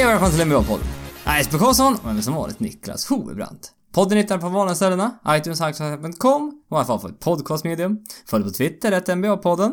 Hej 0.00 0.06
och 0.06 0.12
välkomna 0.12 0.34
till 0.34 0.44
NBA-podden. 0.44 0.86
Jag 1.24 1.34
är 1.34 1.38
Jesper 1.38 1.58
Karlsson 1.58 1.96
och 2.02 2.14
med 2.14 2.24
som 2.24 2.34
vanligt 2.34 2.60
Niklas 2.60 3.06
Hovebrant. 3.06 3.72
Podden 3.92 4.18
hittar 4.18 4.38
på 4.38 4.48
vanliga 4.48 4.74
ställena, 4.74 5.18
iTunes, 5.28 5.60
iTunes.com 5.60 6.62
och 6.68 6.74
i 6.74 6.78
alla 6.78 6.84
fall 6.84 7.00
på 7.00 7.08
ett 7.08 7.20
podcastmedium. 7.20 7.98
Följ 8.26 8.44
på 8.44 8.50
Twitter, 8.50 8.92
ett 8.92 9.08
NBA-podden. 9.08 9.72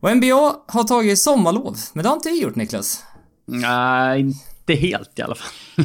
Och 0.00 0.16
NBA 0.16 0.56
har 0.68 0.84
tagit 0.84 1.18
sommarlov, 1.18 1.76
men 1.94 2.02
det 2.02 2.08
har 2.08 2.16
inte 2.16 2.28
vi 2.28 2.42
gjort 2.42 2.56
Niklas. 2.56 3.04
Nej, 3.46 4.20
inte 4.20 4.74
helt 4.74 5.18
i 5.18 5.22
alla 5.22 5.34
fall. 5.34 5.84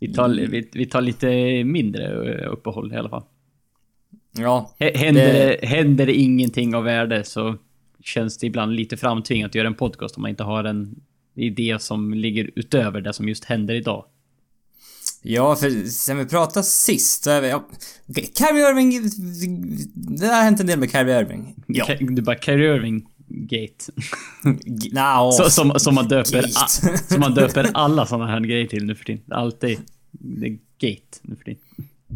vi, 0.00 0.14
tar, 0.14 0.28
vi, 0.28 0.70
vi 0.72 0.86
tar 0.86 1.00
lite 1.00 1.26
mindre 1.64 2.32
eh, 2.34 2.52
uppehåll 2.52 2.92
i 2.92 2.96
alla 2.96 3.08
fall. 3.08 3.24
Ja. 4.32 4.74
Händer, 4.78 5.56
det... 5.60 5.66
händer 5.66 6.08
ingenting 6.08 6.74
av 6.74 6.84
värde 6.84 7.24
så 7.24 7.56
känns 8.02 8.38
det 8.38 8.46
ibland 8.46 8.72
lite 8.72 8.96
framtvingat 8.96 9.48
att 9.48 9.54
göra 9.54 9.66
en 9.66 9.74
podcast 9.74 10.16
om 10.16 10.22
man 10.22 10.30
inte 10.30 10.42
har 10.42 10.64
en 10.64 11.02
idé 11.40 11.76
som 11.80 12.14
ligger 12.14 12.50
utöver 12.56 13.00
det 13.00 13.12
som 13.12 13.28
just 13.28 13.44
händer 13.44 13.74
idag. 13.74 14.04
Ja, 15.22 15.56
för 15.56 15.88
sen 15.88 16.18
vi 16.18 16.24
pratade 16.24 16.64
sist 16.64 17.24
så 17.24 17.30
är 17.30 17.40
vi... 17.40 17.48
Ja, 17.48 17.68
Kyrie 18.14 18.70
Irving... 18.70 19.10
Det 20.18 20.26
har 20.26 20.42
hänt 20.42 20.60
en 20.60 20.66
del 20.66 20.78
med 20.78 20.90
Kyrie 20.90 21.20
Irving. 21.20 21.54
Ja. 21.66 21.86
Det 21.86 22.20
är 22.20 22.22
bara 22.22 22.38
Kyrie 22.38 22.74
Irving 22.74 23.06
Gate. 23.28 23.92
Nja, 24.92 25.32
Så, 25.32 25.50
som, 25.50 25.72
som, 25.76 25.94
man 25.94 26.08
döper, 26.08 26.44
a, 26.44 26.68
som 27.08 27.20
man 27.20 27.34
döper 27.34 27.70
alla 27.74 28.06
såna 28.06 28.26
här 28.26 28.40
grejer 28.40 28.66
till 28.66 28.84
nu 28.84 28.94
för 28.94 29.04
tiden. 29.04 29.22
Alltid 29.30 29.78
det 30.10 30.46
är 30.46 30.58
Gate 30.78 31.18
nu 31.22 31.36
för 31.36 31.44
tiden. 31.44 31.60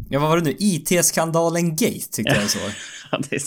Ja, 0.09 0.21
vad 0.21 0.29
var 0.29 0.37
det 0.37 0.43
nu? 0.43 0.57
IT-skandalen 0.59 1.71
Gate 1.71 2.11
tyckte 2.13 2.35
jag 2.41 2.51
så. 2.51 2.59
Ja, 3.13 3.21
det, 3.31 3.39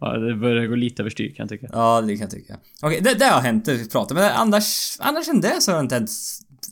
ja, 0.00 0.34
börjar 0.36 0.66
gå 0.66 0.74
lite 0.74 1.02
överstyr 1.02 1.28
kan 1.28 1.36
jag 1.36 1.48
tycka. 1.48 1.66
Ja, 1.72 2.00
det 2.00 2.16
kan 2.16 2.20
jag 2.20 2.30
tycka. 2.30 2.56
Okej, 2.82 3.00
det, 3.00 3.14
det 3.14 3.24
har 3.24 3.40
hänt, 3.40 3.64
det 3.64 3.74
vi 3.74 3.88
pratar 3.88 4.14
Men 4.14 4.32
annars, 4.32 4.96
annars 5.00 5.28
än 5.28 5.40
det 5.40 5.60
så 5.60 5.70
har 5.70 5.78
det 5.78 5.82
inte 5.82 5.94
hänt... 5.94 6.10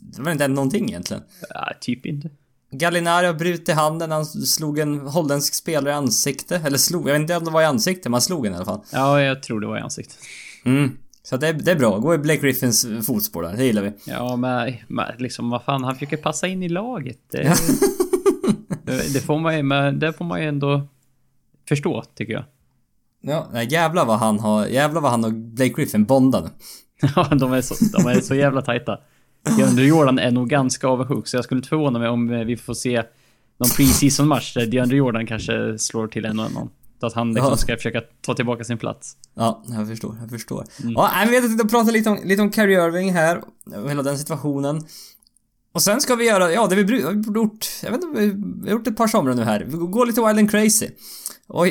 Det 0.01 0.23
har 0.23 0.31
inte 0.31 0.43
hänt 0.43 0.55
någonting 0.55 0.89
egentligen. 0.89 1.23
Ja, 1.49 1.73
typ 1.81 2.05
inte. 2.05 2.29
Gallinari 2.71 3.27
har 3.27 3.33
brutit 3.33 3.75
handen, 3.75 4.11
han 4.11 4.25
slog 4.25 4.79
en 4.79 4.99
holländsk 4.99 5.53
spelare 5.53 5.89
i 5.89 5.95
ansikte. 5.95 6.61
Eller 6.65 6.77
slog, 6.77 7.09
jag 7.09 7.13
vet 7.13 7.21
inte 7.21 7.37
om 7.37 7.45
det 7.45 7.51
var 7.51 7.61
i 7.61 7.65
ansikte, 7.65 8.09
men 8.09 8.13
han 8.13 8.21
slog 8.21 8.45
en 8.45 8.53
i 8.53 8.55
alla 8.55 8.65
fall. 8.65 8.81
Ja, 8.91 9.21
jag 9.21 9.43
tror 9.43 9.59
det 9.59 9.67
var 9.67 9.77
i 9.77 9.81
ansiktet. 9.81 10.17
Mm. 10.65 10.97
Så 11.23 11.37
det, 11.37 11.53
det 11.53 11.71
är 11.71 11.75
bra, 11.75 11.97
gå 11.97 12.13
i 12.13 12.17
Blake 12.17 12.41
Griffins 12.41 12.87
fotspår 13.05 13.43
där, 13.43 13.57
det 13.57 13.65
gillar 13.65 13.81
vi. 13.81 13.91
Ja, 14.03 14.35
men, 14.35 14.73
men 14.87 15.05
liksom 15.17 15.49
vad 15.49 15.63
fan, 15.63 15.83
han 15.83 15.93
försöker 15.93 16.17
passa 16.17 16.47
in 16.47 16.63
i 16.63 16.69
laget. 16.69 17.19
Det, 17.31 17.39
det 19.13 19.25
får 19.25 19.39
man 19.39 19.57
ju, 19.57 19.63
men 19.63 19.99
det 19.99 20.13
får 20.13 20.25
man 20.25 20.41
ju 20.41 20.47
ändå 20.47 20.87
förstå, 21.69 22.03
tycker 22.15 22.33
jag. 22.33 22.43
Ja, 23.21 23.47
nej, 23.53 23.67
jävlar 23.71 24.05
vad 24.05 24.19
han 24.19 24.39
har, 24.39 24.65
jävlar 24.65 25.01
vad 25.01 25.11
han 25.11 25.25
och 25.25 25.33
Blake 25.33 25.73
Griffin 25.73 26.05
bondade. 26.05 26.49
Ja, 27.15 27.23
de 27.35 27.53
är 27.53 27.61
så, 27.61 27.75
de 27.97 28.07
är 28.09 28.21
så 28.21 28.35
jävla 28.35 28.61
tajta. 28.61 28.97
DeAndre 29.57 29.85
Jordan 29.85 30.19
är 30.19 30.31
nog 30.31 30.49
ganska 30.49 30.87
avundsjuk, 30.87 31.27
så 31.27 31.37
jag 31.37 31.43
skulle 31.43 31.57
inte 31.59 31.69
förvåna 31.69 31.99
mig 31.99 32.09
om 32.09 32.29
eh, 32.29 32.39
vi 32.45 32.57
får 32.57 32.73
se 32.73 33.03
någon 33.57 33.69
preseason 33.69 34.27
match 34.27 34.53
där 34.53 34.65
DeAndre 34.65 34.97
Jordan 34.97 35.27
kanske 35.27 35.77
slår 35.79 36.07
till 36.07 36.25
en 36.25 36.39
och 36.39 36.45
annan. 36.45 36.69
Så 36.99 37.05
att 37.07 37.13
han 37.13 37.33
liksom 37.33 37.49
Ja. 37.51 37.57
ska 37.57 37.75
försöka 37.75 38.01
ta 38.21 38.33
tillbaka 38.33 38.63
sin 38.63 38.77
plats. 38.77 39.17
Ja, 39.35 39.63
jag 39.67 39.87
förstår, 39.87 40.17
jag 40.21 40.29
förstår. 40.29 40.65
Ja, 40.83 41.09
nej, 41.15 41.25
men 41.25 41.41
vi 41.41 41.47
tänkte 41.47 41.67
prata 41.67 41.91
lite 41.91 42.09
om, 42.09 42.19
lite 42.23 42.41
om 42.41 42.51
Kyrie 42.51 42.85
Irving 42.87 43.13
här, 43.13 43.41
och 43.83 43.89
hela 43.89 44.03
den 44.03 44.17
situationen. 44.17 44.83
Och 45.73 45.83
sen 45.83 46.01
ska 46.01 46.15
vi 46.15 46.25
göra, 46.25 46.51
ja 46.51 46.67
det 46.67 46.75
vi 46.75 47.01
gjort, 47.35 47.69
jag 47.83 47.91
vet 47.91 48.03
inte, 48.03 48.19
vi 48.63 48.69
har 48.69 48.77
gjort 48.77 48.87
ett 48.87 48.97
par 48.97 49.07
somrar 49.07 49.33
nu 49.33 49.43
här. 49.43 49.65
Vi 49.67 49.77
går 49.77 50.05
lite 50.05 50.21
wild 50.21 50.39
and 50.39 50.51
crazy. 50.51 50.89
Och 51.47 51.67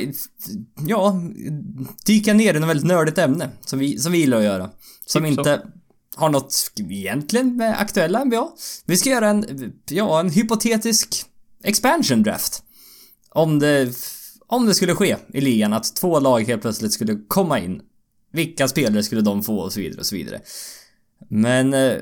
ja, 0.87 1.23
dyka 2.07 2.35
ner 2.35 2.55
i 2.55 2.61
något 2.61 2.71
väldigt 2.71 2.87
nördigt 2.87 3.19
ämne 3.19 3.51
som 3.61 3.79
vi, 3.79 3.99
som 3.99 4.13
vi 4.13 4.19
gillar 4.19 4.39
att 4.39 4.45
göra. 4.45 4.71
Som 5.07 5.25
Typ 5.25 5.35
så. 5.35 5.41
inte 5.41 5.63
har 6.17 6.29
något 6.29 6.73
egentligen 6.91 7.57
med 7.57 7.81
aktuella 7.81 8.25
NBA. 8.25 8.49
Vi 8.85 8.97
ska 8.97 9.11
göra 9.11 9.29
en, 9.29 9.73
ja, 9.89 10.21
en 10.21 10.31
hypotetisk 10.31 11.25
expansion 11.65 12.23
draft. 12.23 12.63
Om 13.31 13.59
det, 13.59 13.93
om 14.47 14.67
det 14.67 14.75
skulle 14.75 14.95
ske 14.95 15.17
i 15.33 15.41
ligan 15.41 15.73
att 15.73 15.97
två 15.97 16.21
lag 16.21 16.41
helt 16.41 16.63
plötsligt 16.63 16.93
skulle 16.93 17.19
komma 17.29 17.59
in. 17.59 17.81
Vilka 18.33 18.69
spelare 18.69 19.03
skulle 19.03 19.21
de 19.21 19.43
få 19.43 19.59
och 19.59 19.73
så 19.73 19.81
vidare 19.81 20.01
och 20.01 20.07
så 20.07 20.17
vidare. 20.17 20.41
Men, 21.29 21.75
eh, 21.75 21.97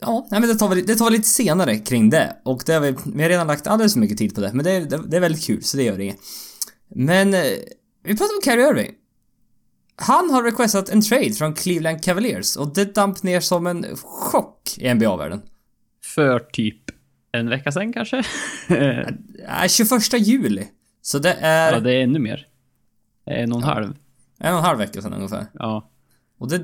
ja, 0.00 0.26
nej 0.30 0.40
men 0.40 0.48
det 0.48 0.54
tar 0.54 0.68
vi, 0.68 0.82
det 0.82 0.96
tar 0.96 1.04
vi 1.10 1.16
lite 1.16 1.28
senare 1.28 1.76
kring 1.78 2.10
det. 2.10 2.36
Och 2.44 2.62
det 2.66 2.72
har 2.72 2.80
vi, 2.80 2.96
vi 3.14 3.22
har 3.22 3.28
redan 3.28 3.46
lagt 3.46 3.66
alldeles 3.66 3.92
för 3.92 4.00
mycket 4.00 4.18
tid 4.18 4.34
på 4.34 4.40
det. 4.40 4.52
Men 4.52 4.64
det, 4.64 4.70
är- 4.70 4.80
det, 4.80 5.02
det 5.08 5.16
är 5.16 5.20
väldigt 5.20 5.44
kul, 5.46 5.62
så 5.64 5.76
det 5.76 5.82
gör 5.82 6.00
inget. 6.00 6.18
Men, 6.94 7.34
eh, 7.34 7.42
vi 8.04 8.16
pratar 8.16 8.34
om 8.36 8.40
Kyrie 8.44 8.68
Irving. 8.70 8.94
Han 9.96 10.30
har 10.30 10.42
requestat 10.42 10.88
en 10.88 11.02
trade 11.02 11.32
från 11.32 11.54
Cleveland 11.54 12.02
Cavaliers 12.04 12.56
och 12.56 12.74
det 12.74 12.94
damp 12.94 13.22
ner 13.22 13.40
som 13.40 13.66
en 13.66 13.86
chock 14.04 14.74
i 14.78 14.94
NBA-världen. 14.94 15.42
För 16.04 16.38
typ 16.38 16.82
en 17.32 17.48
vecka 17.48 17.72
sen 17.72 17.92
kanske? 17.92 18.22
Äh, 18.68 19.68
21 19.68 19.90
juli. 20.26 20.66
Så 21.02 21.18
det 21.18 21.32
är 21.32 21.72
ja, 21.72 21.80
det 21.80 21.92
är 21.92 22.02
ännu 22.02 22.18
mer. 22.18 22.46
En 23.26 23.52
och 23.52 23.58
en 23.58 23.64
halv. 23.64 23.94
en 24.38 24.52
och 24.52 24.58
en 24.58 24.64
halv 24.64 24.78
vecka 24.78 25.02
sedan 25.02 25.12
ungefär. 25.12 25.46
Ja. 25.54 25.90
Och 26.38 26.48
det, 26.48 26.58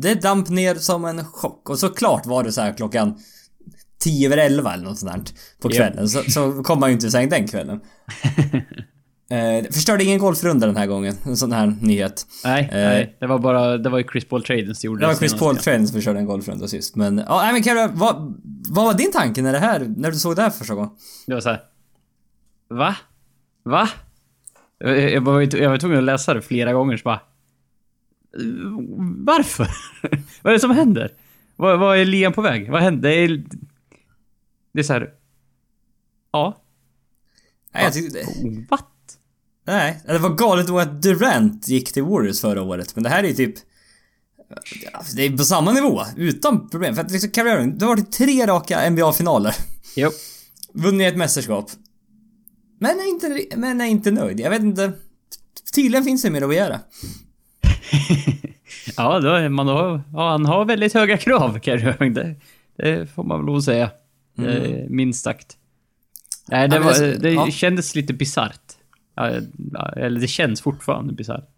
det 0.00 0.14
damp 0.22 0.48
ner 0.48 0.74
som 0.74 1.04
en 1.04 1.24
chock. 1.24 1.70
Och 1.70 1.78
såklart 1.78 2.26
var 2.26 2.44
det 2.44 2.52
så 2.52 2.60
här 2.60 2.72
klockan 2.72 3.18
10 3.98 4.26
över 4.26 4.36
11 4.38 4.72
eller 4.74 4.84
något 4.84 4.98
sånt 4.98 5.12
där 5.12 5.22
på 5.62 5.68
kvällen. 5.68 6.08
Så, 6.08 6.22
så 6.30 6.62
kom 6.62 6.80
man 6.80 6.88
ju 6.90 6.94
inte 6.94 7.06
i 7.06 7.10
säng 7.10 7.28
den 7.28 7.48
kvällen. 7.48 7.80
eh, 9.30 9.70
förstörde 9.72 10.04
ingen 10.04 10.18
golfrunda 10.18 10.66
den 10.66 10.76
här 10.76 10.86
gången. 10.86 11.14
En 11.24 11.36
sån 11.36 11.52
här 11.52 11.66
nyhet. 11.80 12.26
Nej, 12.44 12.62
Eh. 12.72 12.88
nej. 12.88 13.16
Det 13.20 13.26
var 13.26 13.38
bara, 13.38 13.78
det 13.78 13.90
var 13.90 13.98
ju 13.98 14.04
Chris 14.12 14.28
Paul 14.28 14.42
traden 14.44 14.74
som 14.74 14.86
gjorde 14.86 15.00
Det 15.00 15.06
var 15.06 15.14
Chris 15.14 15.34
Paul. 15.34 15.56
Trent 15.56 15.88
som 15.88 15.94
förstörde 15.94 16.18
en 16.18 16.26
golfrunda 16.26 16.68
sist. 16.68 16.96
Men, 16.96 17.18
ja, 17.28 17.42
nej 17.42 17.52
men 17.52 17.62
Kara, 17.62 17.88
vad, 17.88 18.34
vad 18.68 18.84
var 18.84 18.94
din 18.94 19.12
tanke 19.12 19.42
när 19.42 19.52
det 19.52 19.58
här, 19.58 19.94
när 19.96 20.10
du 20.10 20.16
såg 20.16 20.36
det 20.36 20.42
här 20.42 20.50
första 20.50 20.74
gången? 20.74 20.90
Det 21.26 21.34
var 21.34 21.40
så 21.40 21.48
här. 21.48 21.60
Va? 22.70 22.96
Va? 23.64 23.88
Jag, 24.78 25.12
jag, 25.12 25.20
var, 25.20 25.56
jag 25.56 25.70
var 25.70 25.78
tvungen 25.78 25.98
att 25.98 26.04
läsa 26.04 26.34
det 26.34 26.42
flera 26.42 26.72
gånger 26.72 26.96
så 26.96 27.02
bara... 27.02 27.20
Varför? 29.16 29.68
Vad 30.42 30.50
är 30.50 30.52
det 30.52 30.60
som 30.60 30.70
händer? 30.70 31.12
Vad, 31.56 31.78
vad 31.78 31.98
är 31.98 32.04
ligan 32.04 32.32
på 32.32 32.42
väg? 32.42 32.70
Vad 32.70 32.82
händer? 32.82 33.08
Det 33.08 33.14
är... 33.16 33.44
Det 34.72 34.80
är 34.80 34.82
så 34.82 34.92
här... 34.92 35.10
Ja. 36.32 36.62
Nej, 37.74 37.84
jag 37.84 37.92
tyckte, 37.92 38.24
What? 38.68 38.86
nej, 39.66 40.00
det 40.06 40.18
var 40.18 40.34
galet 40.34 40.68
nog 40.68 40.80
att 40.80 41.02
Durant 41.02 41.68
gick 41.68 41.92
till 41.92 42.02
Warriors 42.02 42.40
förra 42.40 42.62
året. 42.62 42.94
Men 42.94 43.04
det 43.04 43.10
här 43.10 43.24
är 43.24 43.28
ju 43.28 43.34
typ... 43.34 43.54
Det 45.16 45.22
är 45.22 45.36
på 45.36 45.44
samma 45.44 45.72
nivå, 45.72 46.02
utan 46.16 46.68
problem. 46.68 46.94
För 46.94 47.02
att 47.02 47.10
liksom, 47.10 47.30
Kyrie 47.32 47.54
Irving, 47.54 47.78
det 47.78 47.84
har 47.84 47.96
varit 47.96 48.12
tre 48.12 48.46
raka 48.46 48.90
NBA-finaler. 48.90 49.54
Jo. 49.96 50.10
Vunnit 50.72 51.12
ett 51.12 51.18
mästerskap. 51.18 51.70
Men 52.78 53.00
är 53.00 53.08
inte, 53.08 53.56
men 53.56 53.80
är 53.80 53.84
inte 53.86 54.10
nöjd. 54.10 54.40
Jag 54.40 54.50
vet 54.50 54.62
inte. 54.62 54.92
Tydligen 55.74 56.04
finns 56.04 56.22
det 56.22 56.30
mer 56.30 56.42
att 56.42 56.48
begära. 56.48 56.80
Ja, 58.96 59.20
då 59.20 59.28
är 59.28 59.48
man 59.48 59.66
då, 59.66 60.00
ja, 60.12 60.30
han 60.30 60.46
har 60.46 60.64
väldigt 60.64 60.94
höga 60.94 61.16
krav, 61.18 61.56
Irving. 61.64 62.14
Det, 62.14 62.34
det 62.76 63.06
får 63.14 63.24
man 63.24 63.38
väl 63.38 63.46
lov 63.46 63.56
att 63.56 63.64
säga. 63.64 63.90
Eh, 64.38 64.84
minst 64.88 65.24
sagt. 65.24 65.56
Nej, 66.48 66.68
det, 66.68 66.76
Mm. 66.76 66.86
Var, 66.88 67.18
det- 67.18 67.30
ja. 67.32 67.50
kändes 67.50 67.94
lite 67.94 68.12
bisarrt. 68.14 68.72
Eller 69.96 70.20
det 70.20 70.26
känns 70.28 70.60
fortfarande 70.60 71.12
bisarrt. 71.12 71.48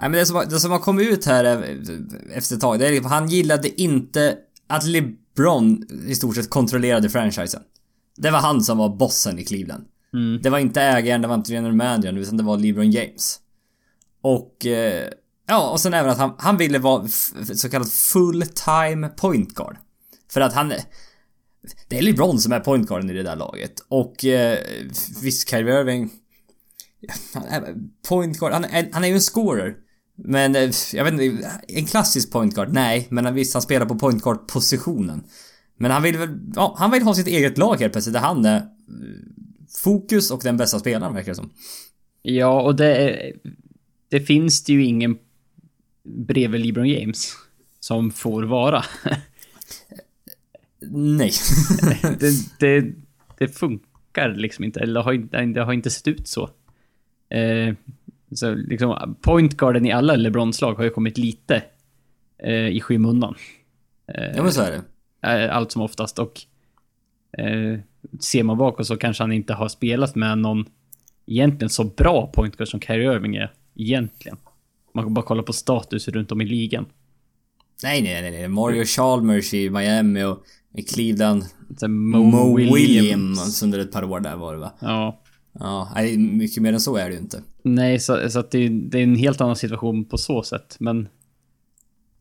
Nej 0.00 0.10
men 0.10 0.12
det 0.12 0.26
som, 0.26 0.36
har- 0.36 0.44
det 0.44 0.60
som 0.60 0.70
har 0.70 0.78
kommit 0.78 1.08
ut 1.08 1.26
här 1.26 1.44
är- 1.44 1.78
efter 2.34 2.54
ett 2.54 2.60
tag, 2.60 2.78
det 2.78 2.86
är 2.88 3.00
att 3.00 3.10
han 3.10 3.28
gillade 3.28 3.80
inte 3.82 4.36
att 4.66 4.84
LeBron 4.86 5.84
i 6.06 6.14
stort 6.14 6.34
sett 6.36 6.50
kontrollerade 6.50 7.10
franchisen. 7.10 7.62
Det 8.16 8.30
var 8.30 8.38
han 8.38 8.60
som 8.60 8.78
var 8.78 8.88
bossen 8.88 9.38
i 9.38 9.44
Cleveland. 9.44 9.84
Mm. 10.14 10.40
Det 10.42 10.50
var 10.50 10.58
inte 10.58 10.82
ägaren, 10.82 11.22
det 11.22 11.28
var 11.28 11.34
inte 11.34 11.52
general 11.52 11.74
managern, 11.74 12.16
utan 12.18 12.36
det 12.36 12.42
var 12.42 12.56
LeBron 12.58 12.90
James. 12.90 13.40
Och... 14.20 14.66
Eh, 14.66 15.08
ja, 15.46 15.70
och 15.70 15.80
sen 15.80 15.94
även 15.94 16.10
att 16.10 16.18
han, 16.18 16.34
han 16.38 16.56
ville 16.56 16.78
vara 16.78 17.08
så 17.54 17.70
kallad 17.70 17.92
full-time 17.92 19.08
point 19.08 19.54
guard. 19.54 19.76
För 20.32 20.40
att 20.40 20.52
han... 20.52 20.72
Det 21.88 21.98
är 21.98 22.02
LeBron 22.02 22.38
som 22.40 22.52
är 22.52 22.60
point 22.60 22.88
guarden 22.88 23.10
i 23.10 23.12
det 23.12 23.22
där 23.22 23.36
laget. 23.36 23.72
Och 23.88 24.24
eh, 24.24 24.58
visst, 25.22 25.48
Kyrie 25.50 25.80
Irving... 25.80 26.10
Han 27.34 27.44
eh, 27.44 27.52
är 27.54 27.74
point 28.08 28.38
guard, 28.38 28.52
han 28.52 28.64
är, 28.64 28.88
han 28.92 29.04
är 29.04 29.08
ju 29.08 29.14
en 29.14 29.20
scorer. 29.20 29.74
Men 30.16 30.56
eh, 30.56 30.70
jag 30.92 31.04
vet 31.04 31.12
inte, 31.12 31.50
en 31.68 31.86
klassisk 31.86 32.32
point 32.32 32.54
guard? 32.54 32.72
Nej, 32.72 33.06
men 33.10 33.34
visst 33.34 33.54
han 33.54 33.62
spelar 33.62 33.86
på 33.86 33.98
point 33.98 34.22
guard 34.22 34.48
positionen. 34.48 35.24
Men 35.78 35.90
han 35.90 36.02
vill 36.02 36.18
väl, 36.18 36.38
ja, 36.54 36.74
han 36.78 36.90
vill 36.90 37.02
ha 37.02 37.14
sitt 37.14 37.26
eget 37.26 37.58
lag 37.58 37.76
helt 37.80 37.92
plötsligt 37.92 38.14
där 38.14 38.20
han 38.20 38.44
är 38.44 38.56
eh, 38.56 38.64
fokus 39.82 40.30
och 40.30 40.40
den 40.42 40.56
bästa 40.56 40.78
spelaren 40.78 41.14
verkar 41.14 41.28
det 41.32 41.36
som. 41.36 41.50
Ja, 42.22 42.62
och 42.62 42.76
det, 42.76 42.96
är- 42.96 43.32
det 44.10 44.20
finns 44.20 44.64
det 44.64 44.72
ju 44.72 44.84
ingen 44.84 45.16
bredvid 46.04 46.66
LeBron 46.66 46.88
James 46.88 47.32
som 47.80 48.10
får 48.10 48.42
vara. 48.42 48.84
Nej. 50.90 51.30
det, 52.20 52.58
det, 52.60 52.94
det 53.38 53.48
funkar 53.48 54.34
liksom 54.34 54.64
inte, 54.64 54.80
eller 54.80 55.02
har, 55.02 55.12
inte- 55.12 55.44
det 55.44 55.60
har 55.64 55.72
inte 55.72 55.90
sett 55.90 56.08
ut 56.08 56.28
så. 56.28 56.50
Eh, 57.30 57.74
så 58.34 58.54
liksom, 58.54 59.16
pointguarden 59.20 59.86
i 59.86 59.92
alla 59.92 60.16
LeBrons 60.16 60.60
lag 60.60 60.74
har 60.74 60.84
ju 60.84 60.90
kommit 60.90 61.18
lite 61.18 61.62
eh, 62.38 62.68
i 62.68 62.80
skymundan. 62.80 63.34
Eh, 64.14 64.24
ja 64.36 64.42
men 64.42 64.52
så 64.52 64.60
är 64.62 64.70
det. 65.22 65.44
eh, 65.44 65.56
allt 65.56 65.72
som 65.72 65.82
oftast. 65.82 66.18
Och 66.18 66.40
eh, 67.38 67.78
ser 68.20 68.42
man 68.42 68.58
bakåt 68.58 68.86
så 68.86 68.96
kanske 68.96 69.22
han 69.22 69.32
inte 69.32 69.52
har 69.54 69.68
spelat 69.68 70.14
med 70.14 70.38
någon 70.38 70.64
egentligen 71.26 71.70
så 71.70 71.84
bra 71.84 72.26
pointguard 72.26 72.68
som 72.68 72.80
Kyrie 72.80 73.12
Irving 73.12 73.36
är. 73.36 73.52
Egentligen. 73.76 74.36
Man 74.94 75.04
kan 75.04 75.14
bara 75.14 75.24
kolla 75.24 75.42
på 75.42 75.52
status 75.52 76.08
runt 76.08 76.32
om 76.32 76.40
i 76.40 76.44
ligan. 76.44 76.86
Nej, 77.82 78.02
nej, 78.02 78.22
nej, 78.22 78.30
nej. 78.30 78.48
Mario 78.48 78.84
Chalmers 78.84 79.54
i 79.54 79.70
Miami 79.70 80.24
och 80.24 80.44
i 80.74 80.82
Cleveland. 80.82 81.44
Mo, 81.88 82.22
Mo, 82.22 82.56
Williams. 82.56 82.88
Williams. 82.88 83.62
under 83.62 83.78
ett 83.78 83.92
par 83.92 84.04
år 84.04 84.20
där 84.20 84.36
var 84.36 84.54
det 84.54 84.60
va? 84.60 84.72
Ja. 84.80 85.20
Ja, 85.58 85.92
nej, 85.94 86.18
mycket 86.18 86.62
mer 86.62 86.72
än 86.72 86.80
så 86.80 86.96
är 86.96 87.08
det 87.08 87.14
ju 87.14 87.20
inte. 87.20 87.42
Nej, 87.62 87.98
så, 87.98 88.30
så 88.30 88.38
att 88.38 88.50
det, 88.50 88.68
det 88.68 88.98
är 88.98 89.02
en 89.02 89.16
helt 89.16 89.40
annan 89.40 89.56
situation 89.56 90.04
på 90.04 90.18
så 90.18 90.42
sätt. 90.42 90.76
Men 90.80 91.08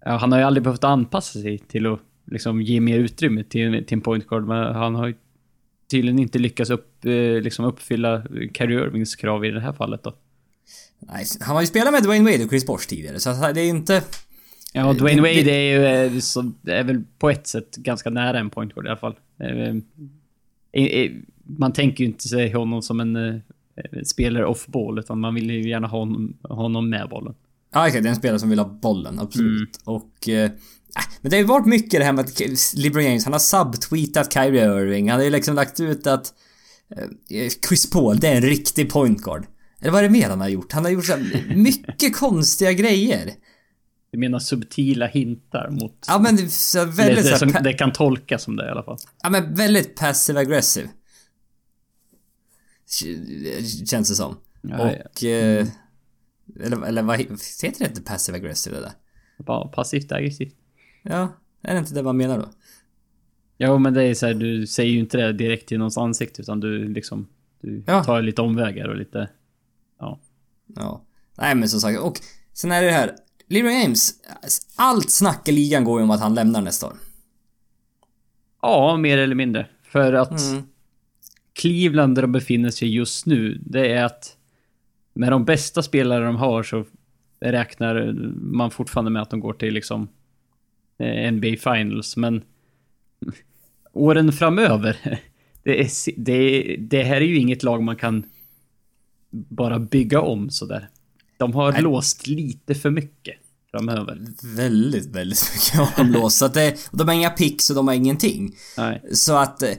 ja, 0.05 0.11
han 0.11 0.31
har 0.31 0.39
ju 0.39 0.45
aldrig 0.45 0.63
behövt 0.63 0.83
anpassa 0.83 1.39
sig 1.39 1.57
till 1.57 1.85
att 1.85 1.99
liksom 2.25 2.61
ge 2.61 2.79
mer 2.79 2.99
utrymme 2.99 3.43
till, 3.43 3.85
till 3.85 3.97
en 3.97 4.01
point 4.01 4.27
guard. 4.27 4.47
Men 4.47 4.75
han 4.75 4.95
har 4.95 5.07
ju 5.07 5.15
tydligen 5.91 6.19
inte 6.19 6.39
lyckats 6.39 6.69
upp, 6.69 7.05
eh, 7.05 7.41
liksom 7.41 7.65
uppfylla 7.65 8.23
Kyrie 8.57 8.79
Irvings 8.79 9.15
krav 9.15 9.45
i 9.45 9.51
det 9.51 9.61
här 9.61 9.73
fallet 9.73 10.03
då. 10.03 10.13
Nej, 11.07 11.25
han 11.39 11.55
har 11.55 11.61
ju 11.61 11.67
spelat 11.67 11.93
med 11.93 12.03
Dwayne 12.03 12.31
Wade 12.31 12.43
och 12.43 12.49
Chris 12.49 12.65
Bosh 12.65 12.87
tidigare, 12.87 13.19
så 13.19 13.51
det 13.53 13.61
är 13.61 13.69
inte... 13.69 14.03
Ja, 14.73 14.93
Dwayne 14.93 15.21
Wade 15.21 15.43
det- 15.43 15.51
är 15.51 15.79
ju 15.79 15.85
eh, 16.15 16.19
så, 16.19 16.51
är 16.67 16.83
väl 16.83 17.03
på 17.19 17.29
ett 17.29 17.47
sätt 17.47 17.75
ganska 17.75 18.09
nära 18.09 18.39
en 18.39 18.49
point 18.49 18.73
guard 18.73 18.85
i 18.85 18.89
alla 18.89 18.97
fall. 18.97 19.15
Eh, 19.39 20.83
eh, 20.83 21.11
Man 21.43 21.73
tänker 21.73 22.03
ju 22.03 22.09
inte 22.09 22.27
sig 22.27 22.51
honom 22.53 22.81
som 22.81 22.99
en 22.99 23.41
spelare 24.05 24.45
off 24.45 24.67
ball 24.67 24.99
utan 24.99 25.19
man 25.19 25.35
vill 25.35 25.49
ju 25.49 25.69
gärna 25.69 25.87
ha 25.87 25.99
honom, 25.99 26.37
honom 26.41 26.89
med 26.89 27.09
bollen. 27.09 27.35
Ja, 27.73 27.87
exakt. 27.87 28.03
Det 28.03 28.07
är 28.07 28.11
en 28.11 28.15
spelare 28.15 28.39
som 28.39 28.49
vill 28.49 28.59
ha 28.59 28.67
bollen, 28.81 29.19
absolut. 29.19 29.79
Och... 29.83 30.29
Eh, 30.29 30.43
äh, 30.45 30.51
men 31.21 31.29
det 31.29 31.35
har 31.35 31.41
ju 31.41 31.47
varit 31.47 31.65
mycket 31.65 31.99
det 31.99 32.05
här 32.05 32.13
med 32.13 32.25
att 32.25 32.41
LeBron 32.75 33.03
James, 33.03 33.23
han 33.23 33.33
har 33.33 33.39
subtweetat 33.39 34.33
Kyrie 34.33 34.65
Irving. 34.65 35.09
Han 35.09 35.19
har 35.19 35.25
ju 35.25 35.31
liksom 35.31 35.55
lagt 35.55 35.79
ut 35.79 36.07
att... 36.07 36.33
Eh, 37.29 37.49
Chris 37.69 37.89
Paul, 37.89 38.19
det 38.19 38.27
är 38.27 38.35
en 38.35 38.41
riktig 38.41 38.91
point 38.91 39.21
guard. 39.21 39.45
Eller 39.83 39.91
vad 39.91 39.99
är 39.99 40.03
det 40.03 40.09
mer 40.13 40.29
han 40.29 40.41
har 40.41 40.49
gjort? 40.49 40.71
Han 40.71 40.83
har 40.83 40.91
gjort 40.91 41.05
så 41.05 41.17
mycket 41.55 42.15
konstiga 42.17 42.73
grejer. 42.73 43.31
Du 44.11 44.17
menar 44.17 44.39
subtila 44.39 45.07
hintar 45.07 45.69
mot... 45.69 46.05
Ja 46.07 46.19
men 46.19 46.35
det 46.35 46.49
så 46.49 46.85
det, 46.85 46.91
väldigt 46.91 47.23
det, 47.23 47.29
så 47.29 47.37
som, 47.37 47.63
det 47.63 47.73
kan 47.73 47.91
tolkas 47.93 48.43
som 48.43 48.55
det 48.55 48.65
i 48.65 48.69
alla 48.69 48.83
fall. 48.83 48.97
Ja 49.23 49.29
men 49.29 49.53
väldigt 49.55 49.95
passive 49.95 50.39
aggressive. 50.39 50.89
Känns 53.89 54.09
det 54.09 54.15
som. 54.15 54.37
Ja, 54.61 54.91
och... 54.91 55.23
Eh, 55.23 55.67
eller, 56.59 56.85
eller 56.85 57.01
vad 57.01 57.19
heter 57.19 57.79
det 57.79 57.85
inte 57.85 58.01
passive 58.01 58.37
aggressive 58.37 58.75
det 58.75 58.81
där? 58.81 58.91
Bara 59.45 59.67
passivt 59.67 60.11
aggressivt. 60.11 60.55
Ja, 61.03 61.37
är 61.61 61.73
det 61.73 61.79
inte 61.79 61.93
det 61.93 62.03
man 62.03 62.17
menar 62.17 62.37
då? 62.37 62.49
Ja, 63.57 63.77
men 63.77 63.93
det 63.93 64.03
är 64.03 64.13
så 64.13 64.25
här, 64.25 64.33
du 64.33 64.67
säger 64.67 64.91
ju 64.91 64.99
inte 64.99 65.17
det 65.17 65.33
direkt 65.33 65.67
till 65.67 65.77
någons 65.77 65.97
ansikte 65.97 66.41
utan 66.41 66.59
du 66.59 66.87
liksom... 66.87 67.27
Du 67.61 67.83
Ja. 67.87 68.03
tar 68.03 68.21
lite 68.21 68.41
omvägar 68.41 68.87
och 68.87 68.95
lite... 68.97 69.29
Ja. 69.99 70.19
Ja. 70.75 71.03
Nej 71.37 71.55
men 71.55 71.69
som 71.69 71.79
sagt, 71.79 71.99
och 71.99 72.19
sen 72.53 72.71
är 72.71 72.81
det 72.83 72.91
här. 72.91 73.15
LeBron 73.47 73.73
James, 73.73 74.13
allt 74.75 75.11
snack 75.11 75.47
i 75.47 75.51
ligan 75.51 75.83
går 75.83 75.99
ju 75.99 76.03
om 76.03 76.11
att 76.11 76.19
han 76.19 76.35
lämnar 76.35 76.61
nästa 76.61 76.87
år. 76.87 76.93
Ja, 78.61 78.97
mer 78.97 79.17
eller 79.17 79.35
mindre. 79.35 79.67
För 79.83 80.13
att 80.13 80.41
Mm. 80.41 80.63
Cleveland 81.53 82.15
där 82.15 82.21
de 82.21 82.31
befinner 82.31 82.69
sig 82.69 82.95
just 82.95 83.25
nu, 83.25 83.61
det 83.65 83.93
är 83.93 84.03
att 84.03 84.37
med 85.13 85.31
de 85.31 85.45
bästa 85.45 85.83
spelare 85.83 86.25
de 86.25 86.35
har 86.35 86.63
så 86.63 86.85
räknar 87.39 88.13
man 88.35 88.71
fortfarande 88.71 89.11
med 89.11 89.21
att 89.21 89.29
de 89.29 89.39
går 89.39 89.53
till 89.53 89.73
liksom 89.73 90.07
eh, 90.97 91.31
NBA 91.31 91.47
Finals, 91.47 92.17
men 92.17 92.43
åren 93.93 94.33
framöver, 94.33 94.97
det, 95.63 95.81
är, 95.81 95.89
det, 96.17 96.75
det 96.79 97.03
här 97.03 97.15
är 97.15 97.25
ju 97.25 97.37
inget 97.37 97.63
lag 97.63 97.83
man 97.83 97.95
kan 97.95 98.23
bara 99.33 99.79
bygga 99.79 100.21
om 100.21 100.49
sådär. 100.49 100.89
De 101.37 101.53
har 101.53 101.71
Nej. 101.71 101.81
låst 101.81 102.27
lite 102.27 102.75
för 102.75 102.89
mycket 102.89 103.35
framöver. 103.71 104.27
Väldigt, 104.55 105.05
väldigt 105.05 105.51
mycket 105.53 105.79
har 105.79 106.03
de 106.03 106.11
låst. 106.11 106.37
Så 106.37 106.45
att 106.45 106.53
det, 106.53 106.89
och 106.91 106.97
de 106.97 107.07
har 107.07 107.15
inga 107.15 107.29
picks 107.29 107.69
och 107.69 107.75
de 107.75 107.87
har 107.87 107.95
ingenting. 107.95 108.55
Nej. 108.77 109.01
Så 109.11 109.35
att... 109.35 109.63
Eh, 109.63 109.69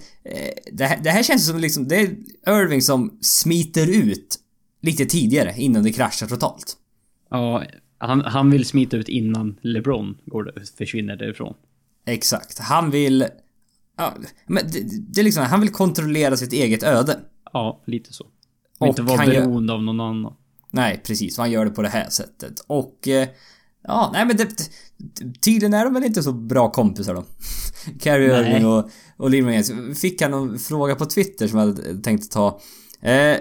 det, 0.73 0.85
här, 0.85 1.01
det 1.03 1.11
här 1.11 1.23
känns 1.23 1.47
som 1.47 1.59
liksom... 1.59 1.89
Det 1.89 1.97
är 1.97 2.17
Irving 2.49 2.83
som 2.83 3.19
smiter 3.21 3.91
ut 3.91 4.39
lite 4.83 5.07
tidigare 5.07 5.55
innan 5.57 5.83
det 5.83 5.93
kraschar 5.93 6.27
totalt. 6.27 6.77
Ja, 7.31 7.65
han, 7.99 8.21
han 8.21 8.51
vill 8.51 8.65
smita 8.65 8.97
ut 8.97 9.09
innan 9.09 9.59
LeBron 9.63 10.17
går, 10.27 10.55
försvinner 10.79 11.17
därifrån. 11.17 11.55
Exakt. 12.07 12.59
Han 12.59 12.91
vill... 12.91 13.27
Ja, 13.97 14.15
men 14.47 14.71
det, 14.73 14.81
det 15.15 15.21
är 15.21 15.25
liksom... 15.25 15.45
Han 15.45 15.61
vill 15.61 15.71
kontrollera 15.71 16.37
sitt 16.37 16.53
eget 16.53 16.83
öde. 16.83 17.21
Ja, 17.53 17.83
lite 17.87 18.13
så. 18.13 18.27
Och, 18.79 18.83
Och 18.83 18.89
inte 18.89 19.03
vara 19.03 19.17
han 19.17 19.33
gör- 19.33 19.41
beroende 19.41 19.73
av 19.73 19.83
någon 19.83 20.01
annan. 20.01 20.33
Nej, 20.71 21.03
precis. 21.07 21.39
Han 21.39 21.51
gör 21.51 21.65
det 21.65 21.71
på 21.71 21.83
det 21.83 21.89
här 21.89 22.09
sättet. 22.11 22.61
Och... 22.67 23.09
Eh, 23.09 23.29
ja, 23.83 24.11
nej 24.13 24.27
men 24.27 24.37
det... 24.37 24.49
Tydligen 25.41 25.75
är 25.75 25.85
de 25.85 25.95
väl 25.95 26.05
inte 26.05 26.23
så 26.23 26.33
bra 26.33 26.71
kompisar 26.71 27.15
då. 27.15 27.25
Carrie. 28.01 28.41
Irving 28.41 28.67
och, 28.67 28.91
och 29.17 29.35
James. 29.35 29.73
Fick 30.01 30.23
han 30.23 30.31
någon 30.31 30.59
fråga 30.59 30.95
på 30.95 31.07
Twitter 31.07 31.49
som 31.49 31.59
jag 31.59 31.67
hade 31.67 32.03
tänkt 32.03 32.33
ta. 32.33 32.61
Eh, 33.03 33.37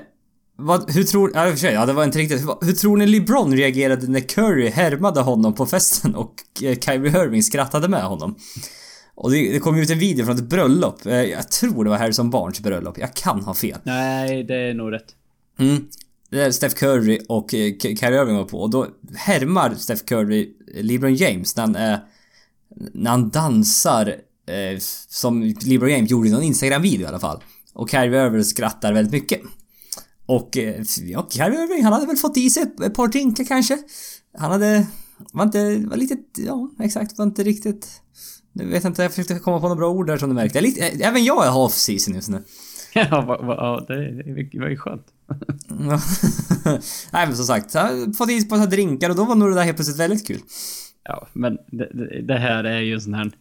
vad, 0.58 0.92
hur 0.92 1.04
tror... 1.04 1.32
Ja, 1.34 1.50
för 1.50 1.56
sig, 1.58 1.74
ja, 1.74 1.86
det 1.86 1.94
var 1.94 2.04
inte 2.04 2.18
riktigt. 2.18 2.42
Hur, 2.42 2.66
hur 2.66 2.74
tror 2.74 2.98
ni 2.98 3.06
LeBron 3.06 3.54
reagerade 3.54 4.08
när 4.08 4.20
Curry 4.20 4.70
härmade 4.70 5.22
honom 5.22 5.54
på 5.54 5.66
festen 5.66 6.16
och 6.16 6.34
eh, 6.64 6.78
Kyrie 6.80 7.24
Irving 7.24 7.44
skrattade 7.44 7.88
med 7.88 8.04
honom? 8.04 8.36
Och 9.16 9.32
det, 9.32 9.52
det 9.54 9.60
kom 9.60 9.78
ju 9.78 9.84
ut 9.84 9.90
en 9.90 10.00
video 10.00 10.26
från 10.26 10.36
ett 10.36 10.44
bröllop. 10.44 11.06
Eh, 11.06 11.14
jag 11.24 11.52
tror 11.52 11.84
det 11.84 11.90
var 11.90 11.98
Harrison 11.98 12.30
Barnes 12.30 12.60
bröllop. 12.60 12.98
Jag 12.98 13.14
kan 13.14 13.44
ha 13.44 13.54
fel. 13.54 13.78
Nej, 13.84 14.44
det 14.44 14.56
är 14.56 14.74
nog 14.74 14.92
rätt. 14.92 15.16
Mm. 15.60 15.88
Där 16.30 16.52
Steph 16.52 16.76
Curry 16.76 17.20
och 17.30 17.54
eh, 17.54 17.74
Kyrie 17.80 18.22
Irving 18.22 18.36
var 18.36 18.46
på 18.46 18.62
och 18.62 18.70
då 18.70 18.88
härmar 19.16 19.76
Steph 19.76 20.04
Curry 20.04 20.54
LeBron 20.74 21.16
James 21.16 21.56
när 21.56 21.64
han, 21.64 21.76
eh, 21.76 22.00
när 22.94 23.12
han 23.12 23.30
dansar 23.30 24.08
eh, 24.48 24.80
som 25.10 25.54
LeBron 25.66 25.92
James 25.92 26.12
gjorde 26.12 26.28
i 26.28 26.32
någon 26.32 26.44
Instagram-video 26.44 27.02
i 27.02 27.06
alla 27.06 27.20
fall. 27.20 27.44
Och 27.74 27.90
Kyrie 27.90 28.26
Irving 28.26 28.44
skrattar 28.44 28.94
väldigt 28.94 29.14
mycket. 29.14 29.42
Och 30.26 30.58
eh, 30.58 30.84
ja, 31.02 31.28
Kyrie 31.30 31.64
Irving 31.64 31.84
han 31.84 31.94
hade 31.94 32.06
väl 32.06 32.18
fått 32.18 32.38
i 32.38 32.50
sig 32.50 32.64
ett, 32.64 32.94
par 32.94 33.08
drinkar 33.08 33.44
kanske. 33.44 33.78
Han 34.38 34.52
hade... 34.52 34.88
Var 35.34 35.44
inte... 35.44 35.84
Var 35.90 35.98
lite... 35.98 36.18
Ja, 36.38 36.72
exakt. 36.80 37.18
Var 37.18 37.26
inte 37.26 37.44
riktigt... 37.44 37.88
Nu 38.52 38.66
vet 38.66 38.84
jag 38.84 38.90
inte, 38.90 39.02
jag 39.02 39.12
försökte 39.12 39.40
komma 39.40 39.60
på 39.60 39.68
några 39.68 39.80
bra 39.80 39.90
ord 39.90 40.08
där 40.08 40.18
som 40.18 40.30
du 40.30 40.36
märkte. 40.36 40.58
Jag 40.58 40.64
lite, 40.64 40.88
eh, 40.88 41.08
även 41.08 41.24
jag 41.24 41.46
är 41.46 41.52
half 41.52 41.74
season 41.74 42.16
just 42.16 42.30
nu. 42.30 42.44
ja, 42.94 43.26
va, 43.28 43.42
va, 43.42 43.56
ja, 43.58 43.86
det, 43.88 44.24
det 44.52 44.60
var 44.60 44.70
ju 44.70 44.78
skönt. 44.78 45.06
Nej 47.12 47.28
men 47.28 47.36
som 47.36 47.46
sagt, 47.46 47.74
jag 47.74 47.82
har 47.82 48.14
fått 48.14 48.30
is 48.30 48.50
på 48.50 48.56
några 48.56 48.70
drinkar 48.70 49.10
och 49.10 49.16
då 49.16 49.26
var 49.26 49.36
nog 49.36 49.50
det 49.50 49.56
där 49.56 49.64
helt 49.64 49.78
plötsligt 49.78 50.00
väldigt 50.00 50.28
kul. 50.28 50.40
Ja, 51.04 51.28
men 51.34 51.58
det, 51.68 51.90
det, 51.94 52.22
det 52.22 52.38
här 52.38 52.64
är 52.64 52.80
ju 52.80 52.94
en 52.94 53.02
sån 53.02 53.14
här... 53.14 53.32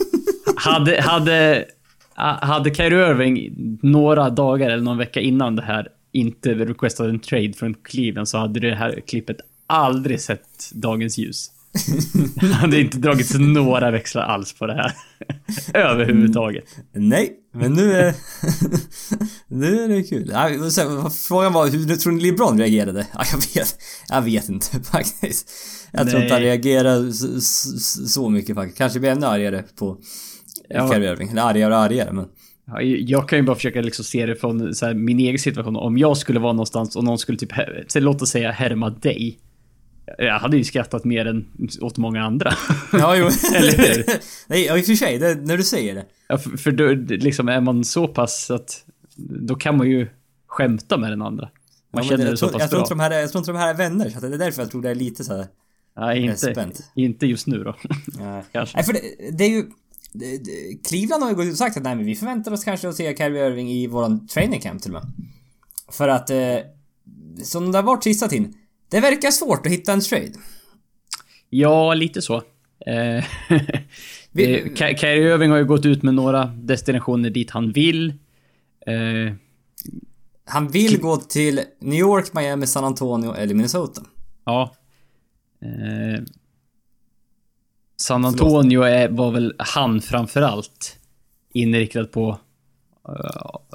hade, 0.56 1.00
hade, 1.00 1.64
ah, 2.14 2.46
hade 2.46 2.74
Kyrie 2.74 3.10
Irving 3.10 3.54
några 3.82 4.30
dagar 4.30 4.70
eller 4.70 4.84
någon 4.84 4.98
vecka 4.98 5.20
innan 5.20 5.56
det 5.56 5.62
här 5.62 5.88
inte 6.12 6.54
requestat 6.54 7.06
en 7.06 7.20
trade 7.20 7.52
från 7.52 7.74
Cleveland 7.74 8.28
så 8.28 8.38
hade 8.38 8.60
det 8.60 8.74
här 8.74 9.00
klippet 9.06 9.36
aldrig 9.66 10.20
sett 10.20 10.70
dagens 10.72 11.18
ljus. 11.18 11.50
hade 12.52 12.80
inte 12.80 12.98
dragits 12.98 13.34
några 13.34 13.90
växlar 13.90 14.22
alls 14.22 14.52
på 14.52 14.66
det 14.66 14.74
här. 14.74 14.92
Överhuvudtaget. 15.74 16.64
Nej, 16.94 17.32
men 17.54 17.72
nu 17.72 17.92
är... 17.92 18.14
nu 19.54 19.84
är 19.84 19.88
det 19.88 20.02
kul. 20.02 20.32
Frågan 21.28 21.52
var 21.52 21.66
hur 21.66 21.96
tror 21.96 22.12
ni 22.12 22.22
LeBron 22.22 22.58
reagerade? 22.58 23.06
Ja, 23.12 23.24
jag 23.32 23.38
vet. 23.38 23.78
Jag 24.08 24.22
vet 24.22 24.48
inte 24.48 24.80
faktiskt. 24.90 25.50
Jag 25.92 26.10
tror 26.10 26.22
inte 26.22 26.34
han 26.34 26.42
Nej. 26.42 26.50
reagerade 26.50 27.12
så, 27.12 28.28
mycket 28.28 28.54
faktiskt. 28.54 28.78
Kanske 28.78 29.00
blir 29.00 29.10
ännu 29.10 29.26
argare 29.26 29.64
på 29.78 29.98
Ja. 30.68 30.92
Kyrie 30.92 31.12
Irving. 31.12 31.28
Eller 31.28 31.42
argare 31.42 31.74
och 31.74 31.80
argare 31.80 32.12
men... 32.12 32.26
Ja, 32.66 32.82
jag 32.82 33.28
kan 33.28 33.38
ju 33.38 33.44
bara 33.44 33.56
försöka 33.56 33.80
liksom 33.80 34.04
se 34.04 34.26
det 34.26 34.36
från 34.36 34.74
så 34.74 34.86
här, 34.86 34.94
min 34.94 35.18
egen 35.18 35.38
situation. 35.38 35.76
Om 35.76 35.98
jag 35.98 36.16
skulle 36.16 36.40
vara 36.40 36.52
någonstans 36.52 36.96
och 36.96 37.04
någon 37.04 37.18
skulle 37.18 37.38
typ, 37.38 37.52
låt 37.94 38.22
oss 38.22 38.30
säga 38.30 38.50
härma 38.50 38.90
dig. 38.90 39.38
Jag 40.18 40.38
hade 40.38 40.56
ju 40.56 40.64
skrattat 40.64 41.04
mer 41.04 41.26
än 41.26 41.46
åt 41.80 41.96
många 41.98 42.22
andra. 42.22 42.52
Ja, 42.92 43.16
jo. 43.16 43.24
Eller 43.54 43.76
hur? 43.76 44.04
Nej, 44.46 44.64
i 44.78 44.82
och 44.82 44.86
för 44.86 44.94
sig. 44.94 45.18
Det, 45.18 45.34
när 45.34 45.56
du 45.56 45.62
säger 45.62 45.94
det. 45.94 46.04
Ja, 46.28 46.38
för, 46.38 46.50
för 46.56 46.70
då, 46.72 46.92
liksom 47.16 47.48
är 47.48 47.60
man 47.60 47.84
så 47.84 48.08
pass 48.08 48.50
att 48.50 48.84
då 49.16 49.54
kan 49.54 49.76
man 49.76 49.90
ju 49.90 50.08
skämta 50.46 50.98
med 50.98 51.10
den 51.12 51.22
andra. 51.22 51.48
Man 51.92 52.04
Ja, 52.04 52.10
känner 52.10 52.24
det, 52.24 52.30
jag, 52.30 52.38
så 52.38 52.46
tror, 52.48 52.52
pass 52.52 52.62
jag, 52.62 52.70
tror 52.70 52.80
bra. 52.80 52.88
de 52.88 53.00
här, 53.00 53.10
är- 53.10 53.20
jag 53.20 53.30
tror 53.30 53.40
inte 53.40 53.50
de 53.52 53.58
här 53.58 53.70
är 53.70 53.74
vänner, 53.74 54.10
så 54.10 54.20
det 54.20 54.34
är 54.34 54.38
därför 54.38 54.62
jag 54.62 54.70
tror 54.70 54.82
det 54.82 54.90
är 54.90 54.94
lite 54.94 55.24
så 55.24 55.36
här. 55.36 55.46
Nej, 55.98 56.22
inte, 56.24 56.36
spänt. 56.36 56.90
inte 56.94 57.26
just 57.26 57.46
nu 57.46 57.64
då. 57.64 57.76
Nej. 58.18 58.42
Nej, 58.74 58.84
för 58.84 58.92
det, 58.92 59.00
det 59.38 59.44
är 59.44 59.48
ju... 59.50 59.64
det- 60.12 60.38
det- 60.44 60.88
Cleveland 60.88 61.22
har 61.22 61.30
ju 61.30 61.36
gått 61.36 61.46
ut 61.46 61.52
och 61.52 61.58
sagt 61.58 61.76
att 61.76 61.82
nej, 61.82 61.96
men 61.96 62.04
vi 62.04 62.14
förväntar 62.16 62.52
oss 62.52 62.64
kanske 62.64 62.88
att 62.88 62.94
se 62.94 63.16
Kyrie 63.16 63.46
Irving 63.46 63.70
i 63.70 63.86
våran 63.86 64.26
training 64.28 64.60
camp 64.60 64.82
till 64.82 64.96
och 64.96 65.02
med. 65.04 65.12
För 65.92 66.08
att... 66.08 66.30
Eh, 66.30 66.56
som 67.42 67.72
det 67.72 67.78
har 67.78 67.82
varit 67.82 68.04
sista 68.04 68.28
tiden. 68.28 68.54
Det 68.88 69.00
verkar 69.00 69.30
svårt 69.30 69.66
att 69.66 69.72
hitta 69.72 69.92
en 69.92 70.00
trade. 70.00 70.32
Ja, 71.50 71.94
lite 71.94 72.22
så. 72.22 72.36
Eh, 72.86 73.24
Vi, 74.32 74.72
Ky- 74.76 74.96
Kyrie 74.96 75.32
Irving 75.34 75.50
har 75.50 75.58
ju 75.58 75.64
gått 75.64 75.86
ut 75.86 76.02
med 76.02 76.14
några 76.14 76.44
destinationer 76.46 77.30
dit 77.30 77.50
han 77.50 77.72
vill. 77.72 78.08
Eh, 78.86 79.34
han 80.44 80.68
vill 80.68 81.00
gå 81.00 81.16
till 81.16 81.60
New 81.80 81.98
York, 81.98 82.34
Miami, 82.34 82.66
San 82.66 82.84
Antonio 82.84 83.34
eller 83.34 83.54
Minnesota. 83.54 84.02
ja. 84.44 84.74
Eh, 85.62 86.22
San 88.00 88.24
Antonio 88.24 88.82
är, 88.82 89.08
var 89.08 89.30
väl 89.30 89.54
han 89.58 90.00
framförallt 90.00 90.96
inriktad 91.52 92.04
på. 92.04 92.38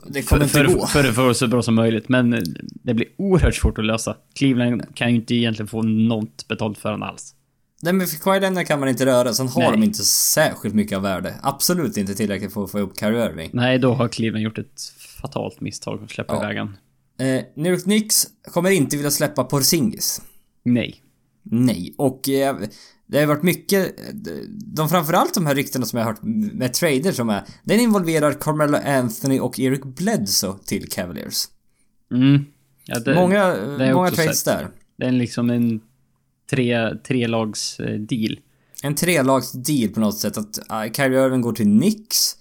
Det 0.08 0.22
kommer 0.22 0.48
för, 0.48 0.64
inte 0.64 0.74
gå. 0.74 0.88
för, 0.88 1.04
för, 1.04 1.12
för 1.12 1.34
så 1.34 1.48
bra 1.48 1.62
som 1.62 1.76
möjligt, 1.76 2.10
men 2.10 2.44
det 2.84 2.94
blir 2.94 3.08
oerhört 3.18 3.56
svårt 3.56 3.78
att 3.78 3.86
lösa. 3.86 4.16
Cleveland 4.36 4.96
kan 4.96 5.10
ju 5.10 5.16
inte 5.16 5.36
egentligen 5.36 5.68
få 5.68 5.82
något 5.82 6.48
betalt 6.48 6.78
för 6.78 6.92
honom 6.92 7.10
alls. 7.10 7.36
Nej 7.84 7.94
men 7.94 8.08
för 8.08 8.18
Kawhi 8.18 8.66
kan 8.66 8.80
man 8.80 8.90
inte 8.90 9.06
röra, 9.06 9.34
sen 9.34 9.48
har 9.48 9.62
Nej. 9.62 9.72
de 9.72 9.84
inte 9.84 10.04
särskilt 10.04 10.76
mycket 10.76 10.96
av 10.96 11.04
värde. 11.04 11.36
Absolut 11.44 11.98
inte 11.98 12.14
tillräckligt 12.14 12.54
för 12.54 12.64
att 12.64 12.72
få 12.72 12.80
ihop 12.80 13.00
Kyrie 13.00 13.26
Irving. 13.26 13.50
Nej, 13.54 13.80
då 13.80 13.94
har 13.94 14.08
Cleveland 14.08 14.44
gjort 14.44 14.58
ett 14.58 14.82
fatalt 15.22 15.62
misstag 15.62 16.04
att 16.04 16.12
släppa 16.12 16.34
Ja. 16.34 16.44
iväg 16.44 16.58
han. 16.58 16.78
Eh, 17.20 17.44
New 17.56 17.74
York 17.74 17.84
Knicks 17.84 18.28
kommer 18.54 18.70
inte 18.72 18.96
vilja 18.98 19.12
släppa 19.12 19.44
Porzingis. 19.44 20.22
Nej. 20.64 21.02
Nej, 21.44 21.94
och 21.98 22.30
eh, 22.30 22.56
det 23.12 23.20
har 23.20 23.25
varit 23.25 23.44
mycket... 23.44 23.96
De 24.50 24.89
framförallt 24.89 25.34
de 25.34 25.46
här 25.46 25.56
ryktena 25.56 25.86
som 25.86 26.00
jag 26.00 26.06
har 26.06 26.12
hört 26.12 26.24
med 26.53 26.74
trader 26.74 27.12
som 27.12 27.30
är... 27.30 27.44
Den 27.63 27.80
involverar 27.80 28.34
Carmelo 28.34 28.77
Anthony 28.86 29.39
och 29.39 29.60
Eric 29.60 29.84
Bledsoe 29.84 30.58
till 30.65 30.89
Cavaliers. 30.89 31.46
Mm. 32.12 32.46
Ja, 32.86 33.00
det, 33.00 33.15
många 33.15 33.48
det 33.56 33.94
många 33.94 34.12
trades 34.12 34.39
sett. 34.39 34.46
där. 34.46 34.68
Det 34.98 35.06
är 35.06 35.12
liksom 35.12 35.50
en 35.50 35.80
tre, 36.50 36.96
trelags 37.08 37.80
eh, 37.80 38.00
deal. 38.00 38.39
En 38.84 38.96
trelags 38.96 39.51
deal 39.51 39.89
på 39.89 40.00
något 40.00 40.18
sätt 40.18 40.38
att 40.38 40.60
Kyrie 40.96 41.25
Irving 41.25 41.41
går 41.41 41.53
till 41.53 41.80
Knicks. 41.80 42.36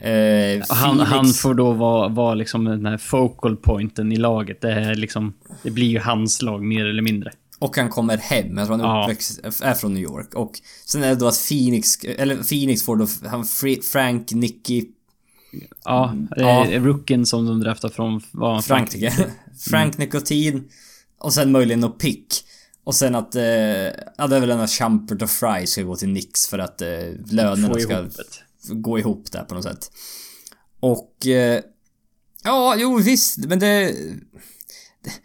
Eh, 0.00 0.62
Han, 0.68 1.00
han 1.00 1.26
får 1.26 1.54
då 1.54 1.72
vara, 1.72 2.08
vara 2.08 2.34
liksom 2.34 2.64
den 2.64 2.86
här 2.86 2.98
focal 2.98 3.56
pointen 3.56 4.12
i 4.12 4.16
laget. 4.16 4.60
Det 4.60 4.72
är 4.72 4.94
liksom... 4.94 5.34
Det 5.62 5.70
blir 5.70 5.86
ju 5.88 5.98
hans 5.98 6.42
lag 6.42 6.62
mer 6.62 6.86
eller 6.86 7.02
mindre. 7.02 7.30
Och 7.60 7.76
han 7.76 7.88
kommer 7.88 8.16
hem, 8.16 8.58
jag 8.58 8.66
tror 8.66 8.76
han 8.78 8.86
är 8.86 8.94
Ja. 8.94 9.02
uppväxt, 9.02 9.40
är 9.62 9.74
från 9.74 9.94
New 9.94 10.02
York. 10.02 10.34
Och 10.34 10.60
sen 10.86 11.02
är 11.02 11.08
det 11.08 11.14
då 11.14 11.28
att 11.28 11.48
Phoenix, 11.48 12.04
eller 12.04 12.36
Phoenix 12.42 12.82
får 12.82 12.96
då 12.96 13.06
han 13.28 13.44
Frank, 13.92 14.32
Nicky, 14.32 14.84
Ja, 15.84 16.14
Ja. 16.36 16.66
Eh, 16.66 16.82
rookien 16.82 17.26
som 17.26 17.46
de 17.46 17.60
draftade 17.60 17.94
från... 17.94 18.22
Var 18.32 18.52
han 18.52 18.62
Frankrike. 18.62 19.26
Frank 19.60 19.98
Nikotin. 19.98 20.68
Och 21.18 21.32
sen 21.34 21.52
möjligen 21.52 21.80
något 21.80 21.98
pick. 21.98 22.44
Och 22.84 22.94
sen 22.94 23.14
att, 23.14 23.34
eh, 23.34 23.42
ja 23.42 24.26
det 24.28 24.36
är 24.36 24.40
väl 24.40 24.50
en 24.50 24.60
att 24.60 24.70
Champert 24.70 25.22
och 25.22 25.30
Fry 25.30 25.66
ska 25.66 25.82
gå 25.82 25.96
till 25.96 26.08
Nix 26.08 26.46
för 26.46 26.58
att 26.58 26.82
eh, 26.82 26.88
lönerna 27.30 27.74
ska 27.80 27.92
ihop 28.00 28.12
det. 28.16 28.74
gå 28.74 28.98
ihop 28.98 29.32
där 29.32 29.44
på 29.44 29.54
något 29.54 29.64
sätt. 29.64 29.90
Och... 30.80 31.26
Eh, 31.26 31.62
ja, 32.44 32.74
jo 32.78 32.98
visst, 32.98 33.38
men 33.38 33.58
det... 33.58 33.94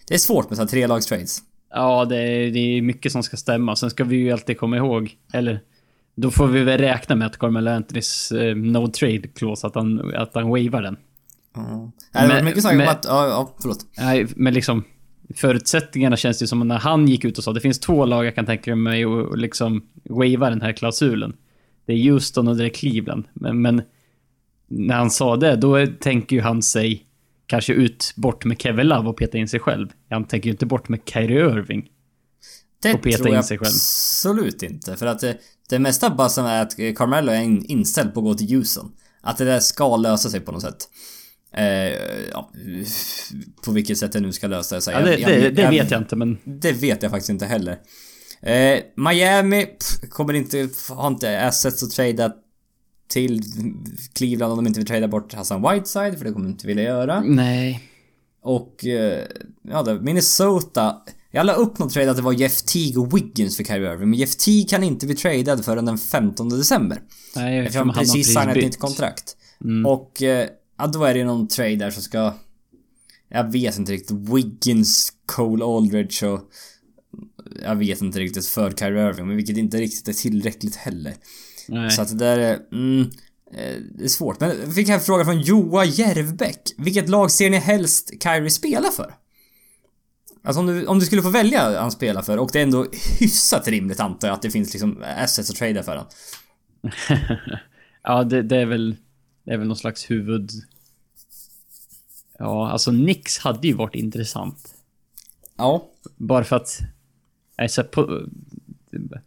Det 0.07 0.13
är 0.13 0.17
svårt 0.17 0.49
med 0.49 0.57
så 0.57 0.61
här 0.63 0.69
trelagstrades. 0.69 1.41
Ja, 1.69 2.05
det 2.05 2.17
är, 2.17 2.51
det 2.51 2.59
är 2.59 2.81
mycket 2.81 3.11
som 3.11 3.23
ska 3.23 3.37
stämma. 3.37 3.75
Sen 3.75 3.89
ska 3.89 4.03
vi 4.03 4.15
ju 4.15 4.31
alltid 4.31 4.57
komma 4.57 4.77
ihåg, 4.77 5.15
eller 5.33 5.59
då 6.15 6.31
får 6.31 6.47
vi 6.47 6.63
väl 6.63 6.77
räkna 6.77 7.15
med 7.15 7.27
att 7.27 7.37
Carmelo 7.37 7.71
Anthonys 7.71 8.31
eh, 8.31 8.55
no 8.55 8.87
trade 8.87 9.27
clause, 9.27 9.67
att 9.67 9.75
han, 9.75 10.15
att 10.15 10.35
han 10.35 10.43
wavar 10.43 10.81
den. 10.81 10.97
Ja. 11.55 11.91
Det 12.13 12.19
har 12.19 12.27
varit 12.27 12.35
Men- 12.35 12.45
mycket 12.45 12.61
snack 12.61 12.73
om 12.73 12.81
att... 12.87 13.05
Ja, 13.07 13.27
ja, 13.27 13.55
förlåt. 13.61 13.85
Nej, 13.97 14.27
men 14.35 14.53
liksom 14.53 14.83
förutsättningarna 15.35 16.17
känns 16.17 16.39
det 16.39 16.47
som 16.47 16.67
när 16.67 16.77
han 16.77 17.07
gick 17.07 17.25
ut 17.25 17.37
och 17.37 17.43
sa 17.43 17.53
det 17.53 17.59
finns 17.59 17.79
två 17.79 18.05
lag 18.05 18.25
jag 18.25 18.35
kan 18.35 18.45
tänka 18.45 18.75
mig 18.75 19.03
att 19.03 19.39
liksom 19.39 19.85
wava 20.09 20.49
den 20.49 20.61
här 20.61 20.71
klausulen. 20.73 21.33
Det 21.85 21.93
är 21.93 22.11
Houston 22.11 22.47
och 22.47 22.57
det 22.57 22.65
är 22.65 22.69
Cleveland. 22.69 23.23
Men, 23.33 23.61
men 23.61 23.81
när 24.67 24.95
han 24.95 25.09
sa 25.11 25.35
det, 25.37 25.55
då 25.55 25.87
tänker 25.99 26.35
ju 26.35 26.41
han 26.41 26.61
sig 26.61 27.04
kanske 27.47 27.73
ut 27.73 28.13
bort 28.15 28.45
med 28.45 28.61
Kevin 28.61 28.87
Love 28.87 29.09
och 29.09 29.17
peta 29.17 29.37
in 29.37 29.47
sig 29.47 29.59
själv. 29.59 29.87
Han 30.09 30.27
tänker 30.27 30.45
ju 30.45 30.51
inte 30.51 30.65
bort 30.65 30.89
med 30.89 30.99
Kyrie 31.05 31.45
Irving. 31.45 31.89
Det 32.81 32.93
Och 32.93 33.01
peta 33.01 33.17
tror 33.17 33.29
in 33.29 33.35
jag 33.35 33.45
sig 33.45 33.57
själv. 33.57 33.67
absolut 33.67 34.63
inte. 34.63 34.97
För 34.97 35.05
att 35.05 35.19
det, 35.19 35.37
det 35.69 35.79
mesta 35.79 36.09
buzzen 36.09 36.45
är 36.45 36.61
att 36.61 36.79
eh, 36.79 36.93
Carmelo 36.93 37.31
är 37.31 37.41
in, 37.41 37.65
inställd 37.65 38.13
på 38.13 38.19
att 38.19 38.23
gå 38.23 38.33
till 38.33 38.55
Houston. 38.55 38.91
Att 39.21 39.37
det 39.37 39.45
där 39.45 39.59
ska 39.59 39.97
lösa 39.97 40.29
sig 40.29 40.39
på 40.39 40.51
något 40.51 40.61
sätt. 40.61 40.89
Eh, 41.53 41.65
ja, 42.31 42.51
på 43.65 43.71
vilket 43.71 43.97
sätt 43.97 44.11
det 44.11 44.19
nu 44.19 44.31
ska 44.33 44.47
lösa 44.47 44.81
sig. 44.81 44.93
Ja, 44.93 45.01
det, 45.01 45.15
det, 45.15 45.49
det 45.49 45.69
vet 45.69 45.91
jag 45.91 46.01
inte, 46.01 46.15
men 46.15 46.37
Det 46.43 46.71
vet 46.71 47.03
jag 47.03 47.11
faktiskt 47.11 47.29
inte 47.29 47.45
heller. 47.45 47.77
Eh, 48.41 48.79
Miami 48.95 49.65
pff, 49.65 50.09
kommer 50.09 50.33
inte, 50.33 50.69
har 50.89 51.07
inte 51.07 51.41
assets 51.47 51.83
att 51.83 51.91
trada 51.91 52.33
till 53.07 53.41
Cleveland 54.13 54.51
om 54.51 54.57
de 54.57 54.67
inte 54.67 54.79
vill 54.79 54.87
trada 54.87 55.07
bort 55.07 55.33
Hassan 55.33 55.61
Whiteside, 55.61 56.17
för 56.17 56.25
det 56.25 56.31
kommer 56.31 56.45
de 56.45 56.51
inte 56.51 56.67
vilja 56.67 56.83
göra. 56.83 57.21
nej. 57.21 57.83
Och, 58.41 58.85
eh, 58.85 59.25
ja 59.61 59.99
Minnesota. 60.01 60.95
Jag 61.31 61.45
la 61.45 61.53
upp 61.53 61.79
någon 61.79 61.89
trade 61.89 62.11
att 62.11 62.17
det 62.17 62.23
var 62.23 62.33
Jeff 62.33 62.61
Teague 62.61 63.01
och 63.01 63.17
Wiggins 63.17 63.57
för 63.57 63.63
Kyrie 63.63 63.93
Irving, 63.93 64.09
men 64.09 64.19
Jeff 64.19 64.35
Teague 64.35 64.63
kan 64.63 64.83
inte 64.83 65.05
bli 65.05 65.15
tradad 65.15 65.65
förrän 65.65 65.85
den 65.85 65.97
15 65.97 66.49
december. 66.49 67.01
Nej, 67.35 67.59
Eftersom 67.59 67.89
han 67.89 67.99
precis 67.99 68.27
signat 68.27 68.57
ett 68.57 68.63
nytt 68.63 68.79
kontrakt. 68.79 69.37
Mm. 69.63 69.85
Och, 69.85 70.21
eh, 70.21 70.49
ja 70.77 70.87
då 70.87 71.03
är 71.03 71.13
det 71.13 71.23
någon 71.23 71.47
trade 71.47 71.75
där 71.75 71.91
som 71.91 72.03
ska... 72.03 72.33
Jag 73.29 73.51
vet 73.51 73.77
inte 73.77 73.91
riktigt. 73.91 74.17
Wiggins, 74.17 75.13
Cole 75.25 75.65
Aldridge 75.65 76.27
och... 76.27 76.41
Jag 77.63 77.75
vet 77.75 78.01
inte 78.01 78.19
riktigt 78.19 78.47
för 78.47 78.71
Kyrie 78.71 79.09
Irving, 79.09 79.27
men 79.27 79.35
vilket 79.35 79.57
inte 79.57 79.77
riktigt 79.77 80.07
är 80.07 80.13
tillräckligt 80.13 80.75
heller. 80.75 81.13
Nej. 81.67 81.91
Så 81.91 82.01
att 82.01 82.09
det 82.09 82.15
där 82.15 82.37
är... 82.37 82.59
Mm, 82.71 83.01
eh, 83.51 83.81
det 83.97 84.03
är 84.03 84.07
svårt. 84.07 84.39
Men 84.39 84.51
vi 84.65 84.73
fick 84.73 84.89
en 84.89 84.99
fråga 84.99 85.25
från 85.25 85.41
Joa 85.41 85.85
Järvbäck. 85.85 86.61
Vilket 86.77 87.09
lag 87.09 87.31
ser 87.31 87.49
ni 87.49 87.57
helst 87.57 88.11
Kyrie 88.23 88.49
spela 88.49 88.91
för? 88.91 89.15
Alltså 90.43 90.59
om 90.59 90.67
du, 90.67 90.85
om 90.85 90.99
du 90.99 91.05
skulle 91.05 91.21
få 91.21 91.29
välja 91.29 91.81
han 91.81 91.91
spela 91.91 92.23
för 92.23 92.37
och 92.37 92.49
det 92.53 92.59
är 92.59 92.63
ändå 92.63 92.87
hyfsat 93.19 93.67
rimligt 93.67 93.99
antar 93.99 94.27
jag 94.27 94.35
att 94.35 94.41
det 94.41 94.51
finns 94.51 94.73
liksom 94.73 95.03
assets 95.17 95.49
att 95.49 95.55
trada 95.55 95.83
för 95.83 95.95
han. 95.95 96.05
ja, 98.03 98.23
det, 98.23 98.41
det 98.41 98.57
är 98.57 98.65
väl... 98.65 98.95
Det 99.43 99.51
är 99.51 99.57
väl 99.57 99.67
någon 99.67 99.77
slags 99.77 100.11
huvud... 100.11 100.51
Ja, 102.39 102.69
alltså 102.69 102.91
Nix 102.91 103.37
hade 103.37 103.67
ju 103.67 103.73
varit 103.73 103.95
intressant. 103.95 104.75
Ja. 105.57 105.89
Bara 106.15 106.43
för 106.43 106.55
att... 106.55 106.79
Alltså, 107.57 107.83
på, 107.83 108.27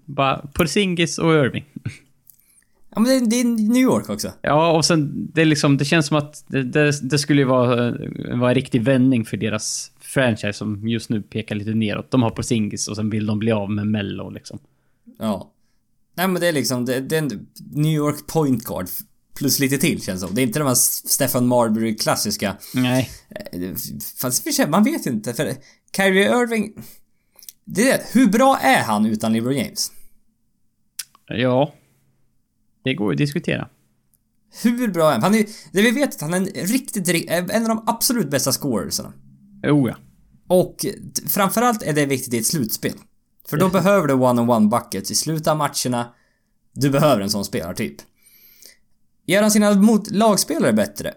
bara 0.04 0.46
Porzingis 0.52 1.18
och 1.18 1.32
Irving. 1.32 1.64
Ja 2.90 3.00
men 3.00 3.28
det, 3.28 3.36
är 3.36 3.44
New 3.44 3.82
York 3.82 4.10
också. 4.10 4.32
Ja, 4.42 4.76
och 4.76 4.84
sen 4.84 5.30
det 5.34 5.40
är 5.40 5.44
liksom, 5.44 5.76
det 5.76 5.84
känns 5.84 6.06
som 6.06 6.16
att 6.16 6.44
det, 6.46 6.62
det, 6.62 7.10
det 7.10 7.18
skulle 7.18 7.40
ju 7.40 7.46
vara, 7.46 7.90
vara 8.36 8.50
en 8.50 8.54
riktig 8.54 8.82
vändning 8.82 9.24
för 9.24 9.36
deras 9.36 9.92
franchise 10.00 10.52
som 10.52 10.88
just 10.88 11.10
nu 11.10 11.22
pekar 11.22 11.54
lite 11.54 11.70
neråt. 11.70 12.10
De 12.10 12.22
har 12.22 12.30
Porzingis 12.30 12.88
och 12.88 12.96
sen 12.96 13.10
vill 13.10 13.26
de 13.26 13.38
bli 13.38 13.52
av 13.52 13.70
med 13.70 13.86
Mello 13.86 14.30
liksom. 14.30 14.58
Ja. 15.18 15.52
Nej 16.14 16.28
men 16.28 16.40
det 16.40 16.48
är 16.48 16.52
liksom, 16.52 16.84
det, 16.84 17.00
det 17.00 17.16
är 17.16 17.22
en 17.22 17.46
New 17.72 17.92
York 17.92 18.26
point 18.26 18.64
guard 18.64 18.86
plus 19.38 19.58
lite 19.58 19.78
till 19.78 20.02
känns 20.02 20.20
det 20.20 20.26
som. 20.26 20.34
Det 20.34 20.40
är 20.40 20.42
inte 20.42 20.58
de 20.58 20.68
här 20.68 20.74
Stefan 20.74 21.46
Marbury 21.46 21.96
klassiska. 21.96 22.56
Nej. 22.74 23.10
eh, 23.52 23.74
Fast 24.20 24.42
för 24.42 24.50
sig, 24.50 24.68
man 24.68 24.84
vet 24.84 25.06
inte 25.06 25.34
för 25.34 25.52
Kyrie 25.96 26.42
Irving... 26.42 26.72
Det 27.64 28.02
hur 28.12 28.26
bra 28.26 28.58
är 28.62 28.82
han 28.82 29.06
utan 29.06 29.32
LeBron 29.32 29.56
James? 29.56 29.92
Ja. 31.26 31.72
Det 32.88 32.94
går 32.94 33.12
att 33.12 33.18
diskutera. 33.18 33.68
Hur 34.62 34.88
bra 34.88 35.08
är 35.08 35.12
han? 35.12 35.22
han 35.22 35.34
är, 35.34 35.44
det 35.72 35.82
vi 35.82 35.90
vet 35.90 36.14
att 36.14 36.20
han 36.20 36.34
är 36.34 36.36
en 36.36 36.46
riktigt, 36.46 37.08
ri- 37.08 37.50
en 37.50 37.62
av 37.62 37.68
de 37.68 37.84
absolut 37.86 38.30
bästa 38.30 38.52
scorersarna. 38.52 39.12
Oh 39.62 39.88
ja. 39.88 39.96
Och 40.48 40.86
framförallt 41.26 41.82
är 41.82 41.92
det 41.92 42.06
viktigt 42.06 42.34
i 42.34 42.38
ett 42.38 42.46
slutspel. 42.46 42.94
För 43.48 43.56
då 43.56 43.68
behöver 43.68 44.08
du 44.08 44.14
one-on-one 44.14 44.68
buckets 44.68 45.10
i 45.10 45.14
slutet 45.14 45.46
av 45.46 45.56
matcherna. 45.56 46.14
Du 46.72 46.90
behöver 46.90 47.22
en 47.22 47.30
sån 47.30 47.44
spelartyp. 47.44 47.96
Gör 49.26 49.42
han 49.42 49.50
sina 49.50 49.74
mot 49.74 50.10
lagspelare 50.10 50.72
bättre? 50.72 51.14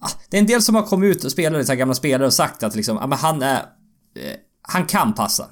Ah, 0.00 0.10
Det 0.30 0.36
är 0.36 0.40
en 0.40 0.46
del 0.46 0.62
som 0.62 0.74
har 0.74 0.82
kommit 0.82 1.16
ut 1.16 1.24
och 1.24 1.32
spelat, 1.32 1.66
så 1.66 1.74
gamla 1.74 1.94
spelare 1.94 2.26
och 2.26 2.32
sagt 2.34 2.62
att 2.62 2.74
liksom, 2.74 2.96
ja 2.96 3.06
men 3.06 3.18
han 3.18 3.42
är... 3.42 3.56
Eh, 3.56 4.36
han 4.62 4.86
kan 4.86 5.12
passa. 5.14 5.48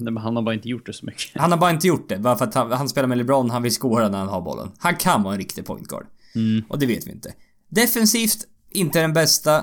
Nej, 0.00 0.12
men 0.12 0.22
han 0.22 0.36
har 0.36 0.42
bara 0.42 0.54
inte 0.54 0.68
gjort 0.68 0.86
det 0.86 0.92
så 0.92 1.06
mycket. 1.06 1.40
Han 1.40 1.50
har 1.50 1.58
bara 1.58 1.70
inte 1.70 1.86
gjort 1.86 2.08
det, 2.08 2.18
bara 2.18 2.36
för 2.36 2.44
att 2.44 2.54
han, 2.54 2.72
han 2.72 2.88
spelar 2.88 3.08
med 3.08 3.18
LeBron, 3.18 3.50
han 3.50 3.62
vill 3.62 3.72
scora 3.72 4.08
när 4.08 4.18
han 4.18 4.28
har 4.28 4.40
bollen. 4.40 4.70
Han 4.78 4.96
kan 4.96 5.22
vara 5.22 5.34
en 5.34 5.40
riktig 5.40 5.66
point 5.66 5.88
guard. 5.88 6.06
Mm. 6.34 6.64
Och 6.68 6.78
det 6.78 6.86
vet 6.86 7.06
vi 7.06 7.10
inte. 7.10 7.34
Defensivt, 7.68 8.38
inte 8.70 9.00
den 9.00 9.12
bästa, 9.12 9.56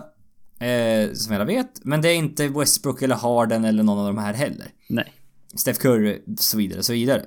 eh, 0.60 1.13
som 1.13 1.34
jag 1.36 1.46
vet. 1.46 1.86
Men 1.86 2.01
det 2.01 2.10
är 2.10 2.15
inte 2.15 2.48
Westbrook 2.48 3.01
eller 3.01 3.15
Harden 3.15 3.65
eller 3.65 3.84
någon 3.84 4.00
av 4.00 4.08
de 4.08 4.18
här 4.18 4.34
heller. 4.34 4.68
Nej. 4.89 5.13
Steph 5.56 5.80
Curry, 5.80 6.22
så 6.38 6.58
vidare, 6.58 6.84
så 6.84 6.94
vidare. 6.94 7.25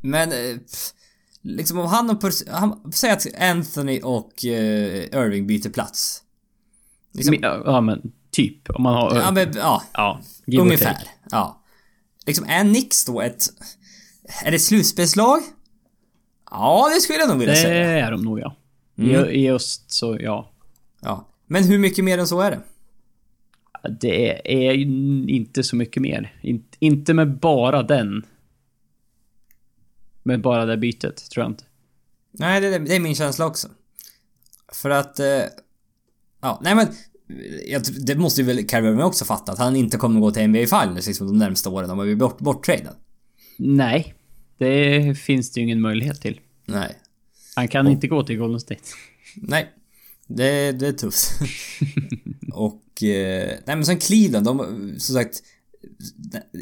Men, 0.00 0.32
eh, 0.32 0.56
liksom 1.42 1.78
om 1.78 1.86
han 1.86 2.10
och 2.10 2.22
han, 2.50 2.92
Säg 2.92 3.10
att 3.10 3.26
Anthony 3.40 4.00
och 4.00 4.44
eh, 4.44 5.04
Irving 5.04 5.46
byter 5.46 5.70
plats. 5.70 6.22
Liksom, 7.14 7.36
ja, 7.42 7.80
men 7.80 8.12
typ. 8.30 8.70
Om 8.70 8.82
man 8.82 8.94
har... 8.94 9.16
ja, 9.16 9.30
men, 9.30 9.52
ja, 9.54 9.82
ja, 9.92 10.20
ungefär. 10.58 10.96
Ja. 11.30 11.61
Liksom, 12.26 12.44
är 12.48 12.64
Nix 12.64 13.04
då 13.04 13.20
ett... 13.20 13.44
Är 14.44 14.50
det 14.50 14.56
ett 14.56 14.62
slutspelslag? 14.62 15.40
Ja, 16.50 16.90
det 16.94 17.00
skulle 17.00 17.18
jag 17.18 17.28
nog 17.28 17.38
vilja 17.38 17.54
Det 17.54 17.60
säga. 17.60 18.06
är 18.06 18.10
de 18.10 18.22
nog 18.22 18.40
ja. 18.40 18.56
Mm. 18.98 19.10
I, 19.28 19.44
I 19.44 19.50
öst 19.50 19.90
så 19.92 20.16
ja. 20.20 20.52
Ja. 21.00 21.28
Men 21.46 21.64
hur 21.64 21.78
mycket 21.78 22.04
mer 22.04 22.18
än 22.18 22.26
så 22.26 22.40
är 22.40 22.50
det? 22.50 22.60
Det 24.00 24.52
är 24.68 24.72
ju 24.72 24.82
inte 25.28 25.62
så 25.62 25.76
mycket 25.76 26.02
mer. 26.02 26.38
In, 26.42 26.64
inte 26.78 27.14
med 27.14 27.38
bara 27.38 27.82
den. 27.82 28.26
Med 30.22 30.40
bara 30.40 30.64
det 30.66 30.76
bytet, 30.76 31.30
tror 31.30 31.44
jag 31.44 31.50
inte. 31.52 31.64
Nej, 32.30 32.60
det, 32.60 32.78
det 32.78 32.96
är 32.96 33.00
min 33.00 33.14
känsla 33.14 33.46
också. 33.46 33.68
För 34.72 34.90
att... 34.90 35.18
Eh, 35.20 35.26
ja, 36.40 36.60
nej 36.62 36.74
men... 36.74 36.86
Det 38.06 38.14
måste 38.14 38.40
ju 38.40 38.46
väl 38.46 38.58
Irving 38.58 39.02
också 39.02 39.24
fatta 39.24 39.52
att 39.52 39.58
han 39.58 39.76
inte 39.76 39.96
kommer 39.96 40.20
gå 40.20 40.30
till 40.30 40.46
NBA 40.48 40.58
Finals 40.58 41.06
liksom 41.06 41.26
de 41.26 41.38
närmsta 41.38 41.70
åren 41.70 41.90
om 41.90 41.98
han 41.98 42.06
blir 42.06 42.16
bort, 42.16 42.38
borttradad. 42.38 42.94
Nej. 43.58 44.14
Det 44.58 45.14
finns 45.18 45.52
det 45.52 45.60
ju 45.60 45.64
ingen 45.66 45.80
möjlighet 45.80 46.20
till. 46.20 46.40
Nej. 46.66 46.96
Han 47.56 47.68
kan 47.68 47.86
inte 47.88 48.06
gå 48.06 48.22
till 48.22 48.36
Golden 48.38 48.60
State. 48.60 48.80
Nej. 49.36 49.72
Det, 50.26 50.72
det 50.72 50.86
är 50.86 50.92
tufft. 50.92 51.30
och... 52.52 53.02
Eh, 53.02 53.48
nej 53.66 53.76
men 53.76 53.84
som 53.84 53.96
Cleveland, 53.98 54.46
de... 54.46 54.58
Som 54.98 55.14
sagt... 55.14 55.42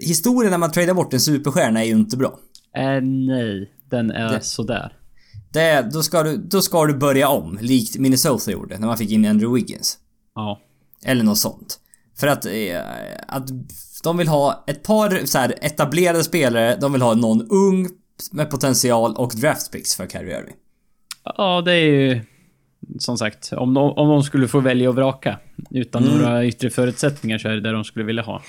Historien 0.00 0.50
när 0.50 0.58
man 0.58 0.72
tradar 0.72 0.94
bort 0.94 1.12
en 1.14 1.20
superstjärna 1.20 1.80
är 1.80 1.86
ju 1.86 1.92
inte 1.92 2.16
bra. 2.16 2.38
Äh, 2.76 3.00
nej. 3.02 3.72
Den 3.90 4.10
är 4.10 4.32
Det- 4.32 4.40
sådär. 4.44 4.96
Det, 5.52 5.90
då, 5.92 6.02
ska 6.02 6.22
du, 6.22 6.36
då 6.36 6.62
ska 6.62 6.86
du 6.86 6.94
börja 6.94 7.28
om, 7.28 7.58
likt 7.62 7.98
Minnesota 7.98 8.50
gjorde 8.50 8.78
när 8.78 8.86
man 8.86 8.98
fick 8.98 9.10
in 9.10 9.24
Andrew 9.26 9.60
Wiggins. 9.60 9.98
Ja. 10.40 10.60
Eller 11.04 11.24
något 11.24 11.38
sånt. 11.38 11.80
För 12.18 12.26
att, 12.26 12.46
eh, 12.46 12.80
att 13.28 13.48
de 14.02 14.16
vill 14.16 14.28
ha 14.28 14.64
ett 14.66 14.82
par 14.82 15.26
så 15.26 15.38
här 15.38 15.54
etablerade 15.60 16.24
spelare, 16.24 16.76
de 16.80 16.92
vill 16.92 17.02
ha 17.02 17.14
någon 17.14 17.48
ung 17.50 17.88
med 18.32 18.50
potential 18.50 19.16
och 19.16 19.32
draftpicks 19.36 19.94
för 19.96 20.06
Kyrie 20.06 20.38
Irving. 20.40 20.54
Ja, 21.24 21.62
det 21.64 21.72
är 21.72 21.84
ju... 21.84 22.20
Som 22.98 23.18
sagt, 23.18 23.52
om 23.52 23.74
de, 23.74 23.92
om 23.92 24.08
de 24.08 24.22
skulle 24.22 24.48
få 24.48 24.60
välja 24.60 24.88
och 24.88 24.94
vraka 24.94 25.38
utan 25.70 26.04
Mm. 26.04 26.18
några 26.18 26.44
yttre 26.44 26.70
förutsättningar 26.70 27.38
så 27.38 27.48
är 27.48 27.52
det 27.52 27.60
det 27.60 27.72
de 27.72 27.84
skulle 27.84 28.04
vilja 28.04 28.22
ha. 28.22 28.42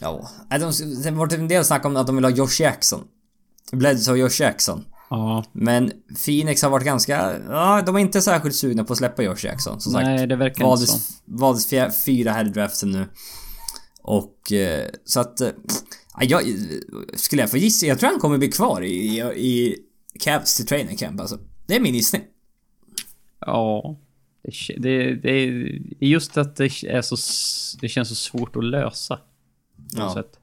Ja. 0.00 0.28
De, 0.50 0.58
det 1.02 1.10
har 1.10 1.16
varit 1.16 1.32
en 1.32 1.48
del 1.48 1.64
snack 1.64 1.84
om 1.84 1.96
att 1.96 2.06
de 2.06 2.16
vill 2.16 2.24
ha 2.24 2.30
Josh 2.30 2.60
Jackson. 2.60 3.00
Bledsoe 3.72 4.12
och 4.12 4.18
Josh 4.18 4.40
Jackson. 4.42 4.84
Ja. 5.14 5.44
Men 5.52 5.92
Phoenix 6.24 6.62
har 6.62 6.70
varit 6.70 6.84
ganska... 6.84 7.40
Ja, 7.48 7.82
de 7.86 7.96
är 7.96 8.00
inte 8.00 8.22
särskilt 8.22 8.54
sugna 8.54 8.84
på 8.84 8.92
att 8.92 8.98
släppa 8.98 9.22
Josh 9.22 9.44
Jackson. 9.44 9.80
Som 9.80 9.92
sagt. 9.92 10.04
Nej, 10.04 10.26
det 10.26 10.36
verkar 10.36 10.64
inte 10.64 10.86
så. 10.86 10.92
valdes, 10.92 11.22
valdes 11.24 11.66
fjär, 11.66 11.90
fyra 11.90 12.32
här 12.32 12.44
i 12.44 12.48
draften 12.48 12.90
nu. 12.90 13.06
Och 14.02 14.52
eh, 14.52 14.88
så 15.04 15.20
att... 15.20 15.40
Eh, 15.40 15.48
ja, 16.20 16.24
jag, 16.24 16.42
skulle 17.14 17.42
jag 17.42 17.50
få 17.50 17.56
gissa, 17.56 17.86
jag 17.86 17.98
tror 17.98 18.10
han 18.10 18.20
kommer 18.20 18.38
bli 18.38 18.48
kvar 18.52 18.82
i, 18.82 18.94
i, 18.94 19.20
i 19.36 19.76
Cavs 20.20 20.56
till 20.56 20.66
training 20.66 20.96
camp 20.96 21.20
alltså. 21.20 21.38
Det 21.66 21.76
är 21.76 21.80
min 21.80 21.94
gissning. 21.94 22.22
Ja. 23.40 23.96
Det, 24.42 24.76
det, 24.76 25.14
det 25.14 25.30
är 25.30 25.80
just 26.06 26.36
att 26.36 26.56
det 26.56 26.64
är 26.84 27.02
så... 27.02 27.16
Det 27.80 27.88
känns 27.88 28.08
så 28.08 28.14
svårt 28.14 28.56
att 28.56 28.64
lösa. 28.64 29.16
På 29.16 29.22
Ja. 29.96 30.14
sätt. 30.14 30.38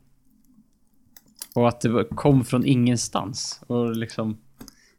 Och 1.54 1.68
att 1.68 1.82
det 1.82 2.08
kom 2.16 2.46
från 2.46 2.66
ingenstans. 2.66 3.62
Och 3.68 3.96
liksom... 3.96 4.38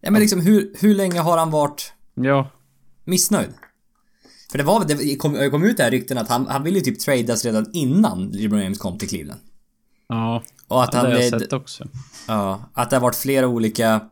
Ja 0.01 0.11
men 0.11 0.21
liksom 0.21 0.41
hur, 0.41 0.73
hur 0.81 0.95
länge 0.95 1.21
har 1.21 1.39
han 1.39 1.51
varit 1.51 1.93
Ja. 2.15 2.51
missnöjd? 3.05 3.51
För 4.51 4.59
det 4.59 4.65
var 4.65 4.85
det 4.85 5.17
kom, 5.17 5.51
kom 5.51 5.65
ut 5.65 5.77
det 5.77 5.83
här 5.83 5.91
rykten 5.91 6.19
att 6.19 6.29
han, 6.29 6.47
han 6.47 6.63
ville 6.63 6.79
ju 6.79 6.85
typ 6.85 7.01
tradas 7.01 7.45
redan 7.45 7.71
innan 7.73 8.31
LeBron 8.31 8.61
James 8.63 8.79
kom 8.79 8.99
till 8.99 9.09
Cleveland. 9.09 9.41
Ja. 10.09 10.43
Och 10.69 10.85
att 10.85 10.93
det 10.93 10.99
han 10.99 11.07
har 11.07 11.19
jag 11.19 11.41
sett 11.41 11.53
också. 11.53 11.89
Ja, 12.29 12.71
att 12.75 12.91
det 12.91 12.97
har 12.97 13.01
varit 13.01 13.17
flera 13.17 13.47
olika... 13.47 14.03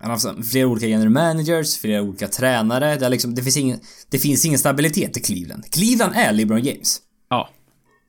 Han 0.00 0.10
har 0.10 0.18
haft 0.30 0.50
flera 0.50 0.66
olika 0.66 0.86
general 0.86 1.10
managers, 1.10 1.76
flera 1.76 2.02
olika 2.02 2.28
tränare. 2.28 2.96
Det, 2.96 3.08
liksom, 3.08 3.34
det, 3.34 3.42
finns 3.42 3.56
ingen, 3.56 3.80
det 4.10 4.18
finns 4.18 4.44
ingen 4.44 4.58
stabilitet 4.58 5.16
i 5.16 5.20
Cleveland. 5.20 5.72
Cleveland 5.72 6.12
är 6.16 6.32
LeBron 6.32 6.62
James. 6.62 7.00
Ja. 7.30 7.48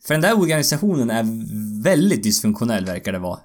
För 0.07 0.13
den 0.13 0.21
där 0.21 0.39
organisationen 0.39 1.09
är 1.09 1.23
väldigt 1.83 2.23
dysfunktionell 2.23 2.85
verkar 2.85 3.11
det 3.11 3.19
vara. 3.19 3.39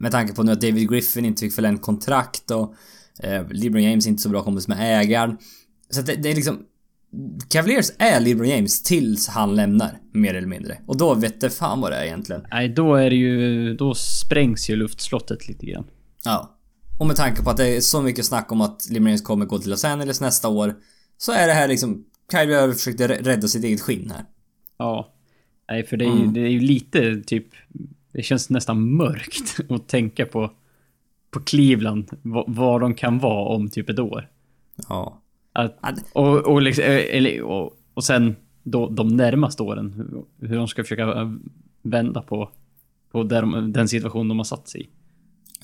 Med 0.00 0.12
tanke 0.12 0.34
på 0.34 0.42
nu 0.42 0.52
att 0.52 0.60
David 0.60 0.90
Griffin 0.90 1.24
inte 1.24 1.40
fick 1.40 1.52
förlängt 1.54 1.82
kontrakt 1.82 2.50
och 2.50 2.74
eh, 3.22 3.48
LeBron 3.50 3.82
James 3.82 4.06
inte 4.06 4.22
så 4.22 4.28
bra 4.28 4.42
kompis 4.42 4.68
med 4.68 5.00
ägaren. 5.00 5.36
Så 5.90 6.00
att 6.00 6.06
det, 6.06 6.14
det 6.16 6.30
är 6.30 6.34
liksom... 6.34 6.58
Cavaliers 7.48 7.90
är 7.98 8.20
LeBron 8.20 8.48
James 8.48 8.82
tills 8.82 9.28
han 9.28 9.56
lämnar, 9.56 9.98
mer 10.12 10.34
eller 10.34 10.48
mindre. 10.48 10.78
Och 10.86 10.96
då 10.96 11.14
vet 11.14 11.40
det 11.40 11.50
fan 11.50 11.80
vad 11.80 11.92
det 11.92 11.96
är 11.96 12.04
egentligen. 12.04 12.46
Nej, 12.50 12.68
då 12.68 12.94
är 12.94 13.10
det 13.10 13.16
ju... 13.16 13.74
Då 13.76 13.94
sprängs 13.94 14.70
ju 14.70 14.76
luftslottet 14.76 15.48
lite 15.48 15.66
grann. 15.66 15.84
Ja. 16.24 16.58
Och 16.98 17.06
med 17.06 17.16
tanke 17.16 17.42
på 17.42 17.50
att 17.50 17.56
det 17.56 17.76
är 17.76 17.80
så 17.80 18.02
mycket 18.02 18.24
snack 18.24 18.52
om 18.52 18.60
att 18.60 18.88
LeBron 18.90 19.06
James 19.08 19.22
kommer 19.22 19.46
gå 19.46 19.58
till 19.58 19.70
Los 19.70 19.84
Angeles 19.84 20.20
nästa 20.20 20.48
år. 20.48 20.74
Så 21.18 21.32
är 21.32 21.46
det 21.46 21.52
här 21.52 21.68
liksom... 21.68 22.04
Kyrie 22.32 22.62
Irving 22.62 22.74
försökte 22.74 23.08
rädda 23.08 23.48
sitt 23.48 23.64
eget 23.64 23.80
skinn 23.80 24.10
här. 24.10 24.24
Ja. 24.78 25.14
Nej, 25.70 25.86
för 25.86 25.96
det 25.96 26.04
är, 26.04 26.08
ju, 26.08 26.20
Mm. 26.20 26.32
det 26.34 26.40
är 26.40 26.48
ju 26.50 26.60
lite 26.60 27.22
typ... 27.26 27.46
Det 28.14 28.22
känns 28.22 28.50
nästan 28.50 28.96
mörkt 28.96 29.60
att 29.70 29.88
tänka 29.88 30.26
på, 30.26 30.50
på 31.30 31.40
Cleveland, 31.40 32.10
vad, 32.46 32.80
de 32.80 32.94
kan 32.94 33.18
vara 33.18 33.48
om 33.56 33.68
typ 33.68 33.90
ett 33.90 33.98
år. 33.98 34.30
Ja. 34.88 35.22
Att, 35.52 35.78
och, 36.12 36.38
och, 36.38 36.62
liksom, 36.62 36.84
eh, 36.84 37.16
eller, 37.16 37.42
och, 37.42 37.76
och 37.94 38.04
sen 38.04 38.36
då 38.62 38.88
de 38.90 39.08
närmaste 39.08 39.62
åren, 39.62 39.92
hur, 39.92 40.48
hur 40.48 40.56
de 40.56 40.68
ska 40.68 40.82
försöka 40.82 41.02
eh, 41.02 41.32
vända 41.82 42.22
på, 42.22 42.50
på 43.12 43.22
där 43.22 43.40
de, 43.40 43.72
den 43.72 43.88
situation 43.88 44.28
de 44.28 44.38
har 44.38 44.44
satt 44.44 44.68
sig 44.68 44.80
i. 44.82 44.88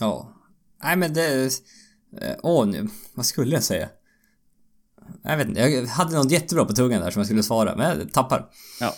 Ja. 0.00 0.32
Nej 0.82 0.96
men 0.96 1.12
det... 1.12 1.44
eh, 2.20 2.36
Åh 2.42 2.66
nu. 2.66 2.88
Vad 3.14 3.26
skulle 3.26 3.54
jag 3.54 3.62
säga? 3.62 3.88
Jag 5.22 5.36
vet 5.36 5.48
inte. 5.48 5.60
Jag 5.60 5.86
hade 5.86 6.16
något 6.16 6.30
jättebra 6.30 6.64
på 6.64 6.72
tungan 6.72 7.02
där 7.02 7.10
som 7.10 7.20
jag 7.20 7.26
skulle 7.26 7.42
svara, 7.42 7.76
men 7.76 7.98
jag 7.98 8.12
tappar. 8.12 8.48
Ja. 8.80 8.92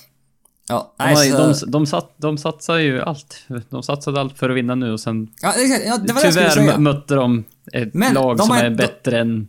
Ja, 0.68 0.94
De, 0.98 1.04
nej, 1.04 1.30
har, 1.30 1.52
så, 1.52 1.66
de, 1.66 1.70
de, 1.72 1.86
satt, 1.86 2.14
de 2.16 2.38
satsar 2.38 2.76
ju 2.78 3.00
allt. 3.02 3.46
De 3.70 3.82
satsade 3.82 4.20
allt 4.20 4.38
för 4.38 4.50
att 4.50 4.56
vinna 4.56 4.74
nu 4.74 4.92
och 4.92 5.00
sen 5.00 5.28
ja, 5.42 5.52
exakt, 5.52 5.84
ja, 5.86 5.98
det 5.98 6.12
var 6.12 6.20
det 6.20 6.26
jag 6.26 6.34
tyvärr 6.34 6.50
säga. 6.50 6.78
mötte 6.78 7.14
de 7.14 7.44
ett 7.72 7.94
Men 7.94 8.14
lag 8.14 8.36
de 8.36 8.46
som 8.46 8.56
är 8.56 8.66
inte- 8.70 8.76
bättre 8.86 9.20
än... 9.20 9.48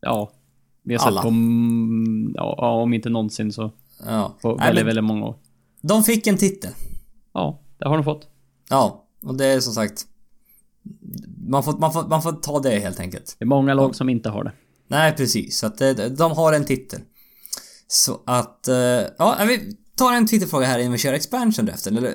Ja. 0.00 0.30
Vi 0.84 0.94
har 0.96 1.12
sett 1.12 1.22
på... 1.22 1.28
mm, 1.28 2.32
Ja, 2.34 2.54
ja, 2.58 2.70
om 2.82 2.94
inte 2.94 3.08
någonsin 3.10 3.52
så 3.52 3.72
Ja. 4.06 4.36
på 4.42 4.48
Nej, 4.48 4.58
väldigt, 4.66 4.74
men 4.84 4.86
väldigt 4.86 5.04
många 5.04 5.26
år. 5.26 5.36
de 5.82 6.02
fick 6.02 6.26
en 6.26 6.36
titel. 6.36 6.70
Ja, 7.34 7.60
det 7.78 7.88
har 7.88 7.94
de 7.96 8.04
fått. 8.04 8.28
Ja, 8.70 9.04
och 9.22 9.34
det 9.34 9.46
är 9.46 9.60
som 9.60 9.72
sagt... 9.74 10.06
Man 11.48 11.62
får, 11.64 11.78
man 11.78 11.92
får, 11.92 12.08
man 12.08 12.22
får 12.22 12.32
ta 12.32 12.58
det 12.60 12.78
helt 12.78 13.00
enkelt. 13.00 13.36
Det 13.38 13.44
är 13.44 13.46
många 13.46 13.74
lag 13.74 13.94
som 13.96 14.08
inte 14.08 14.28
har 14.30 14.44
det. 14.44 14.52
Nej, 14.88 15.12
precis. 15.16 15.58
Så 15.58 15.66
att 15.66 15.78
de 16.18 16.32
har 16.32 16.52
en 16.52 16.64
titel. 16.64 17.00
Så 17.88 18.20
att... 18.26 18.68
eh, 18.68 18.74
Ja, 19.18 19.36
vi 19.48 19.76
tar 20.00 20.12
en 20.12 20.26
Twitterfråga 20.26 20.66
här 20.66 20.78
innan 20.78 20.92
vi 20.92 20.98
kör 20.98 21.12
expansion 21.12 21.66
draften. 21.66 21.96
Eller, 21.96 22.14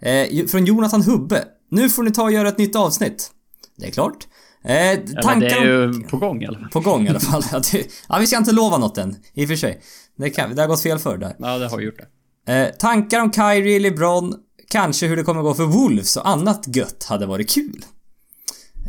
eh, 0.00 0.46
från 0.46 0.64
Jonathan 0.64 1.02
Hubbe. 1.02 1.44
Nu 1.70 1.90
får 1.90 2.02
ni 2.02 2.10
ta 2.10 2.22
och 2.22 2.32
göra 2.32 2.48
ett 2.48 2.58
nytt 2.58 2.76
avsnitt. 2.76 3.30
Det 3.76 3.86
är 3.86 3.90
klart. 3.90 4.26
Eh, 4.64 4.74
Ja, 4.74 5.22
tankar 5.22 5.48
det 5.48 5.54
är 5.54 5.64
ju 5.64 6.02
på 6.02 6.16
gång 6.16 6.42
i 6.42 6.46
alla 6.46 6.58
fall. 6.58 6.68
På 6.70 6.80
gång 6.80 7.06
i 7.06 7.08
alla 7.08 7.20
fall. 7.20 7.42
Ja, 8.08 8.18
vi 8.20 8.26
ska 8.26 8.36
inte 8.36 8.52
lova 8.52 8.78
något 8.78 8.98
än. 8.98 9.16
I 9.34 9.44
och 9.44 9.48
för 9.48 9.56
sig. 9.56 9.80
Det, 10.18 10.30
kan, 10.30 10.54
det 10.54 10.62
har 10.62 10.68
gått 10.68 10.82
fel 10.82 10.98
för 10.98 11.18
där. 11.18 11.36
Ja, 11.38 11.58
det 11.58 11.68
har 11.68 11.80
gjort 11.80 11.98
det. 12.46 12.52
Eh, 12.52 12.68
tankar 12.78 13.20
om 13.20 13.32
Kyrie, 13.32 13.78
LeBron, 13.78 14.34
kanske 14.70 15.06
hur 15.06 15.16
det 15.16 15.22
kommer 15.22 15.42
gå 15.42 15.54
för 15.54 15.64
Wolves 15.64 16.16
och 16.16 16.28
annat 16.28 16.76
gött 16.76 17.04
hade 17.08 17.26
varit 17.26 17.50
kul. 17.50 17.84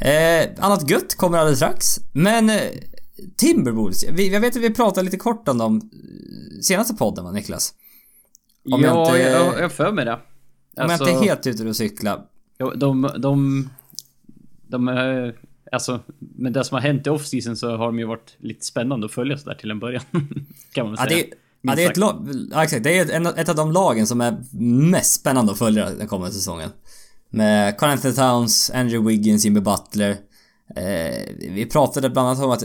Eh, 0.02 0.50
annat 0.66 0.90
gött 0.90 1.16
kommer 1.16 1.38
alldeles 1.38 1.60
strax. 1.60 2.00
Men 2.14 2.50
eh, 2.50 2.62
Timberwolves, 3.38 4.04
vi, 4.12 4.34
jag 4.34 4.42
vet 4.42 4.56
att 4.56 4.62
vi 4.62 4.70
pratade 4.74 5.06
lite 5.06 5.18
kort 5.18 5.48
om 5.48 5.58
dem 5.58 5.78
eh, 5.78 6.62
senaste 6.62 6.94
podden 6.94 7.26
va 7.26 7.32
Niklas? 7.32 7.74
Om 8.72 8.82
jag 8.82 8.96
ja, 8.96 9.06
inte- 9.08 9.20
jag, 9.20 9.32
jag, 9.54 9.60
jag 9.64 9.72
för 9.72 9.92
mig 9.92 10.06
det. 10.06 10.14
Om 10.14 10.20
jag 10.90 10.92
inte 10.92 11.12
är 11.12 11.20
helt 11.22 11.48
ute 11.48 11.64
och 11.68 11.76
cykla. 11.76 12.26
Ja, 12.58 12.74
de, 12.76 13.10
de, 13.18 13.70
de, 14.68 14.88
är- 14.88 15.36
alltså, 15.72 16.00
med 16.20 16.54
det 16.54 16.64
som 16.64 16.76
har 16.76 16.82
hänt 16.82 17.08
i 17.08 17.10
off-season 17.10 17.56
så 17.56 17.78
har 17.78 17.86
de 17.86 18.00
ju 18.00 18.06
varit 18.06 18.36
lite 18.38 18.66
spännande 18.66 19.06
att 19.06 19.12
följa 19.12 19.38
sådär 19.38 19.56
till 19.56 19.72
en 19.72 19.80
början. 19.80 20.04
kan 20.72 20.86
man 20.86 20.96
väl 20.96 21.00
Ja, 21.04 21.10
säga. 21.10 21.26
det, 21.30 21.36
ja, 21.62 21.76
det 21.76 21.84
är 21.84 21.90
ett 21.92 21.98
lag, 21.98 22.30
ja, 22.52 22.64
exakt. 22.64 22.84
Det 22.84 22.98
är 23.00 23.28
ett, 23.28 23.38
ett 23.38 23.50
av 23.50 23.56
de 23.56 23.72
lagen 23.72 24.08
som 24.08 24.22
är 24.22 24.38
mest 24.92 25.20
spännande 25.20 25.52
att 25.52 25.58
följa 25.58 25.90
den 25.90 26.08
kommande 26.08 26.34
säsongen. 26.36 26.70
Med 27.30 27.78
Carl 27.78 27.90
Anthony 27.90 28.14
Towns, 28.14 28.72
Andrew 28.74 29.12
Wiggins, 29.12 29.46
Jimmy 29.46 29.60
Butler. 29.60 30.18
Eh, 30.76 31.26
vi 31.40 31.66
pratade 31.72 32.10
bland 32.10 32.28
annat 32.28 32.44
om 32.44 32.52
att 32.52 32.64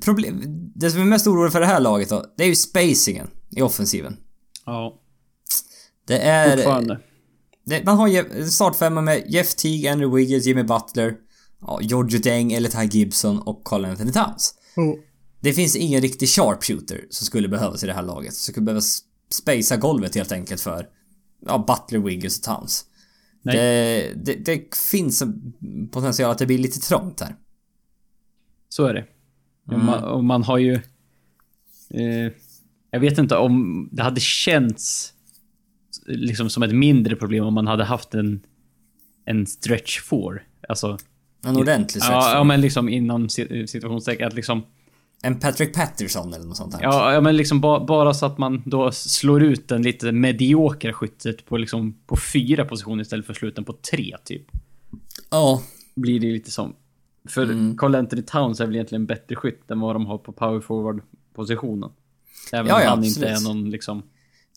problem, 0.00 0.42
det 0.74 0.90
som 0.90 1.00
är 1.00 1.04
mest 1.04 1.26
oroligt 1.26 1.52
för 1.52 1.60
det 1.60 1.66
här 1.66 1.80
laget 1.80 2.08
då, 2.08 2.24
det 2.36 2.44
är 2.44 2.48
ju 2.48 2.54
spacingen 2.54 3.30
i 3.50 3.62
offensiven. 3.62 4.16
Ja, 4.66 5.00
Det 6.08 6.18
är... 6.18 6.56
Det, 7.64 7.84
man 7.84 7.96
har 7.96 8.08
Je- 8.08 8.44
startfemma 8.44 9.00
med 9.00 9.24
Jeff 9.28 9.54
Teague, 9.54 9.92
Andrew 9.92 10.20
Wiggins, 10.20 10.46
Jimmy 10.46 10.62
Butler, 10.62 11.14
ja, 11.60 11.80
George 11.82 12.18
Deng 12.18 12.52
eller 12.52 12.68
Ty 12.68 12.98
Gibson 12.98 13.38
och 13.38 13.64
Carl 13.64 13.84
Anthony 13.84 14.12
Towns. 14.12 14.54
Det 15.40 15.52
finns 15.52 15.76
ingen 15.76 16.00
riktig 16.00 16.28
sharpshooter 16.28 17.04
som 17.10 17.26
skulle 17.26 17.48
behövas 17.48 17.82
i 17.84 17.86
det 17.86 17.92
här 17.92 18.02
laget. 18.02 18.34
Som 18.34 18.52
skulle 18.52 18.64
behöva 18.64 18.82
spacea 19.32 19.76
golvet 19.76 20.14
helt 20.14 20.32
enkelt 20.32 20.60
för 20.60 20.86
ja, 21.46 21.64
Butler, 21.66 21.98
Wiggins 22.06 22.38
och 22.38 22.44
Towns. 22.44 22.84
Nej. 23.42 23.56
Det, 23.56 24.12
det, 24.24 24.34
det 24.44 24.76
finns 24.90 25.22
en 25.22 25.52
potential 25.92 26.30
att 26.30 26.38
det 26.38 26.46
blir 26.46 26.58
lite 26.58 26.80
trångt 26.80 27.20
här. 27.20 27.36
Så 28.68 28.84
är 28.84 28.94
det. 28.94 29.04
Och 29.66 29.78
Man, 29.78 30.04
och 30.04 30.24
man 30.24 30.42
har 30.42 30.58
ju... 30.58 30.74
Eh, 31.90 32.32
jag 32.90 33.00
vet 33.00 33.18
inte 33.18 33.36
om 33.36 33.88
det 33.92 34.02
hade 34.02 34.20
känts 34.20 35.12
liksom 36.08 36.50
som 36.50 36.62
ett 36.62 36.74
mindre 36.74 37.16
problem 37.16 37.44
om 37.44 37.54
man 37.54 37.66
hade 37.66 37.84
haft 37.84 38.14
en, 38.14 38.40
en 39.24 39.46
stretch 39.46 40.00
4. 40.02 40.20
Alltså, 40.68 40.98
En 41.46 41.56
ordentlig 41.56 42.00
ja, 42.00 42.04
stretch. 42.04 42.34
ja, 42.34 42.44
men 42.44 42.60
liksom 42.60 42.88
inom 42.88 43.28
si- 43.28 43.66
situationstecken 43.66 44.26
att 44.26 44.34
liksom... 44.34 44.62
En 45.22 45.38
Patrick 45.40 45.74
Patterson 45.74 46.34
eller 46.34 46.44
något 46.46 46.56
sånt 46.56 46.72
där. 46.72 46.80
Ja, 46.82 47.12
ja 47.12 47.20
men 47.20 47.36
liksom 47.36 47.60
ba, 47.60 47.84
bara 47.86 48.14
så 48.14 48.26
att 48.26 48.38
man 48.38 48.62
då 48.66 48.92
slår 48.92 49.42
ut 49.42 49.68
den 49.68 49.82
lite 49.82 50.12
mediokra 50.12 50.92
skyttet 50.92 51.44
på 51.46 51.56
liksom 51.56 51.98
på 52.06 52.16
fyra 52.32 52.64
positioner 52.64 53.02
istället 53.02 53.26
för 53.26 53.32
att 53.32 53.36
slå 53.36 53.48
ut 53.48 53.54
den 53.56 53.64
på 53.64 53.72
tre, 53.72 54.16
typ. 54.24 54.42
Ja. 55.30 55.62
Blir 55.94 56.20
det 56.20 56.26
lite 56.26 56.50
som... 56.50 56.74
För 57.28 57.42
Mm. 57.44 57.76
Carl 57.76 57.94
Anthony 57.94 58.22
Towns 58.22 58.60
är 58.60 58.66
väl 58.66 58.74
egentligen 58.74 59.06
bättre 59.06 59.36
skytt 59.36 59.70
än 59.70 59.80
vad 59.80 59.94
de 59.94 60.06
har 60.06 60.18
på 60.18 60.32
power 60.32 60.60
forward-positionen. 60.60 61.90
Även 62.52 62.66
Ja, 62.66 62.74
om 62.76 62.80
ja, 62.82 62.88
han 62.88 63.04
inte 63.04 63.20
absolut. 63.32 63.40
är 63.40 63.54
någon 63.54 63.70
liksom... 63.70 64.02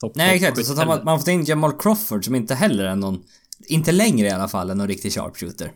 Topp 0.02 0.12
Nej 0.16 0.36
exakt, 0.36 0.56
topp 0.58 0.66
så 0.66 0.76
tar 0.76 0.86
man, 0.86 1.00
man 1.06 1.20
får 1.20 1.26
ta 1.26 1.32
in 1.32 1.46
Jamal 1.46 1.74
Crawford 1.80 2.26
som 2.26 2.36
inte 2.36 2.56
heller 2.56 2.84
är 2.84 2.96
någon... 2.96 3.24
Inte 3.68 3.92
längre 3.92 4.28
i 4.28 4.32
alla 4.32 4.48
fall 4.48 4.70
än 4.70 4.78
någon 4.78 4.88
riktig 4.88 5.14
sharpshooter. 5.14 5.72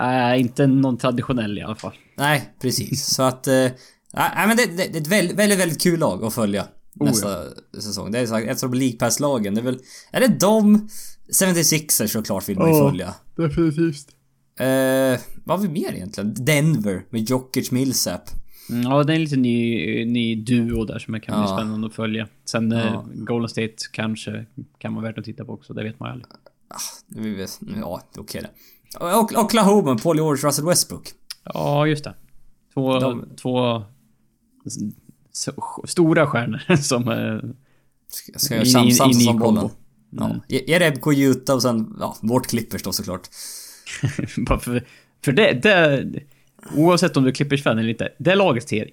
Nej, 0.00 0.40
inte 0.40 0.66
någon 0.66 0.98
traditionell 0.98 1.58
i 1.58 1.62
alla 1.62 1.76
fall. 1.76 1.92
Nej, 2.16 2.52
precis. 2.62 3.06
Så 3.06 3.22
att... 3.22 3.46
eh, 3.46 3.66
Nej 4.12 4.46
men 4.48 4.56
det, 4.56 4.66
det, 4.66 4.76
det 4.76 4.98
är 4.98 5.00
ett 5.00 5.06
väldigt, 5.06 5.36
väldigt, 5.36 5.58
väldigt 5.58 5.80
kul 5.82 5.98
lag 6.00 6.24
att 6.24 6.34
följa 6.34 6.66
Oh, 7.00 7.06
nästa 7.06 7.44
säsong. 7.80 8.12
Det 8.12 8.18
är 8.18 8.26
sagt, 8.26 8.48
ett 8.48 8.62
av 8.62 8.74
League 8.74 8.98
Pass-lagen. 8.98 9.54
Det 9.54 9.60
är 9.60 9.64
väl... 9.64 9.78
Är 10.12 10.20
det 10.20 10.28
de 10.28 10.88
76ers 11.32 12.06
såklart 12.06 12.48
vill 12.48 12.58
man 12.58 12.68
ju 12.70 12.76
Ja. 12.76 12.88
följa. 12.90 13.14
Definitivt. 13.36 14.08
Eh, 14.60 15.20
vad 15.44 15.58
har 15.58 15.66
vi 15.66 15.68
mer 15.68 15.92
egentligen? 15.92 16.34
Denver 16.44 17.04
med 17.10 17.30
Jokic 17.30 17.70
Millsap. 17.70 18.30
Mm, 18.70 18.82
ja, 18.82 19.04
det 19.04 19.12
är 19.12 19.14
en 19.14 19.22
liten 19.24 19.42
ny, 19.42 20.04
ny 20.04 20.34
duo 20.34 20.84
där 20.84 20.98
som 20.98 21.20
kan 21.20 21.40
bli 21.42 21.50
Ja. 21.50 21.56
spännande 21.58 21.86
att 21.86 21.94
följa. 21.94 22.28
Sen 22.44 22.70
Ja. 22.70 22.78
eh, 22.78 23.02
Golden 23.14 23.48
State 23.48 23.74
kanske 23.92 24.46
kan 24.78 24.94
vara 24.94 25.04
värt 25.04 25.18
att 25.18 25.24
titta 25.24 25.44
på 25.44 25.52
också, 25.52 25.74
det 25.74 25.82
vet 25.84 26.00
man 26.00 26.08
ju 26.08 26.12
aldrig. 26.12 26.28
Vi 27.06 27.34
vet- 27.34 27.60
Ja, 27.80 28.02
okej 28.16 28.42
det. 28.42 28.50
Och 29.04 29.32
Oklahoma, 29.44 29.98
Paul 29.98 30.16
George, 30.16 30.48
Russell 30.48 30.64
Westbrook. 30.66 31.08
Ja, 31.44 31.86
just 31.86 32.04
det. 32.04 32.14
Två, 32.74 32.98
De- 33.00 33.24
två 33.36 33.82
stora 35.84 36.26
stjärnor 36.26 36.76
som... 36.82 37.08
eh, 37.08 37.50
Ska, 38.36 38.54
jag 38.54 38.64
in- 38.64 38.70
samsas 38.72 39.06
in 39.08 39.14
som 39.20 39.28
en 39.34 39.38
bollen. 39.38 39.70
Ja. 40.10 40.36
Jerebko, 40.48 41.12
Utah 41.12 41.54
och 41.56 41.62
sen, 41.62 41.96
ja, 42.00 42.16
vårt 42.22 42.46
Clippers 42.46 42.82
då 42.82 42.92
såklart. 42.92 43.28
Bara 44.48 44.58
för, 44.58 44.84
för 45.24 45.32
det, 45.32 45.52
det... 45.62 46.04
Oavsett 46.76 47.16
om 47.16 47.22
du 47.22 47.28
är 47.30 47.34
Clippers-fan 47.34 47.78
eller 47.78 47.88
inte, 47.88 48.08
det 48.18 48.34
laget 48.34 48.68
ser 48.68 48.90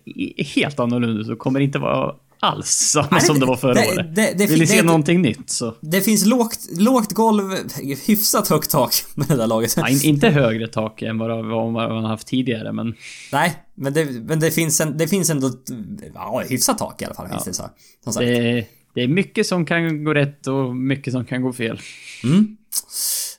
helt 0.56 0.80
annorlunda 0.80 1.22
ut 1.22 1.30
och 1.30 1.40
kommer 1.40 1.60
inte 1.60 1.80
vara 1.80 2.16
alls 2.40 2.68
samma 2.68 3.08
Nej, 3.12 3.22
som 3.22 3.40
det 3.40 3.46
var 3.46 3.56
förra 3.58 3.74
det- 3.74 3.88
året. 3.88 4.16
det- 4.16 4.34
det- 4.38 4.46
Vill 4.48 4.60
ni 4.60 4.68
se 4.68 4.82
någonting 4.84 5.22
nytt 5.22 5.50
så... 5.50 5.74
Det 5.82 6.02
finns 6.02 6.26
lågt, 6.26 6.60
lågt 6.80 7.12
golv, 7.12 7.44
hyfsat 8.08 8.48
högt 8.48 8.72
tak 8.72 8.94
med 9.16 9.28
det 9.28 9.36
där 9.36 9.48
laget. 9.48 9.74
Ja, 9.78 9.90
in, 9.90 10.02
inte 10.04 10.30
högre 10.30 10.68
tak 10.68 11.02
än 11.02 11.18
vad, 11.18 11.46
vad 11.46 11.72
man 11.72 12.04
har 12.04 12.10
haft 12.10 12.28
tidigare, 12.28 12.72
men... 12.74 12.96
Nej, 13.32 13.56
men 13.76 13.94
det, 13.94 14.06
men 14.06 14.40
det 14.40 14.52
finns 14.52 14.82
en, 14.82 14.98
det 14.98 15.08
finns 15.08 15.30
ändå 15.30 15.52
ja, 16.14 16.44
hyfsat 16.50 16.78
tak 16.78 17.02
i 17.02 17.06
alla 17.06 17.14
fall. 17.16 17.30
Finns 17.30 17.44
det 17.46 17.54
så. 17.54 17.64
Som 18.04 18.14
sagt. 18.14 18.26
Det 18.96 19.02
är 19.02 19.08
mycket 19.08 19.48
som 19.48 19.66
kan 19.66 20.04
gå 20.04 20.14
rätt 20.14 20.48
och 20.48 20.76
mycket 20.76 21.14
som 21.14 21.26
kan 21.26 21.42
gå 21.42 21.54
fel. 21.54 21.80
Mm. 22.24 22.58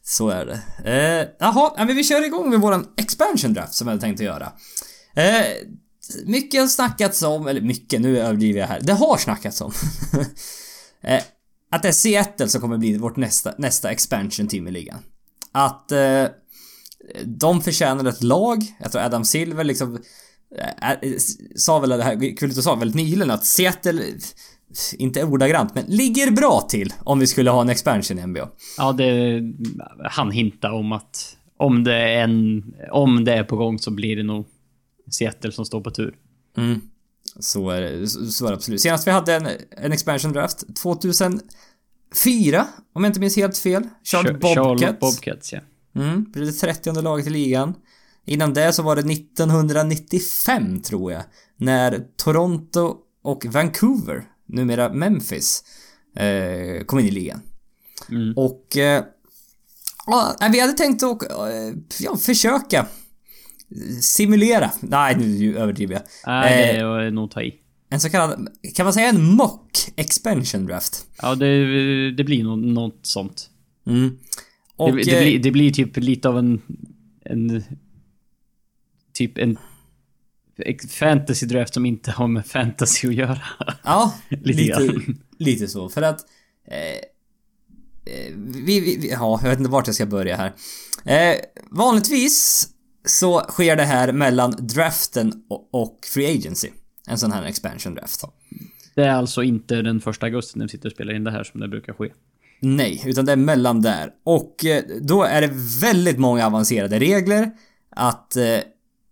Så 0.09 0.29
är 0.29 0.47
det. 0.47 0.91
Eh, 0.91 1.29
jaha, 1.39 1.75
men 1.77 1.97
vi 1.97 2.05
kör 2.05 2.25
igång 2.25 2.51
med 2.51 2.61
våran 2.61 2.87
expansion 2.97 3.53
draft 3.53 3.75
som 3.75 3.87
jag 3.87 3.93
hade 3.93 4.01
tänkt 4.01 4.21
att 4.21 4.27
göra. 4.27 4.53
Eh, 5.15 5.47
mycket 6.25 6.61
har 6.61 6.69
snackats 6.69 7.23
om, 7.23 7.47
eller 7.47 7.61
mycket, 7.61 8.01
nu 8.01 8.19
överdriver 8.19 8.61
jag 8.61 8.67
här. 8.67 8.81
Det 8.81 8.93
har 8.93 9.17
snackats 9.17 9.61
om. 9.61 9.73
eh, 11.03 11.23
att 11.71 11.83
det 11.83 11.89
är 11.89 11.93
Seattle 11.93 12.49
som 12.49 12.61
kommer 12.61 12.79
bli 12.79 12.99
vårt 12.99 13.17
nästa, 13.17 13.55
nästa 13.59 13.91
expansion 13.91 14.49
team 14.49 14.69
i 14.69 14.71
ligan. 14.71 14.99
Att 15.53 15.93
eh, 15.93 16.25
de 17.25 17.63
förtjänar 17.63 18.05
ett 18.05 18.23
lag. 18.23 18.77
Jag 18.81 18.93
tror 18.93 19.03
Adam 19.03 19.25
Silver 19.25 19.65
liksom 19.65 19.99
eh, 20.59 20.99
sa 21.57 21.79
väl 21.79 21.91
det 21.91 22.03
här, 22.03 22.37
kul 22.37 22.51
att 22.51 22.65
sa 22.65 22.75
väldigt 22.75 22.97
nyligen 22.97 23.31
att 23.31 23.47
Seattle 23.47 24.03
inte 24.99 25.25
ordagrant, 25.25 25.75
men 25.75 25.85
ligger 25.85 26.31
bra 26.31 26.61
till 26.61 26.93
om 26.99 27.19
vi 27.19 27.27
skulle 27.27 27.51
ha 27.51 27.61
en 27.61 27.69
expansion 27.69 28.19
i 28.19 28.27
NBA. 28.27 28.49
Ja, 28.79 28.93
det... 28.93 29.43
Han 30.11 30.31
hinta 30.31 30.73
om 30.73 30.93
att 30.93 31.37
om 31.59 31.85
det, 31.85 31.95
är 31.95 32.23
en, 32.25 32.75
om 32.91 33.25
det 33.25 33.33
är 33.33 33.45
på 33.45 33.57
gång 33.57 33.79
så 33.79 33.91
blir 33.91 34.17
det 34.17 34.23
nog 34.23 34.47
Seattle 35.11 35.53
som 35.53 35.65
står 35.65 35.81
på 35.81 35.91
tur. 35.91 36.15
Mm. 36.57 36.81
Så 37.41 37.71
är 37.71 37.81
det, 37.81 38.07
så 38.09 38.47
är 38.47 38.51
det 38.51 38.57
absolut. 38.57 38.81
Senast 38.81 39.07
vi 39.07 39.11
hade 39.11 39.35
en, 39.35 39.49
en 39.71 39.93
expansion 39.93 40.33
draft 40.33 40.77
2004, 40.83 42.67
om 42.93 43.05
jag 43.05 43.11
inte 43.11 43.21
minns 43.21 43.37
helt 43.37 43.59
fel. 43.59 43.83
Charlotte 44.05 44.33
Char- 44.33 44.39
Bobcats. 44.39 44.81
Charlotte 44.83 45.01
Bobcats, 45.01 45.53
ja. 45.53 45.61
Mm, 45.97 46.25
blev 46.33 46.47
det 46.47 46.53
30 46.53 47.03
laget 47.03 47.27
i 47.27 47.31
ligan. 47.31 47.75
Innan 48.27 48.55
det 48.55 48.73
så 48.73 48.83
var 48.83 48.97
det 48.97 49.13
1995 49.13 50.83
tror 50.83 51.13
jag. 51.13 51.23
När 51.57 52.01
Toronto 52.17 52.97
och 53.23 53.47
Vancouver, 53.47 54.25
numera 54.47 54.93
Memphis, 54.93 55.65
eh, 56.17 56.85
kom 56.85 56.99
in 56.99 57.07
i 57.07 57.11
ligan. 57.11 57.41
Mm. 58.11 58.35
Och... 58.37 58.77
Eh, 58.77 59.05
ja, 60.07 60.37
vi 60.53 60.61
hade 60.61 60.73
tänkt 60.73 61.03
att 61.03 61.23
eh, 61.23 61.75
ja, 62.01 62.17
försöka 62.17 62.87
simulera. 64.01 64.71
Nej, 64.81 65.17
nu 65.17 65.57
överdriver 65.57 65.95
jag. 65.95 66.03
Nej, 66.27 66.77
Eh, 66.77 66.89
det 66.89 67.07
är 67.07 67.11
nog 67.11 67.31
ta 67.31 67.43
i. 67.43 67.55
En 67.91 68.01
så 68.01 68.11
kallad, 68.11 68.49
kan 68.75 68.85
man 68.85 68.93
säga 68.93 69.09
en 69.09 69.23
mock 69.23 69.71
expansion 69.97 70.67
draft? 70.67 71.07
Ja, 71.23 71.35
det, 71.35 72.11
det 72.11 72.25
blir 72.25 72.45
nog 72.45 72.59
något 72.59 72.99
sånt. 73.03 73.51
Mm. 73.87 74.19
Och, 74.77 74.97
det, 74.97 75.03
det, 75.03 75.17
eh, 75.17 75.23
blir, 75.23 75.39
det 75.39 75.51
blir 75.51 75.73
typ 75.73 75.97
lite 75.97 76.29
av 76.29 76.39
en... 76.39 76.63
en 77.25 77.63
typ 79.13 79.39
en 79.39 79.59
fantasy 80.91 81.47
draft 81.47 81.75
som 81.75 81.87
inte 81.87 82.11
har 82.11 82.29
med 82.29 82.47
fantasy 82.47 83.09
att 83.09 83.15
göra. 83.15 83.43
Ja, 83.85 84.15
Lite 84.29 84.93
lite, 85.39 85.69
så. 85.69 85.89
För 85.89 86.03
att... 86.03 86.21
Eh, 86.69 86.79
eh, 88.15 88.35
vi, 88.37 88.81
vi, 88.81 88.97
vi, 88.97 89.11
ja, 89.11 89.41
jag 89.43 89.51
vet 89.51 89.59
inte 89.59 89.71
vart 89.71 89.87
jag 89.87 89.95
ska 89.95 90.07
börja 90.07 90.37
här. 90.37 90.53
Eh, 91.05 91.37
vanligtvis 91.71 92.69
så 93.05 93.41
sker 93.41 93.77
det 93.77 93.85
här 93.85 94.13
mellan 94.13 94.55
draften 94.59 95.33
och, 95.49 95.69
och 95.73 95.99
free 96.15 96.39
agency. 96.39 96.71
En 97.09 97.19
sån 97.19 97.33
här 97.33 97.45
expansion 97.45 97.95
draft. 97.95 98.25
Det 98.95 99.05
är 99.05 99.11
alltså 99.11 99.43
inte 99.43 99.83
den 99.83 100.01
första 100.01 100.27
augusti 100.27 100.59
när 100.59 100.67
vi 100.67 100.69
sitter 100.69 100.89
och 100.89 100.93
spelar 100.93 101.15
in 101.15 101.25
det 101.25 101.31
här 101.31 101.45
som 101.45 101.61
det 101.61 101.69
brukar 101.69 101.93
ske. 101.93 102.13
Nej, 102.61 103.03
utan 103.07 103.25
det 103.25 103.33
är 103.33 103.37
mellan 103.37 103.83
där. 103.83 104.11
Och 104.25 104.65
eh, 104.65 104.83
då 105.01 105.23
är 105.23 105.41
det 105.41 105.51
väldigt 105.81 106.19
många 106.19 106.47
avancerade 106.47 106.99
regler. 106.99 107.51
Att 107.91 108.37
eh, 108.37 108.59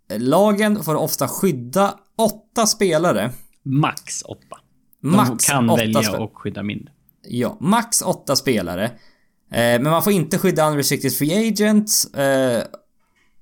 lagen 0.08 0.84
får 0.84 0.94
ofta 0.94 1.28
skydda 1.28 1.98
åtta 2.18 2.66
spelare. 2.66 3.30
Max 3.64 4.22
åtta. 4.22 4.56
De 5.02 5.08
Max 5.16 5.46
kan 5.46 5.70
åtta 5.70 5.82
välja 5.82 6.02
spelare. 6.02 6.22
och 6.22 6.32
skydda 6.38 6.62
mindre. 6.62 6.92
Ja, 7.28 7.58
max 7.60 8.02
åtta 8.02 8.36
spelare. 8.36 8.84
Eh, 8.84 9.58
men 9.58 9.82
man 9.82 10.02
får 10.02 10.12
inte 10.12 10.38
skydda 10.38 10.70
unrestricted 10.70 11.12
free 11.16 11.48
agents. 11.48 12.04
Eh, 12.14 12.64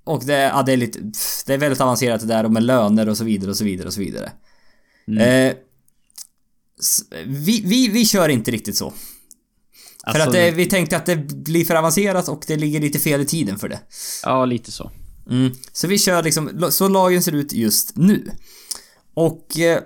och 0.05 0.25
det, 0.25 0.38
ja, 0.38 0.62
det 0.62 0.72
är 0.72 0.77
lite... 0.77 0.98
pff, 0.98 1.44
Det 1.46 1.55
är 1.55 1.59
väldigt 1.59 1.81
avancerat 1.81 2.20
det 2.20 2.27
där 2.27 2.44
och 2.44 2.51
med 2.53 2.62
löner 2.62 3.09
och 3.09 3.16
så 3.16 3.25
vidare 3.25 3.51
och 3.51 3.57
så 3.57 3.64
vidare 3.64 3.87
och 3.87 3.92
så 3.94 4.01
vidare. 4.01 4.33
Eh, 5.20 5.55
s- 6.81 7.03
vi, 7.27 7.62
vi, 7.64 7.88
vi 7.88 8.05
kör 8.07 8.29
inte 8.29 8.51
riktigt 8.51 8.77
så. 8.77 8.90
För 8.90 10.11
Alltså, 10.11 10.22
att 10.29 10.33
det, 10.33 10.51
vi 10.51 10.66
tänkte 10.66 10.96
att 10.96 11.07
det 11.07 11.16
blir 11.16 11.64
för 11.64 11.75
avancerat 11.75 12.29
och 12.29 12.44
det 12.46 12.57
ligger 12.57 12.81
lite 12.81 12.98
fel 12.98 13.20
i 13.20 13.25
tiden 13.27 13.59
för 13.59 13.68
det. 13.68 13.81
Ja, 14.25 14.44
lite 14.44 14.72
så. 14.72 14.90
Mm. 15.30 15.52
Så 15.72 15.87
vi 15.87 15.98
kör 15.98 16.22
liksom, 16.22 16.66
så 16.70 16.88
lagen 16.88 17.22
ser 17.22 17.35
ut 17.35 17.52
just 17.52 17.96
nu. 17.96 18.30
Och 19.14 19.58
eh, 19.58 19.80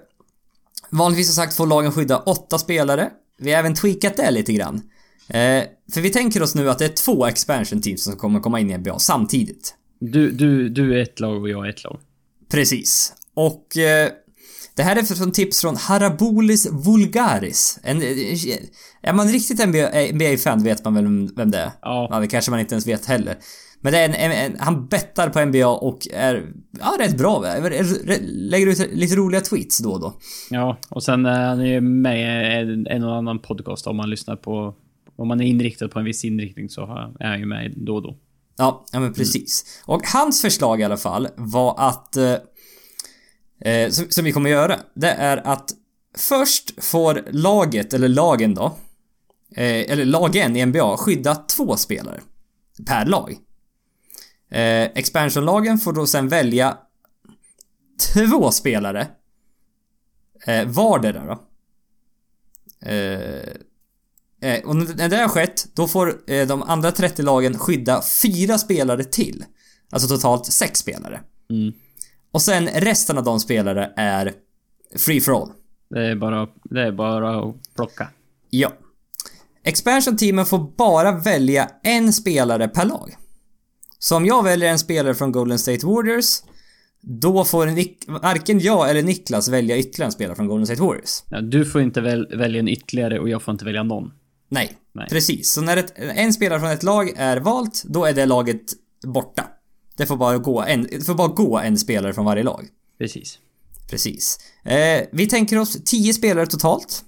vanligtvis 0.90 1.27
som 1.27 1.35
sagt 1.35 1.55
får 1.57 1.66
lagen 1.66 1.92
skydda 1.92 2.18
åtta 2.18 2.59
spelare. 2.59 3.11
Vi 3.38 3.53
har 3.53 3.59
även 3.59 3.75
tweakat 3.75 4.16
det 4.16 4.31
lite 4.31 4.53
grann. 4.53 4.75
Eh, 5.29 5.62
för 5.92 6.01
vi 6.01 6.11
tänker 6.11 6.42
oss 6.42 6.55
nu 6.55 6.70
att 6.70 6.79
det 6.79 6.85
är 6.85 6.88
två 6.88 7.27
expansion 7.27 7.81
teams 7.83 8.03
som 8.05 8.16
kommer 8.16 8.40
komma 8.40 8.61
in 8.61 8.70
i 8.70 8.79
NBA 8.79 8.99
samtidigt. 8.99 9.75
Du, 10.01 10.31
du, 10.31 10.68
du 10.68 10.99
är 10.99 11.03
ett 11.03 11.20
lag 11.20 11.42
och 11.42 11.49
jag 11.49 11.66
är 11.66 11.70
ett 11.70 11.85
lag. 11.85 12.01
Precis. 12.51 13.12
Och 13.35 13.77
eh, 13.77 14.11
det 14.75 14.83
här 14.83 14.96
är 14.96 15.03
från 15.03 15.33
tips 15.33 15.61
från 15.61 15.77
Harabolis 15.77 16.66
Vulgaris. 16.70 17.79
En, 17.83 18.03
eh, 18.03 18.09
är 19.03 19.12
man 19.12 19.29
riktigt 19.29 19.59
NBA-fan 20.14 20.62
vet 20.62 20.85
man 20.85 20.94
väl 20.94 21.05
vem- 21.05 21.35
vem 21.37 21.51
det 21.51 21.59
är? 21.59 21.70
Ja. 21.83 22.09
Ja, 22.11 22.20
det 22.20 22.27
kanske 22.27 22.51
man 22.51 22.61
inte 22.61 22.75
ens 22.75 22.87
vet 22.87 23.07
heller. 23.07 23.38
Men 23.87 23.92
det 23.92 23.99
är 23.99 24.05
en, 24.05 24.14
en, 24.14 24.33
en 24.33 24.61
han 24.61 24.87
bettar 24.87 25.29
på 25.29 25.44
NBA 25.44 25.66
och 25.68 26.09
är, 26.12 26.53
ja, 26.81 26.96
rätt 26.99 27.18
bra. 27.18 27.44
Lägger 28.22 28.66
ut 28.66 28.92
lite 28.92 29.16
roliga 29.16 29.40
tweets 29.40 29.79
då 29.79 29.92
och 29.92 30.01
då. 30.01 30.14
Ja, 30.51 30.79
och 30.88 31.03
sen 31.03 31.27
är 31.27 31.46
han 31.46 31.66
ju 31.66 31.81
med 31.81 32.20
i 32.20 32.72
en, 32.72 32.87
en 32.87 33.05
och 33.05 33.16
annan 33.16 33.38
podcast 33.38 33.87
om 33.87 33.96
man 33.96 34.11
lyssnar 34.11 34.37
på... 34.37 34.75
Om 35.16 35.29
man 35.29 35.40
är 35.40 35.44
inriktad 35.44 35.88
på 35.88 35.99
en 35.99 36.05
viss 36.05 36.25
inriktning 36.25 36.68
så 36.68 36.83
är 37.20 37.29
han 37.29 37.38
ju 37.38 37.46
med 37.46 37.72
då 37.77 37.94
och 37.94 38.03
då. 38.03 38.16
Ja, 38.57 38.85
ja 38.92 39.01
men 39.01 39.12
precis. 39.12 39.83
Och 39.85 40.03
hans 40.07 40.42
förslag 40.42 40.81
i 40.81 40.85
alla 40.85 40.96
fall 40.96 41.29
var 41.37 41.75
att 41.79 42.16
eh, 42.16 42.35
eh, 43.72 43.90
som, 43.90 44.07
som 44.09 44.25
vi 44.25 44.33
kommer 44.33 44.51
göra, 44.51 44.77
det 44.94 45.11
är 45.11 45.37
att 45.37 45.70
först 46.18 46.85
får 46.85 47.25
laget, 47.31 47.94
eller 47.94 48.09
lagen 48.09 48.55
då, 48.55 48.64
eh, 49.57 49.92
eller 49.92 50.05
lagen 50.05 50.57
i 50.57 50.66
NBA 50.66 50.96
skydda 50.96 51.35
två 51.35 51.77
spelare 51.77 52.20
per 52.87 53.07
lag. 53.07 53.37
Eh, 54.51 54.85
expansionlagen 54.95 55.79
får 55.79 55.93
då 55.93 56.07
sen 56.07 56.29
välja 56.29 56.79
två 58.15 58.51
spelare 58.51 59.09
eh, 60.47 60.67
vardera 60.67 61.27
då. 61.27 61.43
Eh, 62.89 64.51
eh, 64.51 64.65
och 64.65 64.77
när 64.77 65.09
det 65.09 65.17
har 65.17 65.29
skett, 65.29 65.67
då 65.75 65.89
får 65.89 66.31
eh, 66.31 66.47
de 66.47 66.63
andra 66.63 66.93
30 66.93 67.23
lagen 67.23 67.59
skydda 67.59 68.03
fyra 68.23 68.59
spelare 68.59 69.05
till. 69.05 69.45
Alltså 69.91 70.09
totalt 70.09 70.47
sex 70.47 70.79
spelare. 70.79 71.21
Mm. 71.51 71.73
Och 72.31 72.43
sen 72.43 72.69
resten 72.69 73.19
av 73.19 73.25
de 73.25 73.41
spelare 73.41 73.93
är 73.97 74.33
free 74.97 75.21
for 75.21 75.43
all. 75.43 75.53
Det 75.91 76.07
är 76.07 76.17
bara, 76.17 76.49
det 76.65 76.83
är 76.83 76.93
bara 76.93 77.49
att 77.49 77.75
plocka. 77.75 78.09
Ja. 78.51 78.73
Expansion-teamen 79.63 80.47
får 80.47 80.77
bara 80.77 81.13
välja 81.13 81.71
en 81.83 82.13
spelare 82.13 82.69
per 82.69 82.85
lag. 82.85 83.17
Så 83.99 84.17
om 84.17 84.27
jag 84.27 84.43
väljer 84.43 84.71
en 84.71 84.79
spelare 84.79 85.15
från 85.15 85.33
Golden 85.33 85.59
State 85.59 85.87
Warriors, 85.87 86.43
då 87.01 87.45
får 87.45 87.67
Nick, 87.67 88.05
varken 88.07 88.61
jag 88.61 88.91
eller 88.91 89.03
Niklas 89.03 89.49
välja 89.49 89.77
ytterligare 89.77 90.09
en 90.09 90.13
spelare 90.13 90.37
från 90.37 90.47
Golden 90.47 90.67
State 90.67 90.83
Warriors. 90.83 91.23
Ja, 91.31 91.41
du 91.41 91.65
får 91.65 91.81
inte 91.81 92.01
väl, 92.01 92.37
välja 92.37 92.61
en 92.61 92.69
ytterligare 92.69 93.19
och 93.19 93.29
jag 93.29 93.43
får 93.43 93.53
inte 93.53 93.65
välja 93.65 93.83
någon. 93.83 94.13
Nej, 94.49 94.73
Nej. 94.93 95.07
precis. 95.11 95.53
Så 95.53 95.61
när 95.61 95.77
ett, 95.77 95.93
en 95.97 96.33
spelare 96.33 96.61
från 96.61 96.71
ett 96.71 96.83
lag 96.83 97.13
är 97.17 97.37
valt, 97.37 97.83
då 97.85 98.05
är 98.05 98.13
det 98.13 98.27
laget 98.27 98.63
borta. 99.05 99.45
Det 99.97 100.07
får 100.07 100.17
bara 100.17 100.39
gå 100.39 100.63
en, 100.63 100.83
det 100.83 101.07
får 101.07 101.15
bara 101.15 101.29
gå 101.29 101.59
en 101.59 101.79
spelare 101.79 102.13
från 102.15 102.25
varje 102.25 102.43
lag. 102.43 102.69
Precis. 102.99 103.39
Precis. 103.91 104.39
Eh, 104.65 105.07
vi 105.13 105.27
tänker 105.27 105.59
oss 105.59 105.85
10 105.85 106.13
spelare 106.15 106.47
totalt. 106.47 107.05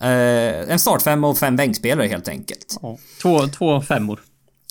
Eh, 0.00 0.70
en 0.70 0.78
startfemma 0.78 1.28
och 1.28 1.38
fem 1.38 1.56
bänkspelare 1.56 2.06
helt 2.06 2.28
enkelt. 2.28 2.78
Ja. 2.82 2.98
Två, 3.22 3.48
två 3.48 3.80
femmor. 3.80 4.20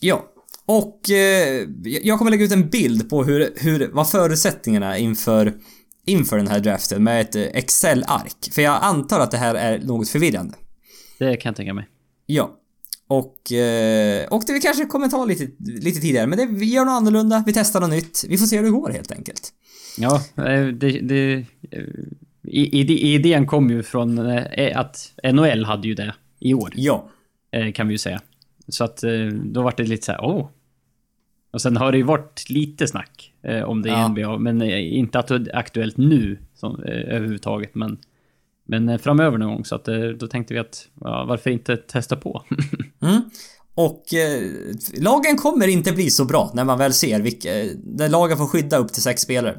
Ja. 0.01 0.25
Och 0.65 1.09
eh, 1.11 1.67
jag 1.83 2.17
kommer 2.17 2.31
lägga 2.31 2.45
ut 2.45 2.51
en 2.51 2.69
bild 2.69 3.09
på 3.09 3.23
hur, 3.23 3.53
hur, 3.55 3.89
vad 3.93 4.09
förutsättningarna 4.09 4.97
inför, 4.97 5.53
inför 6.05 6.37
den 6.37 6.47
här 6.47 6.59
draften 6.59 7.03
med 7.03 7.21
ett 7.21 7.35
eh, 7.35 7.41
Excel-ark. 7.43 8.51
För 8.51 8.61
jag 8.61 8.79
antar 8.81 9.19
att 9.19 9.31
det 9.31 9.37
här 9.37 9.55
är 9.55 9.79
något 9.79 10.09
förvirrande. 10.09 10.53
Det 11.19 11.37
kan 11.37 11.49
jag 11.49 11.55
tänka 11.55 11.73
mig. 11.73 11.87
Ja. 12.25 12.51
Och, 13.07 13.51
eh, 13.51 14.27
och 14.27 14.43
det 14.47 14.53
vi 14.53 14.59
kanske 14.61 14.85
kommer 14.85 15.07
ta 15.07 15.25
lite, 15.25 15.47
lite 15.59 15.99
tidigare, 16.01 16.27
men 16.27 16.37
det, 16.37 16.45
vi 16.45 16.65
gör 16.65 16.85
något 16.85 16.91
annorlunda, 16.91 17.43
vi 17.47 17.53
testar 17.53 17.79
något 17.79 17.89
nytt. 17.89 18.25
Vi 18.29 18.37
får 18.37 18.45
se 18.45 18.57
hur 18.57 18.63
det 18.63 18.69
går 18.69 18.89
helt 18.89 19.11
enkelt. 19.11 19.49
Ja, 19.97 20.15
eh, 20.37 20.67
det... 20.67 20.99
det 20.99 21.33
eh, 21.71 21.83
idén 22.47 23.47
kom 23.47 23.69
ju 23.69 23.83
från 23.83 24.19
att 24.75 25.11
NHL 25.33 25.65
hade 25.65 25.87
ju 25.87 25.95
det 25.95 26.15
i 26.39 26.53
år, 26.53 26.73
Ja. 26.75 27.09
kan 27.73 27.87
vi 27.87 27.93
ju 27.93 27.97
säga. 27.97 28.21
Så 28.67 28.83
att 28.83 29.03
då 29.43 29.61
var 29.61 29.73
det 29.77 29.83
lite 29.83 30.05
så 30.05 30.11
här, 30.11 30.25
åh. 30.25 30.49
Och 31.55 31.61
sen 31.61 31.77
har 31.77 31.91
det 31.91 31.97
ju 31.97 32.03
varit 32.03 32.49
lite 32.49 32.87
snack 32.87 33.33
eh, 33.43 33.63
om 33.63 33.81
det 33.81 33.89
i 33.89 33.91
Ja. 33.91 34.07
NBA, 34.07 34.37
men 34.37 34.61
eh, 34.61 34.97
inte 34.97 35.19
att 35.19 35.27
det 35.27 35.35
är 35.35 35.55
aktuellt 35.55 35.97
nu 35.97 36.39
som, 36.55 36.83
eh, 36.83 37.15
överhuvudtaget. 37.15 37.75
Men, 37.75 37.97
men 38.67 38.89
eh, 38.89 38.97
framöver 38.97 39.37
någon 39.37 39.53
gång, 39.53 39.65
så 39.65 39.75
att 39.75 39.87
eh, 39.87 39.99
då 39.99 40.27
tänkte 40.27 40.53
vi 40.53 40.59
att 40.59 40.87
ja, 41.01 41.25
varför 41.27 41.49
inte 41.49 41.77
testa 41.77 42.15
på? 42.15 42.43
Mm. 43.01 43.21
Och 43.75 44.13
eh, 44.13 44.41
lagen 44.99 45.37
kommer 45.37 45.67
inte 45.67 45.91
bli 45.91 46.09
så 46.09 46.25
bra 46.25 46.51
när 46.53 46.63
man 46.63 46.77
väl 46.77 46.93
ser 46.93 47.19
vilka... 47.19 47.49
När 47.83 48.09
lagen 48.09 48.37
får 48.37 48.47
skydda 48.47 48.77
upp 48.77 48.93
till 48.93 49.03
sex 49.03 49.21
spelare. 49.21 49.57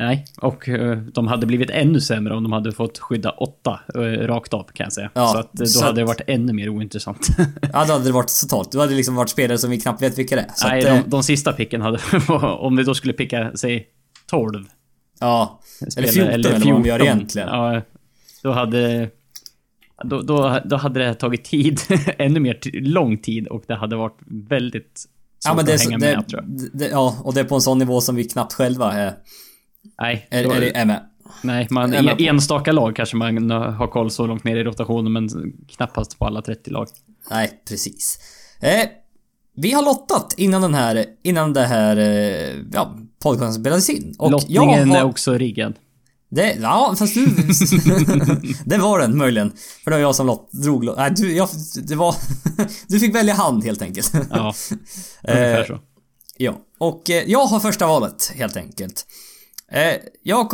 Nej, 0.00 0.24
och 0.36 0.68
eh, 0.68 0.96
de 0.98 1.28
hade 1.28 1.46
blivit 1.46 1.70
ännu 1.70 2.00
sämre 2.00 2.34
om 2.34 2.42
de 2.42 2.52
hade 2.52 2.72
fått 2.72 2.98
skydda 2.98 3.30
åtta 3.30 3.80
eh, 3.94 4.00
rakt 4.00 4.54
av 4.54 4.62
kan 4.62 4.84
jag 4.84 4.92
säga. 4.92 5.10
Ja, 5.14 5.28
så 5.28 5.38
att, 5.38 5.46
eh, 5.46 5.58
då 5.60 5.66
så 5.66 5.84
hade 5.84 5.96
det 5.96 6.02
att- 6.02 6.08
varit 6.08 6.20
ännu 6.26 6.52
mer 6.52 6.68
ointressant. 6.68 7.28
Ja, 7.72 7.84
då 7.84 7.92
hade 7.92 8.04
det 8.04 8.12
varit 8.12 8.40
totalt. 8.40 8.72
Då 8.72 8.78
hade 8.78 8.92
det 8.92 8.96
liksom 8.96 9.14
varit 9.14 9.30
spelare 9.30 9.58
som 9.58 9.70
vi 9.70 9.80
knappt 9.80 10.02
vet 10.02 10.18
vilka 10.18 10.36
det 10.36 10.42
är. 10.42 10.50
Så 10.54 10.68
Nej, 10.68 10.88
att, 10.88 11.04
de, 11.04 11.10
de 11.10 11.22
sista 11.22 11.52
picken 11.52 11.80
hade... 11.80 11.98
om 12.58 12.76
vi 12.76 12.82
då 12.82 12.94
skulle 12.94 13.12
picka, 13.12 13.50
säg 13.54 13.86
12 14.30 14.64
Ja. 15.20 15.60
Eller 15.80 15.90
spelare, 15.90 16.12
14 16.12 16.34
eller, 16.34 16.50
vad 16.52 16.60
de 16.82 16.88
gör 16.88 17.02
egentligen. 17.02 17.48
Ja, 17.48 17.82
då 18.42 18.52
hade... 18.52 19.10
Då, 20.04 20.22
då, 20.22 20.60
då 20.64 20.76
hade 20.76 21.00
det 21.00 21.14
tagit 21.14 21.44
tid, 21.44 21.80
ännu 22.18 22.40
mer 22.40 22.80
lång 22.80 23.18
tid 23.18 23.46
och 23.48 23.64
det 23.66 23.74
hade 23.74 23.96
varit 23.96 24.18
väldigt 24.26 24.98
svårt 24.98 25.10
Ja, 25.44 25.54
men 25.54 25.64
det 25.64 25.74
att 25.74 25.80
så, 25.80 25.90
hänga 25.90 26.06
det, 26.06 26.16
med 26.16 26.28
tror 26.28 26.42
jag. 26.42 26.70
det, 26.72 26.88
ja, 26.88 27.16
och 27.24 27.34
det 27.34 27.40
är 27.40 27.44
på 27.44 27.54
en 27.54 27.60
sån 27.60 27.78
nivå 27.78 28.00
som 28.00 28.16
vi 28.16 28.24
knappt 28.24 28.52
själva 28.52 28.92
är, 28.92 29.14
Nej, 30.00 30.26
är, 30.30 30.44
då, 30.44 30.50
är, 30.50 30.76
är 30.76 30.84
med. 30.84 31.02
nej 31.42 31.66
man, 31.70 31.94
är 31.94 32.02
med 32.02 32.16
på. 32.16 32.22
enstaka 32.22 32.72
lag 32.72 32.96
kanske 32.96 33.16
man 33.16 33.50
har 33.50 33.86
koll 33.86 34.10
så 34.10 34.26
långt 34.26 34.44
ner 34.44 34.56
i 34.56 34.64
rotationen 34.64 35.12
men 35.12 35.28
knappast 35.76 36.18
på 36.18 36.26
alla 36.26 36.42
30 36.42 36.70
lag. 36.70 36.86
Nej, 37.30 37.62
precis. 37.68 38.18
Eh, 38.60 38.88
vi 39.56 39.72
har 39.72 39.82
lottat 39.82 40.34
innan 40.36 40.62
den 40.62 40.74
här, 40.74 41.04
innan 41.22 41.52
det 41.52 41.66
här, 41.66 41.96
eh, 41.96 42.56
ja, 42.72 42.96
podcasten 43.22 43.60
spelades 43.62 43.90
in. 43.90 44.14
Och 44.18 44.30
Lottningen 44.30 44.62
jag 44.62 44.78
är 44.78 44.86
har, 44.86 45.04
också 45.04 45.32
riggad. 45.32 45.74
det, 46.30 46.56
ja, 46.60 46.94
fast 46.98 47.14
du... 47.14 47.26
det 48.64 48.78
var 48.78 48.98
den 48.98 49.16
möjligen. 49.18 49.52
För 49.84 49.90
det 49.90 49.96
var 49.96 50.02
jag 50.02 50.14
som 50.14 50.26
lott, 50.26 50.52
drog 50.52 50.84
lott. 50.84 50.96
Nej, 50.96 51.12
du, 51.16 51.36
jag, 51.36 51.48
det 51.82 51.94
var... 51.94 52.14
du 52.88 53.00
fick 53.00 53.14
välja 53.14 53.34
hand 53.34 53.64
helt 53.64 53.82
enkelt. 53.82 54.12
Ja, 54.30 54.54
ungefär 55.28 55.60
Eh, 55.60 55.66
så. 55.66 55.78
Ja, 56.36 56.54
och 56.78 57.10
eh, 57.10 57.24
jag 57.26 57.46
har 57.46 57.60
första 57.60 57.86
valet 57.86 58.32
helt 58.36 58.56
enkelt. 58.56 59.06
Eh, 59.72 59.96
jag, 60.22 60.50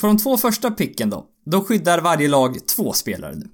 på 0.00 0.06
de 0.06 0.18
två 0.18 0.36
första 0.36 0.70
picken 0.70 1.10
då, 1.10 1.26
då 1.46 1.64
skyddar 1.64 2.00
varje 2.00 2.28
lag 2.28 2.66
två 2.66 2.92
spelare 2.92 3.34
nu. 3.36 3.48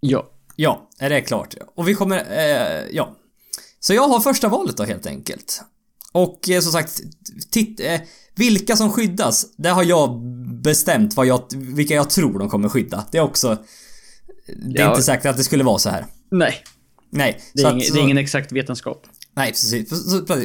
Ja. 0.00 0.30
Ja, 0.56 0.88
är 0.98 1.10
det 1.10 1.20
klart? 1.20 1.54
Och 1.74 1.88
vi 1.88 1.94
kommer, 1.94 2.18
eh, 2.18 2.86
ja. 2.90 3.16
Så 3.80 3.94
jag 3.94 4.08
har 4.08 4.20
första 4.20 4.48
valet 4.48 4.76
då 4.76 4.84
helt 4.84 5.06
enkelt. 5.06 5.62
Och 6.12 6.48
eh, 6.50 6.60
som 6.60 6.72
sagt, 6.72 7.00
titt, 7.50 7.80
eh, 7.80 8.00
vilka 8.34 8.76
som 8.76 8.92
skyddas, 8.92 9.46
det 9.56 9.68
har 9.68 9.84
jag 9.84 10.20
bestämt 10.62 11.14
vad 11.16 11.26
jag, 11.26 11.42
vilka 11.54 11.94
jag 11.94 12.10
tror 12.10 12.38
de 12.38 12.48
kommer 12.48 12.68
skydda. 12.68 13.06
Det 13.12 13.18
är 13.18 13.22
också, 13.22 13.58
det 14.46 14.78
är 14.80 14.84
Ja. 14.84 14.90
inte 14.90 15.02
säkert 15.02 15.26
att 15.26 15.36
det 15.36 15.44
skulle 15.44 15.64
vara 15.64 15.78
så 15.78 15.90
här. 15.90 16.06
Nej, 16.30 16.54
Nej. 17.10 17.40
det 17.54 17.62
är, 17.62 17.66
att- 17.66 17.72
ingen, 17.72 17.86
så- 17.86 17.94
det 17.94 18.00
är 18.00 18.02
ingen 18.04 18.18
exakt 18.18 18.52
vetenskap. 18.52 19.06
Nej, 19.38 19.50
precis. 19.50 19.90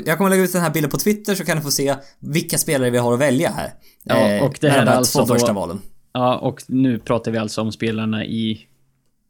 Jag 0.06 0.18
kommer 0.18 0.30
lägga 0.30 0.44
ut 0.44 0.54
den 0.54 0.62
här 0.62 0.70
bilden 0.70 0.92
på 0.92 0.98
Twitter 0.98 1.36
så 1.36 1.46
kan 1.46 1.58
du 1.58 1.64
få 1.64 1.72
se 1.72 1.96
vilka 2.20 2.58
spelare 2.58 2.90
vi 2.90 2.98
har 2.98 3.14
att 3.14 3.20
välja 3.20 3.50
här. 3.50 3.74
Ja, 4.04 4.44
och 4.46 4.58
det 4.62 4.70
här 4.70 4.86
de 4.86 4.92
är 4.92 4.96
alltså 4.96 5.20
två 5.20 5.26
då- 5.26 5.34
första 5.34 5.54
valen. 5.54 5.82
Ja, 6.14 6.38
och 6.38 6.62
nu 6.68 7.00
pratar 7.00 7.32
vi 7.32 7.38
alltså 7.38 7.62
om 7.62 7.72
spelarna 7.72 8.26
i... 8.26 8.68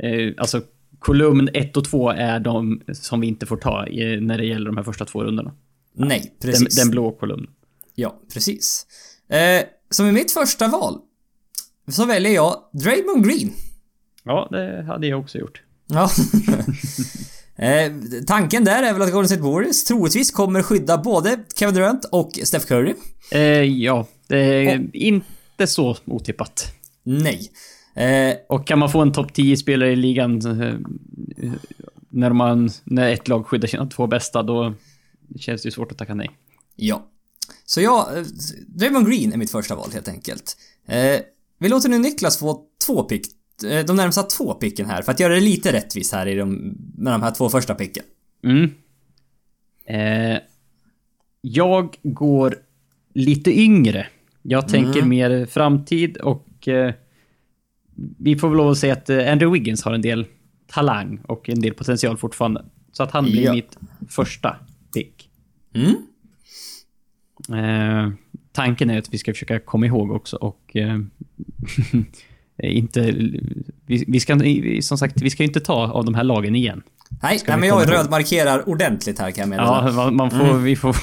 Eh, 0.04 0.34
alltså, 0.38 0.62
kolumn 1.00 1.50
1 1.54 1.78
och 1.78 1.86
2 1.86 2.10
är 2.10 2.40
de 2.40 2.82
som 2.94 3.22
vi 3.22 3.28
inte 3.28 3.46
får 3.46 3.58
ta 3.58 3.88
i, 3.88 4.22
när 4.22 4.38
det 4.38 4.46
gäller 4.46 4.66
de 4.66 4.78
här 4.78 4.84
första 4.84 5.06
två 5.06 5.24
rundorna. 5.24 5.54
Nej, 5.96 6.36
Den, 6.42 6.52
precis. 6.52 6.76
den 6.76 6.90
blå 6.90 7.12
kolumnen. 7.12 7.50
Ja, 7.96 8.20
precis. 8.34 8.86
Eh, 9.30 9.66
som 9.90 10.06
i 10.08 10.12
mitt 10.12 10.32
första 10.32 10.68
val 10.68 11.00
så 11.92 12.06
väljer 12.06 12.32
jag 12.34 12.56
Draymond 12.74 13.26
Green. 13.26 13.54
Ja, 14.24 14.48
det 14.52 14.84
hade 14.88 15.08
jag 15.08 15.20
också 15.20 15.38
gjort. 15.38 15.62
Ja. 15.88 16.10
eh, 17.64 17.92
tanken 18.28 18.64
där 18.64 18.84
är 18.84 18.94
väl 18.94 19.02
att 19.02 19.12
Golden 19.12 19.28
State 19.30 19.42
Warriors 19.44 19.84
troligtvis 19.84 20.32
kommer 20.32 20.62
skydda 20.64 20.98
både 20.98 21.40
Kevin 21.56 21.76
Durant 21.76 22.06
och 22.06 22.40
Steph 22.44 22.66
Curry. 22.66 22.94
Eh, 23.32 23.42
ja, 23.64 24.08
det 24.28 24.38
är 24.38 24.90
inte 24.96 25.68
så 25.68 25.98
otippat. 26.06 26.66
Nej. 27.04 27.52
Eh, 27.96 28.36
Och 28.50 28.68
kan 28.68 28.80
man 28.80 28.90
få 28.92 29.02
en 29.02 29.12
topp 29.12 29.32
10-spelare 29.32 29.92
i 29.92 29.96
ligan 29.96 30.62
eh, 30.62 30.74
när, 32.10 32.34
man, 32.34 32.70
när 32.84 33.10
ett 33.14 33.28
lag 33.28 33.48
skyddar 33.48 33.68
sina 33.68 33.86
två 33.86 34.08
bästa, 34.08 34.44
då 34.44 34.74
känns 35.40 35.62
det 35.62 35.68
ju 35.68 35.72
svårt 35.72 35.92
att 35.92 35.98
tacka 35.98 36.14
nej. 36.14 36.32
Ja. 36.76 37.08
Så 37.66 37.82
jag... 37.82 38.18
eh, 38.18 38.24
Draymond 38.68 39.08
Green 39.10 39.34
är 39.34 39.38
mitt 39.38 39.52
första 39.52 39.76
val 39.76 39.90
helt 39.94 40.08
enkelt. 40.08 40.58
Vi 41.60 41.70
låter 41.70 41.90
nu 41.90 41.98
Niklas 42.00 42.38
få 42.38 42.62
två 42.86 43.04
pick. 43.04 43.28
Eh, 43.70 43.86
De 43.86 43.96
närmsta 43.96 44.24
två 44.24 44.54
picken 44.54 44.86
här 44.86 45.02
för 45.02 45.12
att 45.12 45.20
göra 45.20 45.34
det 45.34 45.40
lite 45.42 45.74
rättvist 45.74 46.14
här 46.14 46.28
i 46.28 46.36
de, 46.36 46.76
med 46.98 47.14
de 47.14 47.22
här 47.22 47.32
två 47.32 47.50
första 47.50 47.76
picken. 47.76 48.04
Mm. 48.44 48.70
Eh, 49.86 50.40
jag 51.42 51.96
går 52.04 52.56
lite 53.14 53.60
yngre. 53.60 54.08
Jag 54.42 54.68
tänker 54.68 54.98
Mm. 55.00 55.10
mer 55.10 55.46
framtid 55.46 56.18
och 56.18 56.68
eh, 56.68 56.94
vi 58.18 58.36
får 58.36 58.50
väl 58.50 58.58
lov 58.58 58.70
att 58.72 58.78
säga 58.78 58.94
att 58.94 59.10
eh, 59.10 59.18
Andrew 59.32 59.60
Wiggins 59.60 59.84
har 59.84 59.94
en 59.94 60.02
del 60.02 60.26
talang 60.68 61.20
och 61.28 61.50
en 61.50 61.60
del 61.62 61.74
potential 61.74 62.18
fortfarande. 62.18 62.66
Så 62.92 63.04
att 63.04 63.12
han 63.12 63.24
blir 63.26 63.42
Ja. 63.44 63.54
mitt 63.54 63.78
första 64.10 64.56
pick. 64.94 65.30
Mm. 65.74 65.96
Eh, 67.50 68.12
tanken 68.52 68.90
är 68.90 68.98
att 69.00 69.14
vi 69.14 69.18
ska 69.18 69.34
försöka 69.34 69.60
komma 69.60 69.86
ihåg 69.86 70.12
också 70.12 70.38
och 70.38 70.76
eh, 70.76 71.00
inte... 72.58 73.02
Vi, 73.86 74.06
vi 74.08 74.20
ska 74.20 74.40
som 74.82 74.98
sagt, 74.98 75.22
vi 75.22 75.30
ska 75.30 75.44
inte 75.44 75.60
ta 75.60 75.92
av 75.92 76.06
de 76.06 76.16
här 76.16 76.24
lagen 76.24 76.56
igen. 76.56 76.82
Nej, 77.24 77.40
nej 77.48 77.58
men 77.58 77.70
jag 77.70 77.92
rödmarkerar 77.92 78.70
ordentligt 78.70 79.20
här 79.20 79.32
kan 79.32 79.42
jag 79.42 79.50
meddela. 79.50 79.86
Ja, 79.88 79.92
man, 79.92 80.16
man 80.16 80.32
får, 80.32 80.40
Mm. 80.50 80.64
vi 80.64 80.76
får 80.76 80.96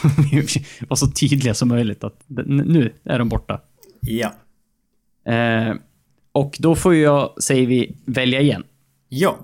vara 0.89 0.97
så 0.97 1.07
tydliga 1.07 1.55
som 1.55 1.69
möjligt 1.69 2.05
att 2.05 2.23
nu 2.47 2.93
är 3.05 3.19
de 3.19 3.29
borta. 3.29 3.61
Ja. 4.01 4.35
Eh, 5.33 5.75
och 6.33 6.57
då 6.61 6.75
får 6.77 6.95
jag, 6.95 7.43
säger 7.43 7.67
vi, 7.67 7.97
välja 8.05 8.41
igen. 8.41 8.65
Ja. 9.09 9.39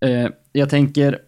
Eh, 0.00 0.28
jag 0.52 0.70
tänker... 0.70 1.18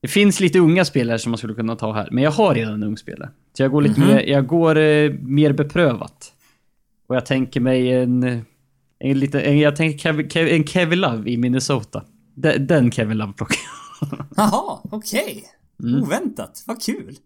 Det 0.00 0.08
finns 0.08 0.40
lite 0.40 0.58
unga 0.58 0.84
spelare 0.84 1.18
som 1.18 1.30
man 1.30 1.38
skulle 1.38 1.54
kunna 1.54 1.76
ta 1.76 1.92
här, 1.92 2.08
men 2.12 2.24
jag 2.24 2.30
har 2.30 2.54
redan 2.54 2.74
en 2.74 2.82
ung 2.82 2.96
spelare. 2.96 3.30
Så 3.56 3.62
jag 3.62 3.70
går 3.70 3.82
lite 3.82 4.00
Mhm. 4.00 4.08
mer, 4.08 4.20
jag 4.20 4.46
går 4.46 4.78
eh, 4.78 5.12
mer 5.12 5.52
beprövat. 5.52 6.32
Och 7.06 7.16
jag 7.16 7.26
tänker 7.26 7.60
mig 7.60 7.92
en... 7.92 8.22
en 8.98 9.18
lite, 9.18 9.40
en, 9.40 9.58
jag 9.58 9.76
tänker 9.76 9.98
Kev, 9.98 10.28
Kev, 10.28 10.48
en 10.48 10.66
Kevin 10.66 11.00
Love 11.00 11.30
i 11.30 11.36
Minnesota. 11.36 12.04
Den, 12.34 12.66
den 12.66 12.92
Kevin 12.92 13.18
Love 13.18 13.32
plockar 13.32 13.56
jag. 14.00 14.26
Jaha, 14.36 14.80
okej. 14.90 15.44
Mm. 15.82 16.02
Oväntat. 16.02 16.64
Vad 16.66 16.82
kul. 16.82 17.16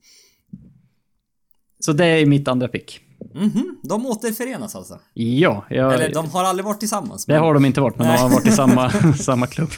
Så 1.81 1.93
det 1.93 2.05
är 2.07 2.27
mitt 2.27 2.49
andra 2.49 2.69
pick. 2.69 3.01
Mhm. 3.35 3.77
De 3.83 4.07
återförenas 4.07 4.77
alltså? 4.77 5.01
Ja, 5.15 5.65
jag, 5.71 5.95
Eller 5.95 6.13
de 6.15 6.31
har 6.31 6.45
aldrig 6.45 6.65
varit 6.65 6.81
tillsammans? 6.81 7.27
det 7.27 7.33
men- 7.33 7.43
har 7.43 7.55
de 7.55 7.65
inte 7.65 7.81
varit, 7.81 7.99
men 7.99 8.07
de 8.07 8.13
har 8.23 8.29
varit 8.31 8.47
i 8.47 8.51
samma, 8.51 8.91
samma 9.19 9.47
klubb. 9.47 9.71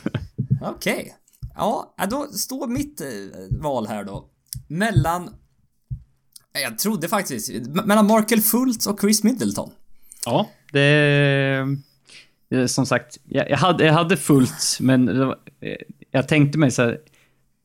Okej. 0.63 1.15
Ja, 1.55 1.95
ja, 1.97 2.07
då 2.07 2.25
står 2.27 2.67
mitt 2.67 3.01
eh, 3.01 3.07
val 3.63 3.87
här 3.87 4.05
då. 4.05 4.25
Mellan... 4.69 5.31
Jag 6.63 6.79
trodde 6.79 7.09
faktiskt... 7.09 7.51
me- 7.51 7.87
Mellan 7.87 8.07
Markel 8.07 8.41
Fultz 8.41 8.87
och 8.87 9.01
Chris 9.01 9.23
Middleton. 9.25 9.71
Ja, 10.25 10.51
det... 10.73 11.77
som 12.67 12.87
sagt, 12.87 13.19
jag, 13.29 13.51
jag, 13.51 13.57
hade, 13.57 13.85
jag 13.85 13.93
hade 13.93 14.17
fullt, 14.17 14.79
men 14.81 15.19
var, 15.19 15.37
eh, 15.61 15.77
jag 16.11 16.29
tänkte 16.29 16.59
mig 16.59 16.71
så 16.71 16.83
här, 16.83 16.99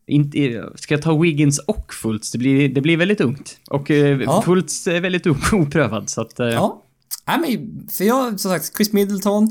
inte, 0.07 0.63
ska 0.75 0.93
jag 0.93 1.01
ta 1.01 1.17
Wiggins 1.17 1.59
och 1.59 1.93
Fultz? 1.93 2.31
Det 2.31 2.37
blir, 2.37 2.69
det 2.69 2.81
blir 2.81 2.97
väldigt 2.97 3.21
ungt. 3.21 3.57
Och 3.69 3.91
eh, 3.91 4.21
Ja. 4.21 4.41
Fultz 4.41 4.87
är 4.87 5.01
väldigt 5.01 5.27
oprövad, 5.53 6.09
så 6.09 6.21
att... 6.21 6.39
eh, 6.39 6.47
Ja. 6.47 6.81
Nej 7.27 7.39
men, 7.39 7.87
för 7.89 8.03
jag, 8.03 8.39
som 8.39 8.51
sagt, 8.51 8.75
Chris 8.77 8.93
Middleton 8.93 9.49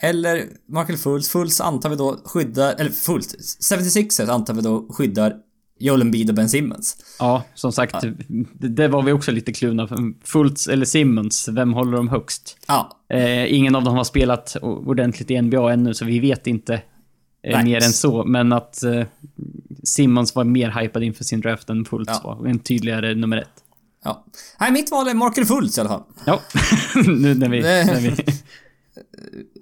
eller 0.00 0.44
Markel 0.68 0.96
Fultz. 0.96 1.28
Fultz 1.28 1.60
antar 1.60 1.90
vi 1.90 1.96
då 1.96 2.20
skyddar, 2.24 2.74
eller 2.78 2.90
Fultz, 2.90 3.34
76ers 3.72 4.28
antar 4.30 4.54
vi 4.54 4.62
då 4.62 4.86
skyddar 4.90 5.36
Joel 5.78 6.00
Embiid 6.02 6.28
och 6.30 6.34
Ben 6.36 6.48
Simmons. 6.48 6.96
Ja, 7.18 7.42
som 7.54 7.72
sagt, 7.72 8.00
det, 8.00 8.68
det 8.68 8.88
var 8.88 9.02
vi 9.02 9.12
också 9.12 9.32
lite 9.32 9.52
kluvna. 9.52 9.88
Fultz 10.24 10.66
eller 10.68 10.86
Simmons, 10.86 11.48
vem 11.48 11.72
håller 11.72 11.96
de 11.96 12.08
högst? 12.08 12.56
Ja, 12.68 12.92
Eh, 13.08 13.54
ingen 13.54 13.74
av 13.76 13.84
dem 13.84 13.96
har 13.96 14.04
spelat 14.04 14.56
ordentligt 14.62 15.30
i 15.30 15.42
NBA 15.42 15.72
ännu, 15.72 15.94
så 15.94 16.04
vi 16.04 16.20
vet 16.20 16.46
inte 16.46 16.82
eh, 17.42 17.64
mer 17.64 17.76
än 17.84 17.92
så. 17.92 18.24
Men 18.24 18.52
att 18.52 18.82
eh, 18.82 19.04
Simmons 19.84 20.34
var 20.34 20.44
mer 20.44 20.70
hypad 20.80 21.02
inför 21.02 21.24
sin 21.24 21.40
draft 21.40 21.70
än 21.70 21.84
Fultz 21.84 22.12
Ja. 22.24 22.36
var. 22.40 22.46
En 22.48 22.58
tydligare 22.58 23.14
nummer 23.14 23.36
ett. 23.36 23.48
ja. 24.04 24.24
Nej, 24.60 24.72
mitt 24.72 24.90
val 24.90 25.08
är 25.08 25.14
Markel 25.14 25.44
Fultz 25.44 25.78
i 25.78 25.80
alla 25.80 25.90
fall. 25.90 26.02
Ja, 26.24 26.40
nu 27.06 27.34
när 27.34 27.48
vi, 27.48 27.60
när 27.62 28.00
vi, 28.00 28.14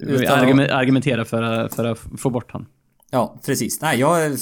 vi 0.18 0.26
argumenterar 0.26 1.24
för, 1.24 1.42
att- 1.42 1.74
för 1.74 1.84
att 1.84 1.98
få 2.18 2.30
bort 2.30 2.50
han. 2.52 2.66
Ja, 3.10 3.40
precis. 3.46 3.80
Nej, 3.80 4.00
jag... 4.00 4.32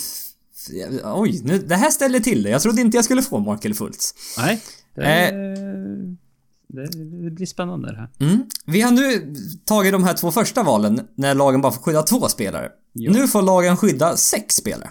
Oj, 1.05 1.41
nu, 1.45 1.59
det 1.59 1.77
här 1.77 1.91
ställer 1.91 2.21
till 2.21 2.43
det. 2.43 2.51
Jag 2.51 2.63
trodde 2.63 2.81
inte 2.81 2.97
jag 2.97 3.05
skulle 3.05 3.23
få 3.23 3.39
Markel 3.39 3.75
Fultz. 3.75 4.15
Nej, 4.39 4.61
det, 4.95 5.03
Eh. 5.29 5.35
det, 6.69 6.87
det 7.25 7.31
blir 7.31 7.47
spännande 7.47 7.93
det 7.93 7.97
här. 7.99 8.09
Mm. 8.21 8.43
Vi 8.67 8.81
har 8.81 8.91
nu 8.91 9.35
tagit 9.65 9.93
de 9.93 10.05
här 10.05 10.15
två 10.15 10.31
första 10.33 10.63
valen 10.63 11.01
när 11.15 11.35
lagen 11.35 11.61
bara 11.61 11.73
får 11.73 11.83
skydda 11.83 12.03
två 12.03 12.29
spelare. 12.29 12.69
Ja. 12.93 13.13
Nu 13.13 13.29
får 13.29 13.43
lagen 13.43 13.77
skydda 13.77 14.17
sex 14.17 14.55
spelare. 14.55 14.91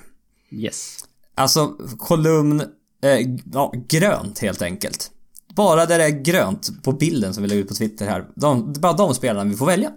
Yes. 0.52 0.98
Alltså 1.36 1.76
kolumn... 1.98 2.62
Eh, 3.04 3.20
ja, 3.54 3.74
grönt 3.88 4.40
helt 4.40 4.62
enkelt. 4.62 5.12
Bara 5.56 5.86
där 5.86 5.98
det 5.98 6.04
är 6.06 6.10
grönt 6.24 6.84
på 6.84 6.92
bilden 6.92 7.34
som 7.34 7.44
vi 7.44 7.50
lägger 7.50 7.62
ut 7.62 7.68
på 7.68 7.74
Twitter 7.74 8.06
här. 8.06 8.26
De, 8.36 8.74
bara 8.74 8.94
de 8.94 9.14
spelarna 9.16 9.50
vi 9.50 9.56
får 9.58 9.66
välja. 9.66 9.92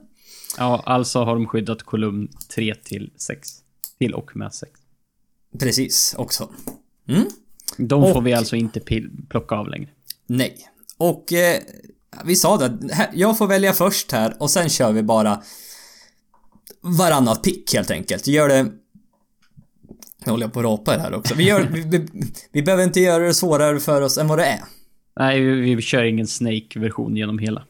Ja, 0.59 0.83
alltså 0.87 1.25
har 1.25 1.35
de 1.35 1.47
skyddat 1.47 1.83
kolumn 1.83 2.29
3 2.55 2.75
till 2.85 3.11
6. 3.17 3.49
Till 3.99 4.15
och 4.15 4.37
med 4.37 4.55
6. 4.55 4.73
Precis, 5.59 6.15
också. 6.19 6.49
Mm? 7.09 7.25
De 7.79 8.03
får 8.03 8.17
Och- 8.17 8.27
vi 8.27 8.33
alltså 8.33 8.57
inte 8.57 8.81
plocka 9.29 9.55
av 9.55 9.69
längre. 9.69 9.89
Nej. 10.27 10.59
Och 10.97 11.33
eh, 11.33 11.61
vi 12.25 12.37
sa 12.37 12.57
det, 12.57 12.79
jag 13.15 13.39
får 13.39 13.47
välja 13.47 13.73
först 13.73 14.13
här 14.13 14.37
och 14.41 14.51
sen 14.51 14.69
kör 14.69 14.93
vi 14.93 15.03
bara 15.03 15.43
varannat 16.81 17.43
pick 17.43 17.75
helt 17.75 17.91
enkelt. 17.91 18.27
Gör 18.27 18.49
det... 18.49 18.63
Nu 20.25 20.31
håller 20.31 20.45
jag 20.45 20.53
på 20.53 20.61
att 20.61 20.65
rapa 20.67 20.93
här 20.93 21.15
också. 21.15 21.35
Vi, 21.35 21.45
gör, 21.45 21.69
vi, 21.73 21.81
vi, 21.81 22.07
vi 22.53 22.63
behöver 22.63 22.85
inte 22.85 23.01
göra 23.01 23.25
det 23.27 23.35
svårare 23.35 23.81
för 23.81 24.03
oss 24.03 24.19
än 24.19 24.29
vad 24.29 24.39
det 24.39 24.45
är. 24.45 24.61
Nej, 25.19 25.41
vi, 25.41 25.75
vi 25.75 25.83
kör 25.83 26.05
ingen 26.05 26.27
Snake-version 26.27 27.17
genom 27.17 27.39
hela. 27.39 27.65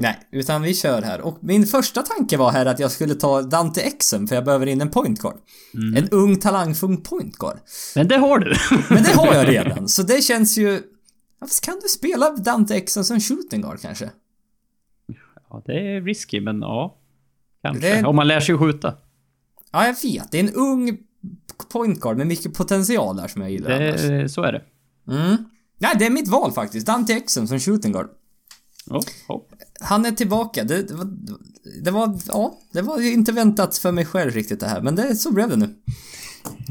Nej, 0.00 0.18
utan 0.32 0.62
vi 0.62 0.74
kör 0.74 1.02
här. 1.02 1.20
Och 1.20 1.38
min 1.40 1.66
första 1.66 2.02
tanke 2.02 2.36
var 2.36 2.50
här 2.50 2.66
att 2.66 2.78
jag 2.78 2.90
skulle 2.90 3.14
ta 3.14 3.42
Dante 3.42 3.80
Exum 3.80 4.26
för 4.26 4.34
jag 4.34 4.44
behöver 4.44 4.66
in 4.66 4.80
en 4.80 4.90
point 4.90 5.20
guard. 5.20 5.36
En 5.96 6.08
ung 6.10 6.36
talangfull 6.36 6.96
point 6.96 7.36
guard. 7.36 7.58
Men 7.94 8.08
det 8.08 8.16
har 8.16 8.38
du! 8.38 8.54
Men 8.94 9.02
det 9.02 9.12
har 9.16 9.34
jag 9.34 9.48
redan, 9.48 9.88
så 9.88 10.02
det 10.02 10.22
känns 10.24 10.58
ju... 10.58 10.82
Kan 11.62 11.80
du 11.82 11.88
spela 11.88 12.30
Dante 12.30 12.74
Exum 12.76 13.04
som 13.04 13.20
shooting 13.20 13.60
guard 13.62 13.80
kanske? 13.80 14.10
ja, 15.50 15.62
det 15.66 15.72
är 15.96 16.00
risky, 16.02 16.40
men 16.40 16.60
ja. 16.60 16.98
Kanske. 17.62 17.88
Är- 17.98 18.06
Om 18.06 18.16
man 18.16 18.28
lär 18.28 18.40
sig 18.40 18.52
att 18.54 18.58
skjuta. 18.60 18.94
Ja, 19.72 19.86
jag 19.86 19.96
vet. 20.02 20.30
Det 20.32 20.38
är 20.38 20.42
en 20.44 20.54
ung 20.54 20.98
point 21.72 22.00
guard 22.00 22.16
med 22.16 22.26
mycket 22.26 22.54
potential 22.54 23.16
där 23.16 23.28
som 23.28 23.42
jag 23.42 23.50
gillar 23.50 23.70
annars. 23.70 24.02
Det, 24.02 24.28
så 24.28 24.42
är 24.42 24.52
det. 24.52 24.62
Mm. 25.12 25.36
Nej, 25.78 25.90
det 25.98 26.06
är 26.06 26.10
mitt 26.10 26.28
val 26.28 26.52
faktiskt. 26.52 26.86
Dante 26.86 27.12
Exum 27.12 27.46
som 27.46 27.58
shooting 27.60 27.92
guard. 27.92 28.08
Oh, 28.90 29.02
oh. 29.28 29.42
Han 29.80 30.06
är 30.06 30.10
tillbaka. 30.10 30.64
Det, 30.64 30.82
det, 30.82 30.94
var, 30.94 31.08
det 31.84 31.90
var... 31.90 32.18
Ja, 32.28 32.58
det 32.72 32.82
var 32.82 33.00
inte 33.00 33.32
väntat 33.32 33.78
för 33.78 33.92
mig 33.92 34.04
själv 34.04 34.30
riktigt 34.30 34.60
det 34.60 34.66
här, 34.66 34.80
men 34.80 34.94
det, 34.94 35.14
så 35.14 35.32
blev 35.32 35.48
det 35.48 35.56
nu. 35.56 35.74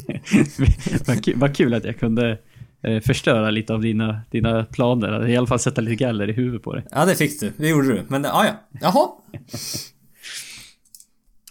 vad, 1.08 1.24
kul, 1.24 1.38
vad 1.38 1.56
kul 1.56 1.74
att 1.74 1.84
jag 1.84 2.00
kunde 2.00 2.40
eh, 2.82 3.00
förstöra 3.00 3.50
lite 3.50 3.74
av 3.74 3.82
dina, 3.82 4.22
dina 4.32 4.66
planer. 4.66 5.28
I 5.28 5.38
alla 5.38 5.48
fall 5.48 5.60
sätta 5.60 5.82
lite 5.82 5.96
galler 5.96 6.30
i 6.30 6.34
huvudet 6.34 6.64
på 6.64 6.74
dig. 6.74 6.86
Ja, 6.92 7.06
det 7.06 7.16
fick 7.16 7.40
du. 7.40 7.52
Det 7.58 7.68
gjorde 7.68 7.88
du. 7.88 8.04
Men 8.08 8.24
ja, 8.24 8.46
ja. 8.46 8.80
Jaha. 8.82 9.10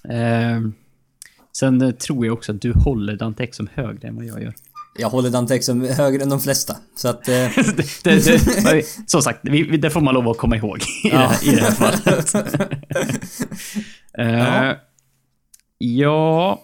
Eh, 0.09 0.61
sen 1.53 1.97
tror 1.97 2.27
jag 2.27 2.33
också 2.33 2.53
att 2.53 2.61
du 2.61 2.73
håller 2.73 3.17
Dante 3.17 3.45
Exum 3.45 3.69
högre 3.75 4.09
än 4.09 4.17
vad 4.17 4.25
jag 4.25 4.43
gör. 4.43 4.55
Jag 4.99 5.11
håller 5.11 5.31
Dante 5.31 5.55
Exum 5.55 5.85
högre 5.89 6.23
än 6.23 6.29
de 6.29 6.41
flesta. 6.41 6.77
Så 6.97 7.09
att... 7.09 7.29
Eh, 7.29 7.35
det, 7.77 8.03
det, 8.05 8.65
det, 8.65 8.87
som 9.07 9.23
sagt, 9.23 9.41
det 9.79 9.91
får 9.91 10.01
man 10.01 10.15
lov 10.15 10.29
att 10.29 10.39
komma 10.39 10.57
ihåg 10.57 10.83
i, 11.05 11.09
det, 11.09 11.17
här, 11.17 11.49
i 11.49 11.55
det 11.55 11.63
här 11.63 11.71
fallet. 11.71 12.35
Eh, 14.19 14.27
Ja. 14.39 14.77
ja, 15.79 16.63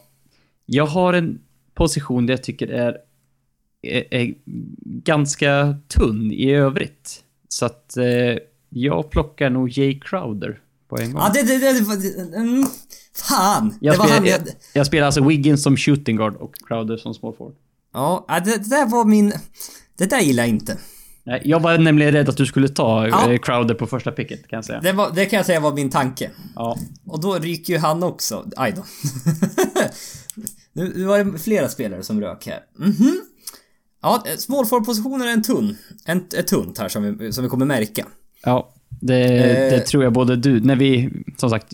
jag 0.67 0.87
har 0.87 1.13
en 1.13 1.41
position 1.75 2.27
där 2.27 2.33
jag 2.35 2.43
tycker 2.43 2.69
är, 2.69 2.97
är, 3.83 4.15
är 4.15 4.35
ganska 4.85 5.77
tunn 5.89 6.33
i 6.33 6.51
övrigt. 6.51 7.21
Så 7.49 7.67
att 7.67 7.97
eh, 7.97 8.39
jag 8.69 9.11
plockar 9.11 9.51
nog 9.51 9.79
Jay 9.79 10.01
Crowder 10.01 10.61
på 10.89 10.99
en 10.99 11.13
gång. 11.13 11.23
ja, 11.23 11.31
det... 11.35 11.43
det, 11.43 11.59
det, 11.59 11.97
det 11.97 12.37
mm, 12.37 12.65
fan! 13.15 13.79
jag, 13.81 13.95
det 13.95 13.99
var 13.99 14.07
spelar, 14.07 14.21
han 14.21 14.29
jag... 14.29 14.41
jag 14.73 14.87
spelar 14.87 15.07
alltså 15.07 15.25
Wiggins 15.25 15.63
som 15.63 15.77
shooting 15.77 16.17
guard 16.17 16.37
och 16.37 16.55
Crowder 16.67 16.97
som 16.97 17.15
small 17.15 17.35
forward. 17.35 17.57
Ja, 17.93 18.25
ja, 18.29 18.41
det, 18.41 18.51
det 18.51 18.71
där 18.71 18.87
var 18.87 19.05
min... 19.05 19.33
Det 19.99 20.07
där 20.07 20.21
gillar 20.21 20.43
jag 20.43 20.51
inte. 20.51 20.79
Jag 21.43 21.61
var 21.61 21.79
nämligen 21.79 22.13
rädd 22.13 22.29
att 22.29 22.37
du 22.37 22.47
skulle 22.47 22.69
ta 22.69 23.09
Ja. 23.09 23.33
eh, 23.33 23.39
Crowder 23.39 23.75
på 23.75 23.87
första 23.87 24.13
picket, 24.13 24.49
kan 24.49 24.57
jag 24.57 24.65
säga. 24.65 24.81
Det, 24.81 24.93
var, 24.93 25.11
det 25.15 25.27
kan 25.27 25.37
jag 25.37 25.47
säga 25.47 25.61
var 25.61 25.73
min 25.73 25.91
tanke. 25.91 26.31
Ja. 26.55 26.77
Och 27.07 27.21
då 27.21 27.35
ryker 27.35 27.73
ju 27.73 27.79
han 27.79 28.03
också. 28.03 28.45
Aj 28.57 28.73
då. 28.77 28.85
nu, 30.73 30.93
nu 30.97 31.05
var 31.05 31.25
det 31.25 31.39
flera 31.39 31.69
spelare 31.69 32.03
som 32.03 32.21
rök 32.21 32.47
här. 32.47 32.61
Mhm. 32.79 33.21
Ja, 34.03 34.25
smallforward-positionen 34.39 35.29
är 35.29 35.33
en 35.33 35.43
tunn. 35.43 35.77
En, 36.05 36.27
ett 36.37 36.47
tunt 36.47 36.79
här 36.79 36.89
som 36.89 37.19
vi, 37.19 37.33
som 37.33 37.45
vi 37.45 37.51
kommer 37.51 37.67
märka. 37.67 38.07
Ja, 38.45 38.75
det, 39.03 39.25
Eh. 39.25 39.71
det 39.71 39.81
tror 39.81 40.05
jag 40.05 40.13
både 40.13 40.37
du... 40.37 40.61
När 40.61 40.77
vi, 40.77 41.11
som 41.37 41.51
sagt, 41.51 41.67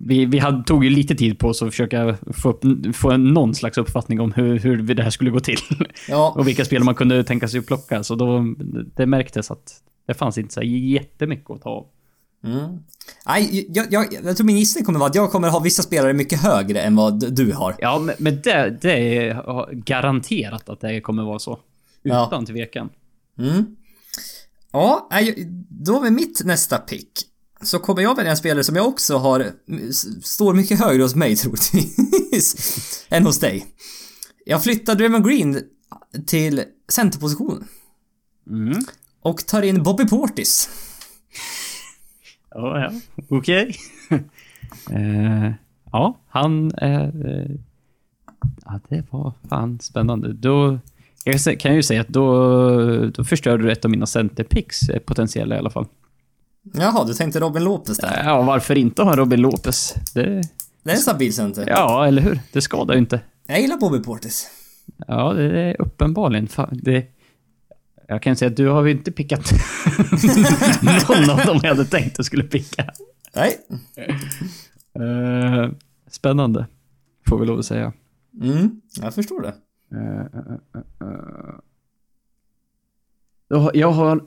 vi, 0.00 0.24
vi 0.24 0.38
hade, 0.38 0.64
tog 0.64 0.84
ju 0.84 0.90
lite 0.90 1.14
tid 1.14 1.38
på 1.38 1.48
oss 1.48 1.62
att 1.62 1.70
försöka 1.70 2.16
få, 2.32 2.50
upp, 2.50 2.64
få 2.96 3.16
någon 3.16 3.54
slags 3.54 3.78
uppfattning 3.78 4.20
om 4.20 4.32
hur, 4.32 4.58
hur 4.58 4.94
det 4.94 5.02
här 5.02 5.10
skulle 5.10 5.30
gå 5.30 5.40
till. 5.40 5.58
Ja, 6.08 6.34
och 6.36 6.48
vilka 6.48 6.64
spel 6.64 6.84
man 6.84 6.94
kunde 6.94 7.24
tänka 7.24 7.48
sig 7.48 7.60
att 7.60 7.66
plocka. 7.66 8.02
Så 8.02 8.14
då, 8.14 8.54
det 8.96 9.06
märktes 9.06 9.50
att 9.50 9.82
det 10.06 10.14
fanns 10.14 10.38
inte 10.38 10.54
så 10.54 10.62
jättemycket 10.62 11.50
att 11.50 11.62
ta 11.62 11.70
av. 11.70 11.86
Mm. 12.44 12.78
Nej, 13.26 13.66
jag, 13.68 13.86
jag, 13.90 14.06
jag 14.24 14.36
tror 14.36 14.46
min 14.46 14.58
gissning 14.58 14.84
kommer 14.84 14.98
vara 14.98 15.08
att 15.08 15.14
jag 15.14 15.30
kommer 15.30 15.48
ha 15.48 15.60
vissa 15.60 15.82
spelare 15.82 16.12
mycket 16.12 16.40
högre 16.40 16.80
än 16.80 16.96
vad 16.96 17.34
du 17.34 17.52
har. 17.52 17.74
Ja, 17.78 17.98
men, 17.98 18.14
men 18.18 18.40
det, 18.44 18.78
det 18.82 19.18
är 19.28 19.72
garanterat 19.72 20.68
att 20.68 20.80
det 20.80 21.00
kommer 21.00 21.22
vara 21.22 21.38
så. 21.38 21.58
Ja. 22.02 22.26
Utan 22.26 22.46
tvekan. 22.46 22.88
Mm. 23.38 23.76
Ja, 24.72 25.08
då 25.68 26.04
är 26.04 26.10
mitt 26.10 26.44
nästa 26.44 26.78
pick. 26.78 27.12
så 27.62 27.78
kommer 27.78 28.02
jag 28.02 28.16
välja 28.16 28.30
en 28.30 28.36
spelare 28.36 28.64
som 28.64 28.76
jag 28.76 28.86
också 28.86 29.16
har, 29.16 29.52
står 30.22 30.54
mycket 30.54 30.80
högre 30.80 31.02
hos 31.02 31.14
mig 31.14 31.36
troligtvis, 31.42 33.06
än 33.08 33.26
hos 33.26 33.38
dig. 33.38 33.66
Jag 34.44 34.62
flyttar 34.62 34.94
Draymond 34.94 35.26
Green 35.26 35.60
till 36.26 36.64
centerpositionen. 36.88 37.68
Mm. 38.46 38.78
Och 39.20 39.46
tar 39.46 39.62
in 39.62 39.82
Bobby 39.82 40.04
Portis. 40.04 40.68
Ja, 42.50 42.80
ja. 42.80 42.92
Okej. 43.28 43.76
Eh, 44.90 45.52
ja, 45.92 46.18
han 46.28 46.72
är... 46.76 47.26
eh, 47.26 47.56
ja, 48.64 48.80
det 48.88 49.04
var 49.10 49.32
fan 49.48 49.80
spännande. 49.80 50.32
Då 50.32 50.78
jag 51.32 51.60
kan 51.60 51.74
ju 51.74 51.82
säga 51.82 52.00
att 52.00 52.08
då, 52.08 53.06
då 53.06 53.24
förstörde 53.24 53.62
du 53.62 53.72
ett 53.72 53.84
av 53.84 53.90
mina 53.90 54.06
centerpicks, 54.06 54.88
eh, 54.88 54.98
potentiella 55.00 55.56
i 55.56 55.58
alla 55.58 55.70
fall. 55.70 55.86
Jaha, 56.74 57.04
du 57.04 57.14
tänkte 57.14 57.40
Robin 57.40 57.64
Lopez 57.64 57.98
där. 57.98 58.22
Ja, 58.24 58.42
varför 58.42 58.78
inte 58.78 59.02
ha 59.02 59.16
Robin 59.16 59.40
Lopez? 59.40 59.94
Det, 60.14 60.22
Det 60.82 60.90
är 60.90 60.94
en 60.94 61.00
stabil 61.00 61.32
center. 61.34 61.64
ja, 61.68 62.06
eller 62.06 62.22
hur? 62.22 62.40
Det 62.52 62.60
skadar 62.60 62.94
ju 62.94 63.00
inte. 63.00 63.20
Jag 63.46 63.60
gillar 63.60 63.76
Bobby 63.76 63.98
Portis. 64.02 64.50
Ja, 65.06 65.32
det 65.32 65.60
är 65.60 65.82
uppenbarligen. 65.82 66.46
Fan, 66.48 66.80
det, 66.82 67.06
jag 68.08 68.22
kan 68.22 68.36
säga 68.36 68.50
att 68.50 68.56
du 68.56 68.68
har 68.68 68.84
ju 68.84 68.90
inte 68.90 69.12
pickat 69.12 69.52
någon 71.08 71.30
av 71.30 71.46
dem 71.46 71.60
jag 71.62 71.68
hade 71.70 71.84
tänkt 71.84 72.12
att 72.12 72.18
jag 72.18 72.26
skulle 72.26 72.44
picka. 72.44 72.84
Nej. 73.34 73.56
Eh, 75.00 75.70
spännande, 76.10 76.66
får 77.28 77.38
vi 77.38 77.46
lov 77.46 77.58
att 77.58 77.64
säga. 77.66 77.92
Mm, 78.42 78.80
jag 79.02 79.14
förstår 79.14 79.42
det. 79.42 79.54
Eh, 79.92 80.20
eh, 80.20 80.80
eh. 81.00 81.54
Jag 83.48 83.58
har- 83.58 83.76
Jag 83.76 83.90
har 83.92 84.26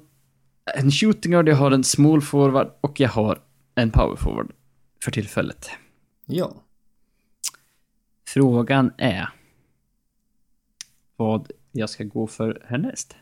en 0.78 0.92
shooting 0.92 1.32
guard, 1.32 1.48
jag 1.50 1.56
har 1.56 1.72
en 1.72 1.84
small 1.84 2.22
forward 2.22 2.72
och 2.82 3.00
jag 3.00 3.10
har 3.10 3.42
en 3.76 3.92
power 3.92 4.16
forward 4.16 4.52
för 5.04 5.12
tillfället. 5.12 5.70
Ja. 6.26 6.54
Frågan 8.28 8.92
är 8.98 9.30
vad 11.16 11.52
jag 11.72 11.90
ska 11.90 12.04
gå 12.04 12.28
för 12.28 12.64
härnäst. 12.66 13.16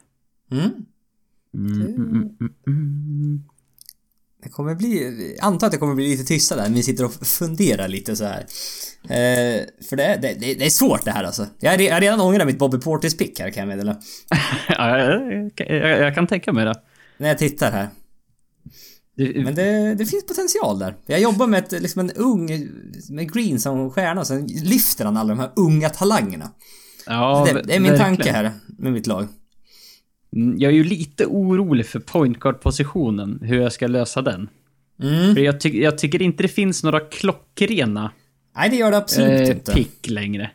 Mm. 0.52 0.86
Mm, 1.54 1.82
mm, 1.82 1.96
mm, 1.96 2.38
mm, 2.40 2.54
mm. 2.68 3.44
Det 4.44 4.50
kommer 4.50 4.76
bli, 4.76 5.38
antar 5.42 5.68
att 5.68 5.74
det 5.74 5.78
kommer 5.78 5.96
bli 5.96 6.10
lite 6.10 6.24
tystare 6.24 6.62
där, 6.62 6.70
vi 6.70 6.84
sitter 6.84 7.06
och 7.06 7.14
funderar 7.14 7.88
lite 7.88 8.16
så 8.16 8.26
här. 8.26 8.40
Eh, 9.04 9.62
för 9.90 9.96
det, 9.96 10.20
det, 10.22 10.34
det, 10.34 10.66
är 10.66 10.70
svårt 10.70 11.06
det 11.06 11.12
här 11.12 11.24
alltså. 11.24 11.48
Jag 11.60 11.72
har 11.72 11.80
jag 11.80 12.02
redan 12.02 12.22
ångrat 12.22 12.48
mitt 12.48 12.58
Bobby 12.58 12.78
Portis 12.78 13.18
pick 13.18 13.40
här 13.40 13.50
kan 13.50 13.62
jag 13.62 13.68
meddela. 13.68 13.98
Ja, 14.68 14.98
jag, 14.98 15.52
jag, 15.56 16.00
jag 16.00 16.16
kan 16.16 16.28
tänka 16.28 16.54
mig 16.54 16.66
det. 16.66 16.76
När 17.18 17.28
jag 17.28 17.38
tittar 17.38 17.72
här. 17.72 17.90
Men 19.36 19.56
det, 19.56 19.96
det 19.96 20.06
finns 20.06 20.26
potential 20.26 20.80
där. 20.80 20.96
Jag 21.06 21.20
jobbar 21.20 21.48
med 21.48 21.64
ett, 21.64 21.82
liksom 21.82 22.00
en 22.00 22.12
ung, 22.12 22.70
med 23.10 23.34
Green 23.34 23.60
som 23.60 23.92
stjärna, 23.92 24.26
sen 24.26 24.48
lyfter 24.48 25.06
han 25.06 25.18
alla 25.18 25.30
de 25.30 25.40
här 25.40 25.52
unga 25.56 25.90
talangerna. 25.90 26.52
ja, 27.06 27.48
det, 27.48 27.62
det 27.62 27.76
är 27.76 27.80
min 27.80 27.92
verkligen. 27.92 28.18
tanke 28.18 28.32
här 28.32 28.52
med 28.78 28.94
mitt 28.94 29.08
lag. 29.08 29.28
Mm, 30.36 30.60
Jag 30.60 30.70
är 30.72 30.76
ju 30.76 30.84
lite 30.84 31.26
orolig 31.26 31.86
för 31.86 32.00
point 32.00 32.40
guard-positionen, 32.40 33.40
hur 33.44 33.62
jag 33.62 33.72
ska 33.74 33.88
lösa 33.88 34.22
den. 34.22 34.50
Mm. 35.04 35.36
För 35.36 35.42
jag, 35.42 35.60
ty 35.62 35.82
jag 35.82 35.98
tycker 35.98 36.22
inte 36.22 36.44
det 36.44 36.48
finns 36.50 36.84
några 36.84 37.00
klockrena 37.00 38.12
Nej, 38.56 38.70
det 38.70 38.76
gör 38.76 38.92
det 38.92 38.98
absolut 38.98 39.42
eh, 39.50 39.56
inte. 39.56 39.74
pick 39.74 40.10
längre. 40.10 40.52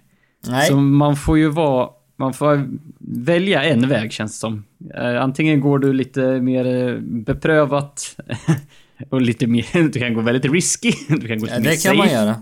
Nej. 0.48 0.68
Så 0.68 0.76
man 0.76 1.16
får 1.16 1.38
ju 1.38 1.48
vara... 1.48 1.88
Man 2.16 2.34
får 2.34 2.68
välja 2.98 3.64
en 3.64 3.88
väg 3.88 4.12
känns 4.12 4.32
det 4.32 4.38
som. 4.38 4.64
Eh, 4.94 5.22
antingen 5.22 5.60
går 5.60 5.78
du 5.78 5.92
lite 5.92 6.40
mer 6.40 6.66
eh, 6.66 6.98
beprövat 7.00 8.16
och 9.10 9.20
lite 9.22 9.46
mer... 9.46 9.82
Du 9.92 10.00
kan 10.00 10.14
gå 10.14 10.20
väldigt 10.20 10.52
risky. 10.52 10.92
Du 11.08 11.28
kan 11.28 11.38
gå 11.38 11.44
lite 11.44 11.54
Ja, 11.54 11.60
mer 11.60 11.64
det 11.70 11.70
kan 11.70 11.76
safe. 11.76 11.96
man 11.96 12.08
göra. 12.08 12.36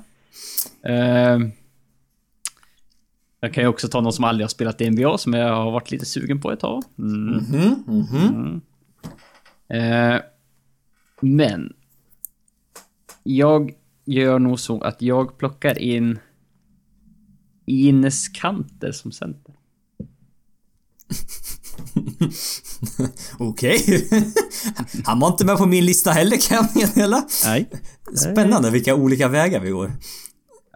Eh, 1.35 1.39
jag 3.45 3.55
kan 3.55 3.64
ju 3.64 3.68
också 3.68 3.88
ta 3.88 4.01
någon 4.01 4.12
som 4.12 4.24
aldrig 4.24 4.45
har 4.45 4.49
spelat 4.49 4.80
NBA 4.80 5.18
som 5.18 5.34
jag 5.34 5.55
har 5.55 5.70
varit 5.70 5.90
lite 5.90 6.07
sugen 6.07 6.40
på 6.40 6.53
ett 6.53 6.61
tag. 6.61 6.82
Mm. 6.99 7.34
Mhm, 7.34 7.84
mhm. 7.86 8.61
Eh, 9.68 10.20
men... 11.20 11.72
Jag 13.22 13.72
gör 14.05 14.38
nog 14.38 14.61
så 14.61 14.80
att 14.80 15.03
jag 15.03 15.38
plockar 15.38 15.78
in 15.78 16.18
Ines 17.66 18.28
Kanter 18.28 18.93
som 18.93 19.12
center. 19.12 19.55
Okej. 23.38 24.09
Han 25.05 25.20
var 25.20 25.28
inte 25.28 25.45
med 25.45 25.57
på 25.57 25.66
min 25.66 25.84
lista 25.84 26.11
heller 26.11 26.36
kan 26.36 26.57
jag 26.57 26.76
meddela. 26.76 27.28
Nej. 27.45 27.70
Spännande 28.16 28.70
vilka 28.70 28.95
olika 28.95 29.28
vägar 29.28 29.61
vi 29.61 29.70
går. 29.70 29.93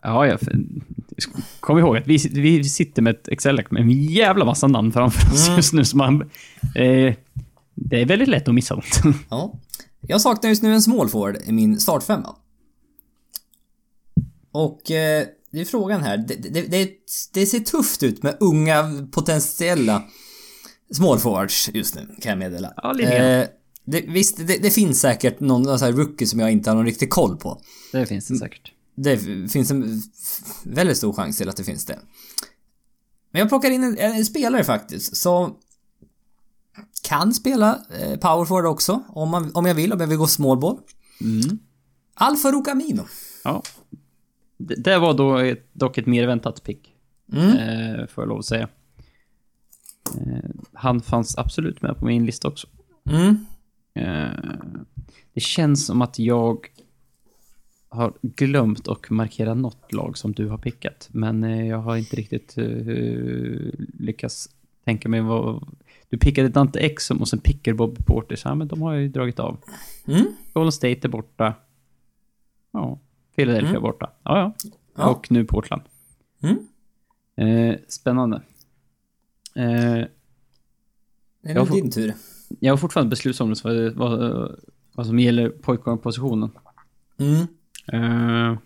Ja, 0.06 0.26
ja. 0.26 0.38
för- 0.38 0.56
Kom 1.60 1.78
ihåg 1.78 1.96
att 1.96 2.06
vi, 2.06 2.16
vi 2.32 2.64
sitter 2.64 3.02
med 3.02 3.14
ett 3.14 3.28
excel 3.28 3.62
med 3.70 3.82
en 3.82 3.90
jävla 3.90 4.44
massa 4.44 4.66
namn 4.66 4.92
framför 4.92 5.32
oss 5.32 5.48
just 5.56 5.72
nu. 5.72 5.84
Så 5.84 5.96
man, 5.96 6.22
eh, 6.74 7.14
det 7.74 8.00
är 8.00 8.06
väldigt 8.06 8.28
lätt 8.28 8.48
att 8.48 8.54
missa 8.54 8.74
något. 8.74 9.00
Ja. 9.30 9.60
Jag 10.00 10.20
saknar 10.20 10.50
just 10.50 10.62
nu 10.62 10.72
en 10.74 10.82
small 10.82 11.08
forward 11.08 11.36
i 11.46 11.52
min 11.52 11.80
startfemma. 11.80 12.36
Och 14.52 14.90
eh, 14.90 15.26
det 15.52 15.60
är 15.60 15.64
frågan 15.64 16.02
här. 16.02 16.16
Det, 16.16 16.34
det, 16.34 16.62
det, 16.62 16.90
det 17.34 17.46
ser 17.46 17.60
tufft 17.60 18.02
ut 18.02 18.22
med 18.22 18.36
unga 18.40 19.06
potentiella 19.12 20.02
small 20.92 21.18
forwards 21.18 21.70
just 21.74 21.94
nu, 21.94 22.08
kan 22.20 22.30
jag 22.30 22.38
meddela. 22.38 22.72
Ja, 22.76 23.00
eh, 23.00 23.46
det, 23.84 24.00
Visst, 24.00 24.36
det, 24.46 24.70
finns 24.70 25.00
säkert 25.00 25.40
någon, 25.40 25.62
någon 25.62 25.78
rookie 25.92 26.26
som 26.26 26.40
jag 26.40 26.50
inte 26.52 26.70
har 26.70 26.74
någon 26.76 26.86
riktig 26.86 27.10
koll 27.10 27.36
på. 27.36 27.60
Det 27.92 28.06
finns 28.06 28.28
det 28.28 28.36
säkert. 28.36 28.72
Det 28.96 29.18
finns 29.52 29.70
en 29.70 30.02
väldigt 30.64 30.96
stor 30.96 31.12
chans 31.12 31.38
till 31.38 31.48
att 31.48 31.56
det 31.56 31.64
finns 31.64 31.84
det. 31.84 31.98
Men 33.30 33.40
jag 33.40 33.48
plockar 33.48 33.70
in 33.70 33.84
en, 33.84 33.98
en 33.98 34.24
spelare 34.24 34.64
faktiskt 34.64 35.16
som 35.16 35.56
kan 37.02 37.34
spela 37.34 37.80
eh, 38.00 38.18
power 38.18 38.44
forward 38.44 38.66
också 38.66 39.02
om, 39.08 39.30
man, 39.30 39.50
om 39.54 39.66
jag 39.66 39.74
vill, 39.74 39.92
om 39.92 40.00
jag 40.00 40.06
vill 40.06 40.18
gå 40.18 40.26
small 40.26 40.58
ball. 40.58 40.78
Mm. 41.20 41.58
Alfa 42.14 42.52
Rucamino. 42.52 43.02
Ja. 43.44 43.62
Det, 44.58 44.74
det 44.74 44.98
var 44.98 45.14
då 45.14 45.36
ett, 45.36 45.74
dock 45.74 45.98
ett 45.98 46.06
mer 46.06 46.26
väntat 46.26 46.62
pick. 46.62 46.94
Mm. 47.32 47.50
Eh, 47.50 48.06
får 48.06 48.24
jag 48.24 48.28
lov 48.28 48.38
att 48.38 48.44
säga. 48.44 48.68
Eh, 50.14 50.50
han 50.72 51.00
fanns 51.00 51.38
absolut 51.38 51.82
med 51.82 51.98
på 51.98 52.04
min 52.04 52.26
lista 52.26 52.48
också. 52.48 52.66
Mm. 53.10 53.46
Eh, 53.94 54.56
det 55.34 55.40
känns 55.40 55.86
som 55.86 56.02
att 56.02 56.18
jag 56.18 56.66
har 57.96 58.12
glömt 58.22 58.86
och 58.88 59.10
markera 59.12 59.54
något 59.54 59.92
lag 59.92 60.18
som 60.18 60.32
du 60.32 60.48
har 60.48 60.58
pickat. 60.58 61.08
Men 61.12 61.44
eh, 61.44 61.66
jag 61.68 61.78
har 61.78 61.96
inte 61.96 62.16
riktigt 62.16 62.58
eh, 62.58 62.64
lyckats 63.98 64.48
tänka 64.84 65.08
mig 65.08 65.20
vad... 65.20 65.68
Du 66.08 66.18
pickade 66.18 66.48
Dante 66.48 66.78
Exum 66.80 67.16
och 67.18 67.28
sen 67.28 67.38
pickar 67.38 67.72
Bobby 67.72 68.02
Portis. 68.06 68.42
Ja, 68.44 68.54
men 68.54 68.68
de 68.68 68.82
har 68.82 68.92
jag 68.92 69.02
ju 69.02 69.08
dragit 69.08 69.38
av. 69.40 69.56
Mm. 70.06 70.26
Golden 70.52 70.72
State 70.72 71.00
är 71.02 71.08
borta. 71.08 71.54
Ja. 72.72 72.98
Philadelphia 73.36 73.76
är 73.76 73.80
borta. 73.80 74.10
Ja, 74.22 74.38
ja. 74.38 74.54
Ja. 74.96 75.10
Och 75.10 75.30
nu 75.32 75.44
Portland. 75.44 75.82
Mm. 76.42 76.58
Eh, 77.36 77.76
spännande. 77.88 78.36
Eh, 79.54 79.64
Det 81.42 81.50
är 81.50 81.54
Jag 81.54 81.68
får- 81.68 81.74
din 81.74 81.90
tur. 81.90 82.14
jag 82.60 82.72
har 82.72 82.76
fortfarande 82.76 83.10
beslutsångest 83.10 83.64
vad, 83.64 83.92
vad, 83.94 84.50
vad 84.94 85.06
som 85.06 85.18
gäller 85.18 85.48
pojkpositionen. 85.48 86.50
Mm. 87.18 87.46
Uh, 87.94 88.58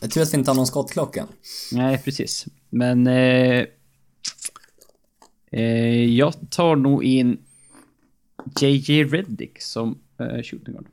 Jag 0.00 0.10
tror 0.10 0.22
att 0.22 0.34
vi 0.34 0.38
inte 0.38 0.50
har 0.50 0.56
någon 0.56 0.66
skottklocka. 0.66 1.26
nej, 1.72 2.02
precis. 2.04 2.46
Men... 2.70 3.06
Eh, 3.06 3.64
eh, 5.52 6.04
jag 6.14 6.50
tar 6.50 6.76
nog 6.76 7.04
in 7.04 7.38
JJ 8.60 9.04
Reddick 9.04 9.62
som 9.62 9.98
eh, 10.20 10.42
shooting 10.42 10.74
guard. 10.74 10.86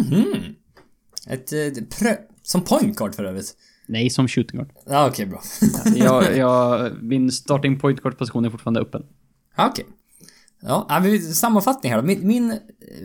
Mhm. 0.00 0.54
Ett, 1.26 1.52
eh, 1.52 1.56
prö- 1.56 2.18
som 2.42 2.64
point 2.64 2.96
guard 2.98 3.14
för 3.14 3.24
övrigt. 3.24 3.56
Nej, 3.86 4.10
som 4.10 4.28
shooting 4.28 4.56
guard. 4.60 4.72
Ja, 4.86 5.08
okej, 5.08 5.26
bra. 5.26 5.42
jag, 5.96 6.36
jag, 6.36 6.92
min 7.02 7.32
starting 7.32 7.78
point 7.78 8.00
guard 8.02 8.18
position 8.18 8.44
är 8.44 8.50
fortfarande 8.50 8.80
öppen. 8.80 9.02
Okej. 9.56 9.86
Ja, 9.86 9.94
ja, 10.62 11.02
sammanfattning 11.34 11.92
här 11.92 12.00
då. 12.00 12.06
Min, 12.06 12.26
min, 12.26 12.58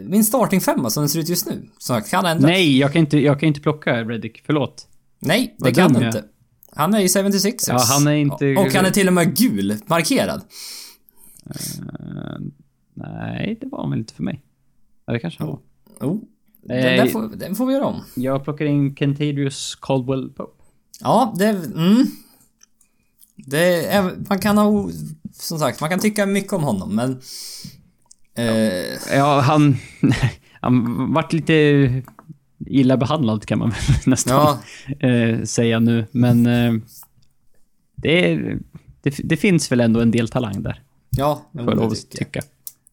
min 0.05 0.23
starting 0.23 0.61
femma 0.61 0.89
som 0.89 1.01
den 1.01 1.09
ser 1.09 1.19
ut 1.19 1.29
just 1.29 1.49
nu. 1.49 1.69
Som 1.77 2.01
kan 2.01 2.25
ändras. 2.25 2.49
Nej, 2.49 2.77
jag 2.77 2.93
kan 2.93 2.99
inte, 2.99 3.17
jag 3.17 3.39
kan 3.39 3.47
inte 3.47 3.61
plocka 3.61 4.03
Reddick. 4.03 4.43
Förlåt. 4.45 4.87
Nej, 5.19 5.55
det 5.57 5.65
Vad 5.65 5.75
kan 5.75 5.93
du 5.93 6.05
inte. 6.05 6.23
Han 6.71 6.93
är 6.93 6.99
i 6.99 7.07
76ers. 7.07 7.65
Ja, 7.67 7.79
han 7.89 8.07
är 8.07 8.11
inte- 8.11 8.55
Och 8.55 8.67
han 8.73 8.85
är 8.85 8.91
till 8.91 9.07
och 9.07 9.13
med 9.13 9.37
gul, 9.37 9.75
markerad. 9.85 10.41
Eh, 11.49 12.39
nej, 12.93 13.57
det 13.61 13.67
var 13.67 13.81
han 13.81 13.89
väl 13.89 13.99
inte 13.99 14.13
för 14.13 14.23
mig. 14.23 14.43
Ja, 15.05 15.13
det 15.13 15.19
kanske 15.19 15.43
han 15.43 15.47
var. 15.47 15.59
Oh. 16.09 16.19
Den, 16.61 16.97
den, 16.97 17.09
får, 17.09 17.35
den 17.35 17.55
får 17.55 17.65
vi 17.65 17.73
göra 17.73 17.85
om. 17.85 18.01
Jag 18.15 18.43
plockar 18.43 18.65
in 18.65 18.95
Kentarius 18.95 19.75
Caldwell 19.81 20.29
Pope. 20.29 20.63
Ja, 20.99 21.33
det... 21.37 21.45
Mm. 21.49 22.05
Det 23.49 23.85
är, 23.85 24.15
man 24.29 24.39
kan 24.39 24.57
ha... 24.57 24.89
Som 25.33 25.59
sagt, 25.59 25.81
man 25.81 25.89
kan 25.89 25.99
tycka 25.99 26.25
mycket 26.25 26.53
om 26.53 26.63
honom, 26.63 26.95
men... 26.95 27.19
Eh, 28.37 29.15
Ja, 29.17 29.39
han... 29.39 29.77
han 30.61 31.13
vart 31.13 31.33
lite 31.33 31.53
illa 32.65 32.97
behandlad 32.97 33.45
kan 33.45 33.59
man 33.59 33.69
väl 33.69 33.79
nästan 34.05 34.57
Ja, 34.99 35.07
eh, 35.07 35.43
säga 35.43 35.79
nu. 35.79 36.05
Men 36.11 36.45
eh, 36.45 36.73
det, 37.95 38.31
är- 38.31 38.59
det, 39.01 39.15
det 39.23 39.37
finns 39.37 39.71
väl 39.71 39.79
ändå 39.79 39.99
en 39.99 40.11
del 40.11 40.27
talang 40.29 40.61
där, 40.63 40.83
ja. 41.09 41.45
får 41.53 41.61
jag 41.61 41.69
det 41.71 41.75
lov 41.75 41.91
att 41.91 42.09
tycka. 42.11 42.41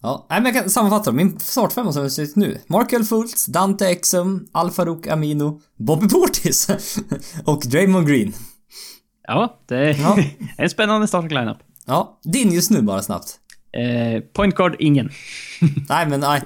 Ja, 0.03 0.27
nej, 0.31 0.41
men 0.43 0.55
jag 0.55 0.63
kan 0.63 0.71
sammanfatta 0.71 1.05
dem. 1.11 1.17
Min 1.17 1.39
startfemma 1.39 1.93
som 1.93 2.03
det 2.03 2.11
ser 2.11 2.23
ut 2.23 2.37
nu. 2.37 2.59
Markel 2.67 3.05
Fultz, 3.05 3.47
Dante 3.47 3.89
Exum, 3.89 4.47
Alfarouk 4.53 5.07
Amino, 5.07 5.61
Bobby 5.77 6.09
Portis 6.09 6.69
och 7.45 7.63
Draymond 7.67 8.09
Green. 8.09 8.33
Ja, 9.27 9.61
det 9.67 9.77
är 9.77 10.01
Ja. 10.01 10.19
en 10.57 10.71
spännande 10.71 11.07
starting 11.07 11.39
lineup. 11.39 11.59
Ja, 11.87 12.21
din 12.25 12.53
just 12.53 12.71
nu 12.71 12.83
bara 12.83 13.03
snabbt. 13.03 13.27
Eh, 13.73 14.21
point 14.33 14.55
guard, 14.55 14.77
ingen. 14.79 15.11
Nej, 15.89 16.09
men 16.09 16.21
nej. 16.21 16.43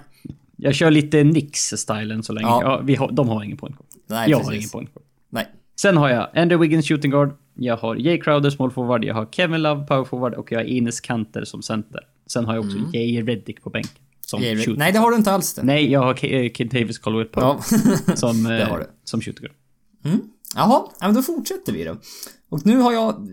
Jag 0.57 0.75
kör 0.75 0.91
lite 0.91 1.25
Nix-stylen 1.25 2.23
så 2.23 2.33
länge. 2.33 2.47
Ja. 2.49 2.61
Ja. 2.63 2.81
vi 2.85 2.95
har, 2.95 3.13
de 3.13 3.29
har 3.29 3.43
ingen 3.45 3.57
point 3.57 3.77
guard. 3.77 3.87
Nej, 4.07 4.31
jag 4.31 4.39
precis. 4.41 4.49
har 4.49 4.55
ingen 4.57 4.69
point 4.69 4.95
guard. 4.95 5.05
Nej. 5.31 5.47
Sen 5.81 5.97
har 5.97 6.09
jag 6.09 6.29
Andrew 6.35 6.57
Wiggins 6.67 6.89
shooting 6.89 7.11
guard. 7.11 7.31
Jag 7.55 7.77
har 7.77 7.97
Jay 7.97 8.21
Crowder 8.21 8.51
small 8.51 8.71
forward. 8.71 9.05
Jag 9.05 9.15
har 9.15 9.27
Kevin 9.33 9.63
Love 9.63 9.87
power 9.87 10.05
forward 10.05 10.35
och 10.35 10.53
jag 10.53 10.59
har 10.59 10.65
Ines 10.65 11.01
Kanter 11.01 11.45
som 11.45 11.63
center. 11.63 12.01
Sen 12.27 12.45
har 12.47 12.55
jag 12.55 12.65
också 12.65 12.77
Jay 12.93 13.23
Reddick 13.23 13.63
på 13.63 13.71
bänken. 13.71 13.93
Som 14.27 14.41
Jay- 14.43 14.57
shooting. 14.57 14.75
Nej, 14.79 14.93
det 14.93 14.99
har 14.99 15.11
du 15.11 15.17
inte 15.17 15.33
alls 15.33 15.55
det. 15.55 15.63
Nej, 15.63 15.93
jag 15.93 16.01
har 16.01 16.15
K- 16.15 16.27
eh, 16.27 16.51
Kid 16.53 16.71
Davis 16.71 16.99
Colwell 16.99 17.27
på 17.27 17.41
Ja. 17.41 17.59
som, 18.15 18.47
eh, 18.47 18.69
som 19.05 19.21
shooting 19.21 19.47
guard. 20.05 20.21
Jaha, 20.55 20.85
ja, 21.01 21.09
då 21.09 21.23
fortsätter 21.23 21.73
vi 21.73 21.85
då. 21.85 21.97
Och 22.49 22.67
nu 22.67 22.77
har 22.77 22.93
jag... 22.93 23.29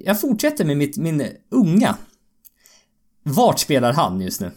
Jag 0.00 0.20
fortsätter 0.20 0.64
med 0.64 0.76
mitt, 0.76 0.96
min 0.96 1.26
unga. 1.50 1.96
Vart 3.22 3.58
spelar 3.58 3.92
han 3.92 4.20
just 4.20 4.40
nu? 4.40 4.50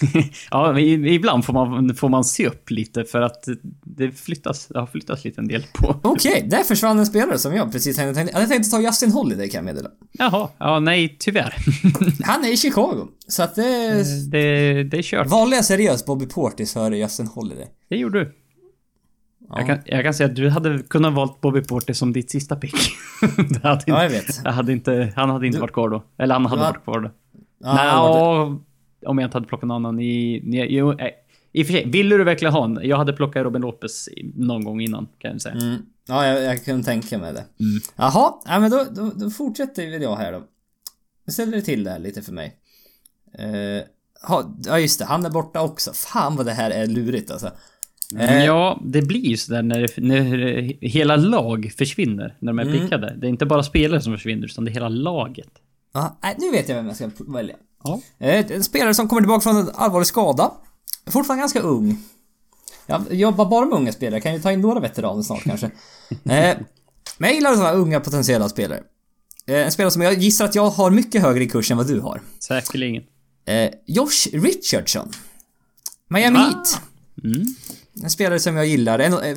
ja, 0.50 0.78
ibland 0.80 1.44
får 1.44 1.52
man, 1.52 1.94
får 1.94 2.08
man 2.08 2.24
se 2.24 2.46
upp 2.46 2.70
lite 2.70 3.04
för 3.04 3.20
att 3.20 3.48
det 3.84 4.12
flyttas, 4.12 4.66
det 4.66 4.78
har 4.78 4.86
flyttats 4.86 5.24
lite 5.24 5.40
en 5.40 5.48
del 5.48 5.66
på. 5.74 6.00
Okej, 6.02 6.46
där 6.50 6.62
försvann 6.62 6.98
en 6.98 7.06
spelare 7.06 7.38
som 7.38 7.54
jag 7.54 7.72
precis 7.72 7.98
hade 7.98 8.14
tänkt... 8.14 8.32
Jag 8.32 8.40
hade 8.40 8.52
tänkt 8.52 8.70
ta 8.70 8.80
Justin 8.80 9.12
Holiday 9.12 9.50
kan 9.50 9.58
jag 9.58 9.64
meddela. 9.64 9.90
Jaha, 10.12 10.48
ja 10.58 10.80
nej 10.80 11.16
tyvärr. 11.18 11.54
Han 12.24 12.44
är 12.44 12.52
i 12.52 12.56
Chicago. 12.56 13.08
Så 13.28 13.42
att 13.42 13.54
det... 13.54 14.02
det, 14.30 14.82
det 14.84 14.98
är 14.98 15.02
kört. 15.02 15.26
Valde 15.26 15.56
jag 15.56 15.64
seriöst 15.64 16.06
Bobby 16.06 16.26
Portis 16.26 16.72
före 16.72 16.98
Justin 16.98 17.26
Holiday? 17.26 17.66
Det 17.88 17.96
gjorde 17.96 18.18
du. 18.20 18.32
Jag, 19.48 19.66
kan, 19.66 19.78
jag 19.84 20.04
kan 20.04 20.14
säga 20.14 20.28
att 20.28 20.36
du 20.36 20.48
hade 20.48 20.78
kunnat 20.78 21.14
valt 21.14 21.40
Bobby 21.40 21.60
Porter 21.62 21.92
som 21.94 22.12
ditt 22.12 22.30
sista 22.30 22.56
pick. 22.56 22.74
det 23.36 23.62
hade 23.62 23.74
inte, 23.74 23.90
Ja, 23.90 24.02
jag 24.02 24.10
vet. 24.10 24.40
jag 24.44 24.52
hade 24.52 24.72
inte, 24.72 25.12
han 25.16 25.30
hade 25.30 25.46
inte 25.46 25.56
Du- 25.58 25.60
varit 25.60 25.72
kvar 25.72 25.88
då. 25.88 26.04
Eller 26.18 26.34
han 26.34 26.46
hade 26.46 26.62
Va? 26.62 26.68
varit 26.68 26.84
kvar 26.84 27.00
då. 27.00 27.10
Ja, 27.58 28.02
var 28.02 28.50
det. 29.00 29.06
om 29.08 29.18
jag 29.18 29.26
inte 29.26 29.36
hade 29.36 29.46
plockat 29.46 29.68
någon 29.68 29.76
annan 29.86 30.00
i... 30.00 30.34
i 30.36 30.66
jo, 30.76 30.92
nej. 30.92 31.14
I 31.52 31.62
och 31.62 31.66
för 31.66 31.72
sig, 31.72 31.90
ville 31.90 32.16
du 32.16 32.24
verkligen 32.24 32.54
ha 32.54 32.64
en? 32.64 32.78
Jag 32.82 32.96
hade 32.96 33.12
plockat 33.12 33.44
Robin 33.44 33.62
Lopez 33.62 34.08
i- 34.08 34.32
någon 34.34 34.64
gång 34.64 34.80
innan, 34.80 35.08
kan 35.18 35.30
jag 35.32 35.40
säga. 35.42 35.54
Mm. 35.54 35.76
Ja, 36.08 36.26
jag, 36.26 36.42
jag 36.44 36.64
kunde 36.64 36.84
tänka 36.84 37.18
mig 37.18 37.32
det. 37.32 37.44
Jaha, 37.96 38.32
ja, 38.46 38.60
men 38.60 38.70
då, 38.70 38.84
då, 38.90 39.10
då 39.16 39.30
fortsätter 39.30 39.86
vi 39.86 40.02
jag 40.02 40.16
här 40.16 40.32
då. 40.32 40.42
Jag 41.24 41.32
ställer 41.34 41.60
till 41.60 41.84
det 41.84 41.90
här 41.90 41.98
lite 41.98 42.22
för 42.22 42.32
mig. 42.32 42.56
Eh, 43.38 43.84
ha, 44.28 44.56
ja, 44.64 44.78
just 44.78 44.98
det. 44.98 45.04
Han 45.04 45.26
är 45.26 45.30
borta 45.30 45.60
också. 45.62 45.92
Fan 45.92 46.36
vad 46.36 46.46
det 46.46 46.52
här 46.52 46.70
är 46.70 46.86
lurigt 46.86 47.30
alltså. 47.30 47.50
Eh, 48.18 48.44
Ja, 48.44 48.80
det 48.84 49.02
blir 49.02 49.20
ju 49.26 49.36
sådär 49.36 49.62
när, 49.62 49.80
det- 49.80 49.96
när 50.02 50.24
hela 50.86 51.16
lag 51.16 51.72
försvinner 51.78 52.36
när 52.40 52.52
de 52.52 52.58
är 52.58 52.62
Mm. 52.62 52.80
pickade. 52.80 53.16
Det 53.20 53.26
är 53.26 53.28
inte 53.28 53.46
bara 53.46 53.62
spelare 53.62 54.00
som 54.00 54.12
försvinner, 54.12 54.44
utan 54.46 54.64
det 54.64 54.70
är 54.70 54.72
hela 54.72 54.88
laget. 54.88 55.48
ja, 55.94 56.18
nej, 56.22 56.34
nu 56.38 56.50
vet 56.50 56.68
jag 56.68 56.76
vem 56.76 56.86
jag 56.86 56.96
ska 56.96 57.10
välja. 57.18 57.56
Ja. 57.84 58.00
Eh, 58.18 58.50
En 58.52 58.64
spelare 58.64 58.94
som 58.94 59.08
kommer 59.08 59.22
tillbaka 59.22 59.40
från 59.40 59.56
en 59.56 59.70
allvarlig 59.74 60.06
skada. 60.06 60.52
Fortfarande 61.06 61.40
ganska 61.42 61.60
ung. 61.60 62.02
Jag 62.86 63.14
jobbar 63.14 63.44
bara 63.44 63.66
med 63.66 63.78
unga 63.78 63.92
spelare, 63.92 64.20
kan 64.20 64.34
ju 64.34 64.40
ta 64.40 64.52
in 64.52 64.60
några 64.60 64.80
veteraner 64.80 65.22
snart 65.22 65.42
kanske. 65.44 65.66
Eh, 66.10 66.56
Men 67.18 67.28
jag 67.28 67.34
gillar 67.34 67.50
sådana 67.50 67.68
här 67.68 67.76
unga 67.76 68.00
potentiella 68.00 68.48
spelare. 68.48 68.80
En 69.46 69.72
spelare 69.72 69.90
som 69.90 70.02
jag 70.02 70.14
gissar 70.14 70.44
att 70.44 70.54
jag 70.54 70.70
har 70.70 70.90
mycket 70.90 71.22
högre 71.22 71.44
i 71.44 71.48
kurs 71.48 71.70
än 71.70 71.76
vad 71.76 71.86
du 71.86 72.00
har. 72.00 72.20
Säkerligen. 72.38 73.02
Josh 73.86 74.26
Richardson. 74.32 75.08
Miami 76.08 76.38
Ah. 76.38 76.42
Heat. 76.42 76.80
Mm. 77.24 77.42
En 78.02 78.10
spelare 78.10 78.40
som 78.40 78.56
jag 78.56 78.66
gillar. 78.66 78.98
En, 78.98 79.12
eh, 79.12 79.36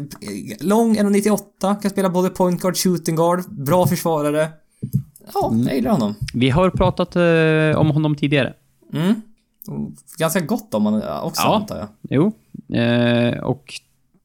lång, 0.59 0.95
1,98. 0.97 1.75
Kan 1.81 1.91
spela 1.91 2.09
både 2.09 2.29
point 2.29 2.61
guard, 2.61 2.77
shooting 2.77 3.15
guard. 3.15 3.39
Bra 3.49 3.87
försvarare. 3.87 4.49
Ja, 5.33 5.49
Mm. 5.51 5.67
jag 5.67 5.75
gillar 5.75 5.91
honom. 5.91 6.15
Vi 6.33 6.49
har 6.49 6.69
pratat 6.69 7.15
eh, 7.15 7.79
om 7.81 7.89
honom 7.91 8.15
tidigare. 8.15 8.53
Mm. 8.93 9.21
Ganska 10.17 10.39
gott 10.39 10.73
om 10.73 10.85
honom 10.85 11.01
också 11.23 11.41
Ja. 11.41 11.55
antar 11.55 11.77
jag. 11.77 11.87
Jo. 12.09 12.31
Eh, 12.77 13.39
och 13.39 13.73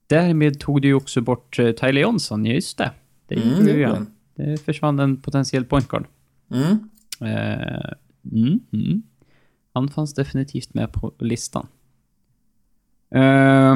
därmed 0.06 0.60
tog 0.60 0.82
du 0.82 0.88
ju 0.88 0.94
också 0.94 1.20
bort 1.20 1.58
eh, 1.58 1.70
Tyler 1.72 2.00
Johnson, 2.00 2.46
just 2.46 2.78
det. 2.78 2.90
Det 3.28 3.34
Mm, 3.34 3.48
gjorde 3.48 3.72
du 3.72 3.80
ja. 3.80 3.96
Det 4.36 4.64
försvann 4.64 4.98
en 4.98 5.22
potentiell 5.22 5.64
point 5.64 5.88
guard. 5.88 6.06
Mm. 6.50 6.88
Eh, 7.20 7.92
mm, 8.32 8.60
mm. 8.72 9.02
Han 9.72 9.88
fanns 9.88 10.14
definitivt 10.14 10.74
med 10.74 10.92
på 10.92 11.12
listan. 11.18 11.66
Eh, 13.14 13.74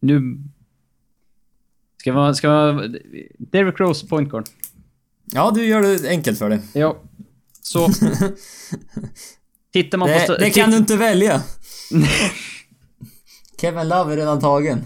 nu... 0.00 0.38
Ska 1.96 2.12
man... 2.12 2.34
Ska 2.34 2.48
man... 2.48 2.96
Derrick 3.38 3.80
Rose, 3.80 4.06
point 4.06 4.30
guard. 4.30 4.44
Ja, 5.24 5.52
du 5.54 5.66
gör 5.66 5.82
det 5.82 6.08
enkelt 6.08 6.38
för 6.38 6.50
dig. 6.50 6.60
Ja. 6.72 7.02
Så... 7.62 7.88
Tittar 9.72 9.98
man 9.98 10.08
på... 10.08 10.14
Det, 10.14 10.26
sta- 10.26 10.38
det 10.38 10.50
kan 10.50 10.70
du 10.70 10.76
inte 10.76 10.96
välja. 10.96 11.42
Kevin 13.60 13.88
Love 13.88 14.12
är 14.12 14.16
redan 14.16 14.40
tagen. 14.40 14.84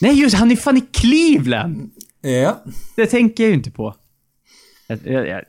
Nej 0.00 0.20
just 0.20 0.36
han 0.36 0.50
är 0.50 0.56
fan 0.56 0.76
i 0.76 0.80
Cleveland! 0.80 1.90
Ja. 2.20 2.62
Det 2.96 3.06
tänker 3.06 3.44
jag 3.44 3.48
ju 3.48 3.54
inte 3.54 3.70
på. 3.70 3.94
Jag, 4.86 4.98
jag, 5.04 5.28
jag, 5.28 5.44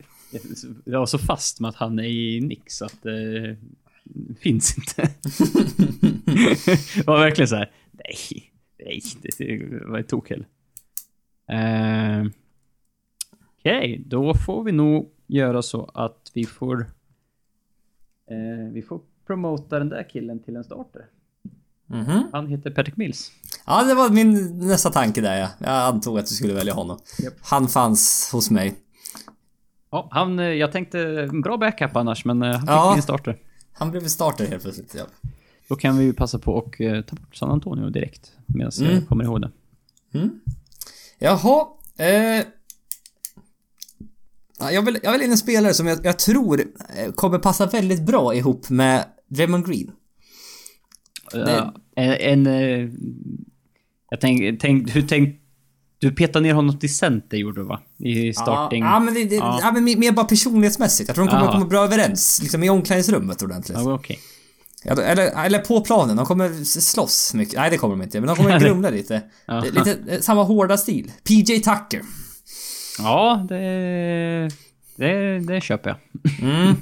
jag 0.86 1.00
var 1.00 1.06
så 1.06 1.18
fast 1.18 1.60
med 1.60 1.70
att 1.70 1.76
han 1.76 2.00
är 2.00 2.04
i 2.04 2.42
Nix 2.42 2.82
att 2.82 3.04
det 3.04 3.58
finns 4.40 4.78
inte. 4.78 5.02
det 6.96 7.08
var 7.08 7.20
verkligen 7.20 7.48
så 7.48 7.56
här. 7.56 7.72
Nej, 7.92 8.52
nej, 8.86 9.02
det, 9.22 9.86
var 9.86 10.00
ett 10.00 10.08
tok 10.08 10.30
heller. 10.30 10.48
Uh, 11.52 12.32
Okej, 13.60 14.04
då 14.06 14.34
får 14.34 14.64
vi 14.64 14.72
nog 14.72 15.12
göra 15.28 15.62
så 15.62 15.92
att 15.94 16.32
vi 16.34 16.46
får... 16.46 16.82
eh, 18.30 18.72
vi 18.74 18.82
får 18.82 19.02
promota 19.28 19.80
den 19.80 19.90
där 19.90 20.10
killen 20.10 20.40
till 20.40 20.56
en 20.56 20.64
starter. 20.64 21.06
Mhm. 21.86 22.24
Han 22.32 22.48
heter 22.48 22.72
Patrick 22.72 22.98
Mills. 22.98 23.32
Ja, 23.66 23.84
det 23.84 23.94
var 23.96 24.10
min 24.10 24.60
nästa 24.68 24.90
tanke 24.90 25.22
där 25.22 25.38
ja. 25.40 25.50
Jag 25.60 25.70
antog 25.70 26.20
att 26.20 26.26
du 26.26 26.36
skulle 26.36 26.54
välja 26.54 26.74
honom. 26.74 27.00
Japp. 27.24 27.34
Han 27.42 27.68
fanns 27.68 28.30
hos 28.34 28.50
mig. 28.52 28.76
Ja, 29.92 30.08
han, 30.12 30.40
eh, 30.40 30.46
jag 30.46 30.72
tänkte 30.72 31.30
bra 31.44 31.58
backup 31.58 31.96
annars, 31.96 32.26
men 32.26 32.42
eh, 32.42 32.50
han 32.52 32.60
fick 32.60 32.70
Ja. 32.70 32.96
en 32.96 33.02
starter. 33.02 33.38
Han 33.74 33.92
blev 33.92 34.02
starter 34.02 34.46
helt 34.48 34.64
plötsligt. 34.64 34.96
Ja. 34.96 35.06
Då 35.70 35.76
kan 35.76 35.98
vi 35.98 36.04
ju 36.04 36.14
passa 36.14 36.40
på 36.40 36.54
och 36.54 36.82
eh, 36.82 37.02
ta 37.02 37.16
bort 37.16 37.36
San 37.36 37.52
Antonio 37.52 37.90
direkt. 37.90 38.32
Medan 38.46 38.72
Mm. 38.82 38.94
jag 38.94 39.08
kommer 39.08 39.24
ihåg 39.24 39.42
det. 39.42 39.52
Jaha. 41.20 41.68
Eh, 41.98 42.46
ja, 44.60 44.72
jag, 44.72 44.82
vill, 44.86 45.00
jag 45.04 45.12
vill 45.12 45.22
in 45.22 45.32
en 45.32 45.38
spelare 45.38 45.74
som 45.74 45.88
jag, 45.88 46.06
jag 46.06 46.20
tror 46.20 46.62
eh, 46.98 47.12
kommer 47.12 47.40
passa 47.40 47.66
väldigt 47.66 48.06
bra 48.06 48.36
ihop 48.36 48.70
med 48.70 49.06
Draymond 49.28 49.66
Green. 49.68 49.92
Ja, 51.34 51.74
en... 51.96 52.46
en 52.46 52.48
eh, 52.48 52.90
jag 54.10 54.22
tänk, 54.22 54.60
tänk, 54.62 54.96
hur 54.96 55.02
tänk, 55.02 55.42
Du 56.00 56.12
petade 56.12 56.44
ner 56.48 56.54
honom 56.54 56.80
till 56.80 56.96
center 56.96 57.38
gjorde 57.38 57.62
du 57.62 57.66
va? 57.66 57.82
I 57.98 58.34
starting. 58.34 58.84
Ja, 58.84 58.94
ja 58.94 59.00
men, 59.00 59.14
det, 59.14 59.24
det, 59.26 59.36
Ja. 59.36 59.60
ja. 59.62 59.72
men 59.72 59.84
mer- 59.84 60.12
bara 60.12 60.26
personlighetsmässigt. 60.26 61.10
Jag 61.10 61.16
tror 61.16 61.26
de 61.26 61.32
kommer 61.32 61.44
Aha. 61.44 61.52
komma 61.52 61.66
bra 61.66 61.84
överens. 61.84 62.40
Liksom 62.42 62.64
i 62.64 62.70
omklädningsrummet 62.70 63.42
ordentligt. 63.42 63.78
Ja, 63.78 63.94
okej. 63.94 64.20
Ja, 64.20 64.35
eller, 64.86 65.46
eller 65.46 65.60
på 65.60 65.82
planen. 65.82 66.18
De 66.18 66.26
kommer 66.26 66.64
slåss 66.64 67.34
mycket. 67.34 67.56
Nej, 67.56 67.70
det 67.70 67.78
kommer 67.78 67.96
de 67.96 68.04
inte. 68.04 68.20
Men 68.20 68.28
de 68.28 68.36
kommer 68.36 68.60
grumla 68.66 68.90
lite. 68.90 69.22
Ja. 69.46 69.60
Lite 69.60 69.98
eh, 70.08 70.20
samma 70.20 70.44
hårda 70.44 70.78
stil. 70.78 71.12
PJ 71.24 71.60
Tucker. 71.60 72.02
Ja, 73.00 73.46
det... 73.50 74.50
Det, 74.98 75.40
det 75.40 75.62
köper 75.62 75.90
jag. 75.90 76.00
Mm. 76.42 76.76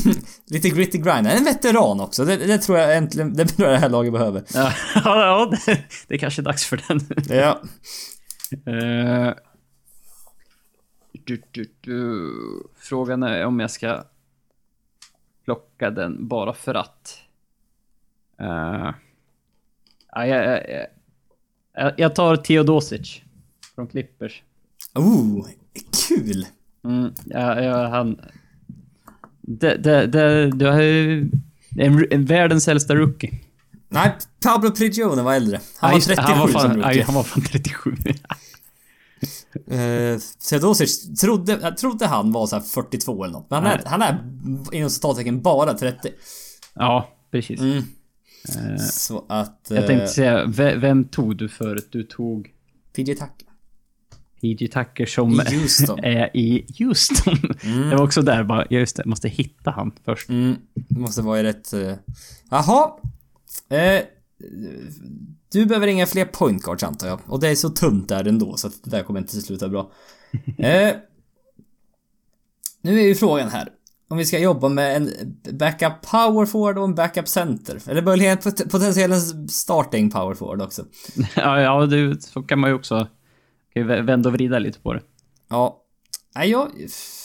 lite 0.46 0.68
gritty 0.68 0.98
grind. 0.98 1.26
En 1.26 1.44
veteran 1.44 2.00
också. 2.00 2.24
Det, 2.24 2.36
det 2.36 2.58
tror 2.58 2.78
jag 2.78 2.96
äntligen, 2.96 3.34
det 3.34 3.46
tror 3.46 3.68
jag 3.68 3.76
det 3.76 3.80
här 3.80 3.88
laget 3.88 4.12
behöver. 4.12 4.44
Ja, 4.54 4.72
ja 5.04 5.52
det, 5.66 5.80
det 6.08 6.14
är 6.14 6.18
kanske 6.18 6.42
är 6.42 6.44
dags 6.44 6.66
för 6.66 6.80
den. 6.88 7.00
Ja. 7.28 7.60
Eh, 8.72 9.34
du, 11.24 11.42
du, 11.50 11.74
du. 11.80 12.32
Frågan 12.78 13.22
är 13.22 13.46
om 13.46 13.60
jag 13.60 13.70
ska 13.70 14.04
plocka 15.44 15.90
den 15.90 16.28
bara 16.28 16.54
för 16.54 16.74
att. 16.74 17.18
Uh, 18.40 18.94
ja, 20.12 20.26
jag, 20.26 20.62
jag, 21.74 21.92
jag, 21.96 22.14
tar 22.14 22.36
Theodosic 22.36 23.20
från 23.74 23.86
Clippers. 23.86 24.42
Oh, 24.94 25.46
kul. 26.08 26.46
Mm, 26.84 27.12
ja, 27.24 27.60
ja, 27.62 27.88
han... 27.88 28.20
Det, 29.40 29.76
det, 29.76 30.18
är 30.20 31.28
en, 31.78 32.06
en 32.10 32.24
världens 32.24 32.68
äldsta 32.68 32.94
rookie. 32.94 33.30
Nej, 33.88 34.16
Pablo 34.44 34.70
Prigione 34.70 35.22
var 35.22 35.34
äldre. 35.34 35.60
Han 35.78 35.88
Ja, 35.88 35.92
var 35.92 35.94
just 35.94 36.08
det, 36.08 36.16
37 36.16 36.32
han 36.32 36.40
var 36.40 36.48
som 36.48 36.60
fan, 36.60 36.76
rookie. 36.76 36.98
ja, 36.98 37.04
han 37.06 37.14
var 37.14 37.22
fan 37.22 37.42
37. 37.42 37.96
Eh, 39.70 40.18
Theodosic 40.50 41.20
trodde, 41.20 41.72
trodde 41.72 42.06
han 42.06 42.32
var 42.32 42.46
så 42.46 42.56
här 42.56 42.62
42 42.62 43.24
eller 43.24 43.32
något. 43.32 43.50
Men 43.50 43.62
han 43.62 43.72
är, 43.72 43.82
han 43.86 44.02
är 44.02 44.18
inom 44.72 44.90
citattecken 44.90 45.42
bara 45.42 45.74
30. 45.74 46.08
ja, 46.74 47.08
precis. 47.30 47.60
Mm. 47.60 47.82
Eh, 48.48 48.76
Så 48.76 49.24
att... 49.28 49.66
jag 49.70 49.78
eh, 49.78 49.86
tänkte 49.86 50.06
säga, 50.06 50.46
ve- 50.46 50.76
vem 50.76 51.04
tog 51.04 51.36
du 51.36 51.48
förut? 51.48 51.88
Du 51.90 52.02
tog 52.02 52.50
PJ 52.92 53.04
Tucker. 53.14 53.46
PJ 54.40 54.68
Tucker 54.68 55.06
som 55.06 55.32
I 55.40 55.56
Houston. 55.56 55.98
är 56.04 56.36
i 56.36 56.66
Houston. 56.78 57.36
Det 57.90 57.96
var 57.96 58.02
också 58.04 58.22
där 58.22 58.44
bara, 58.44 58.66
just 58.70 58.96
det, 58.96 59.04
måste 59.04 59.28
hitta 59.28 59.70
han 59.70 59.92
först. 60.04 60.28
Mm, 60.28 60.56
det 60.74 61.00
måste 61.00 61.22
vara 61.22 61.40
i 61.40 61.42
rätt... 61.42 61.72
eh, 61.72 61.94
Jaha. 62.50 62.90
Eh, 63.68 64.02
du 65.52 65.66
behöver 65.66 65.86
inga 65.86 66.06
fler 66.06 66.24
point 66.24 66.62
guards 66.62 66.82
antar 66.82 67.08
jag. 67.08 67.20
Och 67.26 67.40
det 67.40 67.48
är 67.48 67.54
så 67.54 67.70
tunt 67.70 68.08
där 68.08 68.28
ändå 68.28 68.56
så 68.56 68.66
att 68.66 68.84
det 68.84 68.90
där 68.90 69.02
kommer 69.02 69.20
inte 69.20 69.40
sluta 69.40 69.68
bra. 69.68 69.92
Eh, 70.58 70.94
nu 72.82 72.98
är 73.00 73.04
ju 73.04 73.14
frågan 73.14 73.48
här. 73.48 73.68
Om 74.10 74.16
vi 74.18 74.24
ska 74.24 74.38
jobba 74.38 74.68
med 74.68 74.96
en 74.96 75.10
backup 75.58 75.92
power 76.02 76.46
forward 76.46 76.78
och 76.78 76.84
en 76.84 76.94
backup 76.94 77.28
center. 77.28 77.82
Eller 77.86 78.02
möjligen 78.02 78.38
pot- 78.38 78.70
potentiellt 78.70 79.14
en 79.14 79.48
starting 79.48 80.10
power 80.10 80.34
forward 80.34 80.62
också. 80.62 80.84
Ja, 81.36 81.60
ja 81.60 81.86
det, 81.86 82.22
så 82.22 82.42
kan 82.42 82.58
man 82.58 82.70
ju 82.70 82.74
också 82.76 83.08
kan 83.74 83.82
ju 83.82 83.88
vä- 83.88 84.02
vända 84.06 84.28
och 84.28 84.32
vrida 84.32 84.58
lite 84.58 84.78
på 84.80 84.92
det. 84.92 85.02
Ja. 85.48 85.82
Nej, 86.34 86.50
jag... 86.50 86.68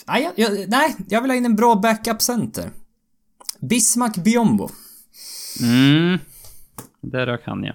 Nej, 0.08 0.30
jag, 0.36 0.70
nej, 0.70 0.96
jag 1.10 1.22
vill 1.22 1.32
ha 1.32 1.36
in 1.38 1.46
en 1.46 1.56
bra 1.56 1.76
backup 1.76 2.22
center. 2.22 2.70
Bismarck 3.60 4.16
Biombo. 4.18 4.70
Mm. 5.62 6.20
Där 7.02 7.26
rök 7.26 7.42
han 7.46 7.64
ja. 7.64 7.74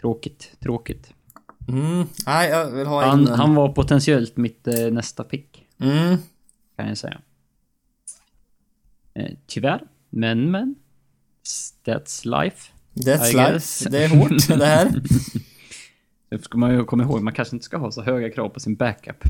Tråkigt, 0.00 0.50
tråkigt. 0.60 1.12
Mm, 1.68 2.06
nej, 2.26 2.50
jag 2.50 2.70
vill 2.70 2.86
ha 2.86 3.02
in 3.02 3.08
Han, 3.08 3.28
en... 3.28 3.34
han 3.34 3.54
var 3.54 3.68
potentiellt 3.68 4.36
mitt 4.36 4.68
eh, 4.68 4.90
nästa 4.90 5.24
pick, 5.24 5.64
Mm. 5.80 6.16
Kan 6.78 6.88
jag 6.88 6.98
säga. 6.98 7.20
Eh, 9.14 9.30
tyvärr, 9.46 9.82
men 10.10 10.50
men. 10.50 10.74
That's 11.84 12.42
life. 12.42 12.72
That's 12.94 13.30
I 13.30 13.32
life. 13.36 13.50
guess. 13.52 13.78
Det 13.90 14.04
är 14.04 14.08
hårt 14.08 14.48
det 14.48 14.66
här. 14.66 15.02
Det 16.30 16.44
ska 16.44 16.58
man 16.58 16.74
ju 16.74 16.84
komma 16.84 17.02
ihåg, 17.02 17.22
man 17.22 17.34
kanske 17.34 17.56
inte 17.56 17.64
ska 17.64 17.76
ha 17.76 17.90
så 17.90 18.02
höga 18.02 18.30
krav 18.30 18.48
på 18.48 18.60
sin 18.60 18.74
backup. 18.74 19.24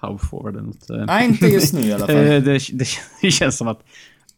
Power 0.00 0.18
forward 0.18 0.54
eller 0.56 0.66
något. 0.66 0.90
eh. 0.90 1.04
Nej, 1.06 1.26
inte 1.28 1.46
just 1.46 1.74
nu 1.74 1.80
i 1.80 1.92
alla 1.92 2.06
fall. 2.06 2.16
Eh, 2.24 2.42
det, 2.42 2.58
det, 2.72 2.86
det 3.22 3.30
känns 3.30 3.56
som 3.56 3.68
att 3.68 3.84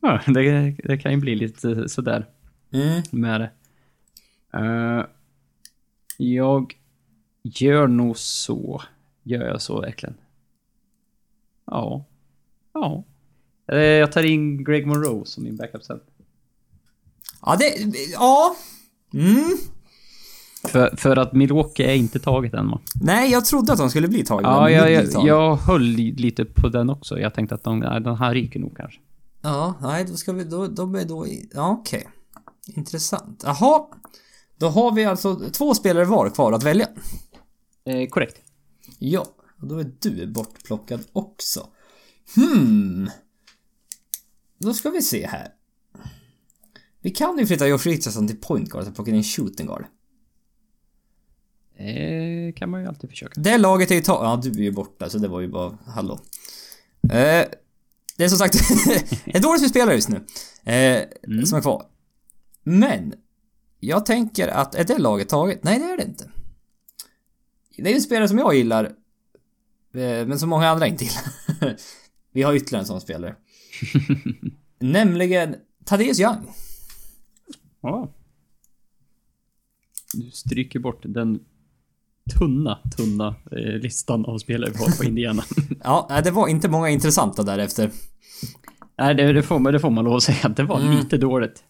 ja, 0.01 0.21
det, 0.27 0.71
det 0.85 0.99
kan 0.99 1.13
ju 1.13 1.19
bli 1.19 1.35
lite 1.37 1.89
sådär 1.89 2.27
Mm. 2.73 3.03
med 3.11 3.41
det. 3.41 3.51
Eh, 4.59 5.05
jag 6.17 6.75
gör 7.43 7.87
nog 7.87 8.19
så. 8.19 8.83
Gör 9.23 9.45
jag 9.47 9.63
så 9.63 9.81
verkligen? 9.81 10.15
Ja. 11.65 12.05
Ja. 12.81 13.05
Eh, 13.73 13.79
Jag 13.79 14.13
tar 14.13 14.23
in 14.23 14.65
Greg 14.65 14.87
Monroe 14.87 15.27
som 15.27 15.45
min 15.45 15.57
backup 15.57 15.83
sen. 15.85 16.01
Ja, 17.43 17.57
det... 17.57 17.75
Ja. 18.13 18.57
Mm. 19.15 19.57
För, 20.69 20.97
för 20.97 21.17
att 21.17 21.33
Milwaukee 21.33 21.85
är 21.91 21.95
inte 21.95 22.19
taget 22.19 22.55
än 22.55 22.71
va? 22.71 22.81
Nej, 23.03 23.31
jag 23.31 23.45
trodde 23.45 23.73
att 23.73 23.79
de 23.79 23.91
skulle 23.91 24.09
bli 24.09 24.25
tagna. 24.25 24.49
Ja, 24.49 24.71
jag, 24.71 24.93
jag, 24.93 25.27
jag 25.27 25.57
höll 25.57 25.83
li- 25.83 26.13
lite 26.13 26.45
på 26.45 26.69
den 26.69 26.91
också. 26.91 27.19
Jag 27.19 27.35
tänkte 27.35 27.55
att 27.55 27.65
de, 27.65 27.81
den 27.81 28.17
här 28.17 28.35
ryker 28.35 28.61
nog 28.61 28.77
kanske. 28.77 29.01
Ja, 29.43 29.75
nej, 29.83 30.05
då 30.05 30.17
ska 30.17 30.33
vi... 30.33 30.45
Då, 30.45 30.67
de 30.67 30.95
är 30.95 31.05
då... 31.05 31.27
Ja, 31.55 31.77
okej. 31.81 32.09
Intressant. 32.67 33.43
Jaha. 33.47 33.87
Då 34.59 34.69
har 34.69 34.93
vi 34.93 35.05
alltså 35.05 35.41
två 35.53 35.75
spelare 35.75 36.05
var 36.05 36.31
kvar 36.31 36.53
att 36.53 36.63
välja. 36.63 36.89
Eh, 37.85 38.09
korrekt. 38.09 38.37
Ja, 38.99 39.27
och 39.63 39.67
då 39.69 39.79
är 39.79 39.91
du 40.01 40.27
bortplockad 40.27 41.01
också. 41.13 41.67
Hmm. 42.37 43.11
Då 44.59 44.75
ska 44.75 44.91
vi 44.91 45.03
se 45.03 45.27
här. 45.27 45.49
Vi 47.01 47.11
kan 47.11 47.39
ju 47.39 47.47
flytta 47.47 47.67
Josh 47.69 47.79
Richardson 47.87 48.29
till 48.29 48.37
point 48.41 48.71
guard 48.71 48.89
och 48.89 48.95
plocka 48.95 49.11
in 49.11 49.17
en 49.17 49.23
shooting 49.23 49.67
guard. 49.67 49.85
Eh, 51.77 52.55
kan 52.55 52.71
man 52.71 52.81
ju 52.81 52.87
alltid 52.89 53.11
försöka. 53.11 53.41
Det 53.41 53.59
laget 53.59 53.91
är 53.91 53.95
ju 53.95 54.01
ta- 54.01 54.25
Ja, 54.25 54.41
du 54.43 54.51
är 54.51 54.63
ju 54.65 54.73
borta 54.73 55.11
så 55.11 55.19
det 55.19 55.29
var 55.29 55.41
ju 55.41 55.49
bara... 55.49 55.79
Hallå. 55.87 56.21
Eh, 57.03 57.47
det 58.17 58.25
är 58.25 58.29
som 58.29 58.39
sagt 58.39 58.55
ett 59.27 59.43
dåligt 59.43 59.61
med 59.63 59.71
spelare 59.71 59.95
just 59.95 60.09
nu. 60.09 60.17
Eh, 60.73 61.05
Som 61.45 61.59
är 61.59 61.61
kvar. 61.61 61.87
Men. 62.63 63.15
Jag 63.81 64.07
tänker 64.07 64.49
att 64.49 64.75
är 64.75 64.85
det 64.85 64.99
laget 64.99 65.29
taget? 65.29 65.65
Nej, 65.65 65.79
det 65.79 65.85
är 65.85 65.97
det 65.97 66.05
inte. 66.05 66.31
Det 67.77 67.91
är 67.91 67.95
ju 67.95 68.01
spelare 68.01 68.29
som 68.29 68.39
jag 68.39 68.55
gillar. 68.55 68.85
Eh, 69.95 70.27
men 70.27 70.39
som 70.39 70.49
många 70.49 70.69
andra 70.69 70.87
inte 70.87 71.05
gillar. 71.05 71.25
Vi 72.33 72.43
har 72.43 72.55
ytterligare 72.55 72.83
en 72.83 72.87
sån 72.87 73.01
spelare. 73.01 73.35
Nämligen 74.79 75.55
Thaddeus 75.85 76.21
Young. 76.21 76.47
Ja. 77.81 78.13
Du 80.15 80.31
stryker 80.31 80.79
bort 80.79 81.03
den 81.03 81.41
tunna, 82.39 82.79
tunna 82.97 83.37
eh, 83.53 83.81
listan 83.81 84.25
av 84.25 84.39
spelare 84.39 84.71
vi 84.71 84.79
har 84.79 84.99
på 84.99 85.05
Indiana. 85.05 85.43
Ja, 85.85 86.21
det 86.25 86.31
var 86.31 86.49
inte 86.49 86.69
många 86.69 86.89
intressanta 86.89 87.43
därefter. 87.43 87.91
Nej, 88.99 89.15
det, 89.15 89.33
det, 89.33 89.43
får 89.43 89.59
man, 89.59 89.73
det 89.73 89.81
får 89.81 89.91
man 89.91 90.05
lov 90.05 90.15
att 90.15 90.23
säga. 90.23 90.49
Det 90.49 90.63
var 90.63 90.81
lite 90.81 91.17
dåligt. 91.17 91.65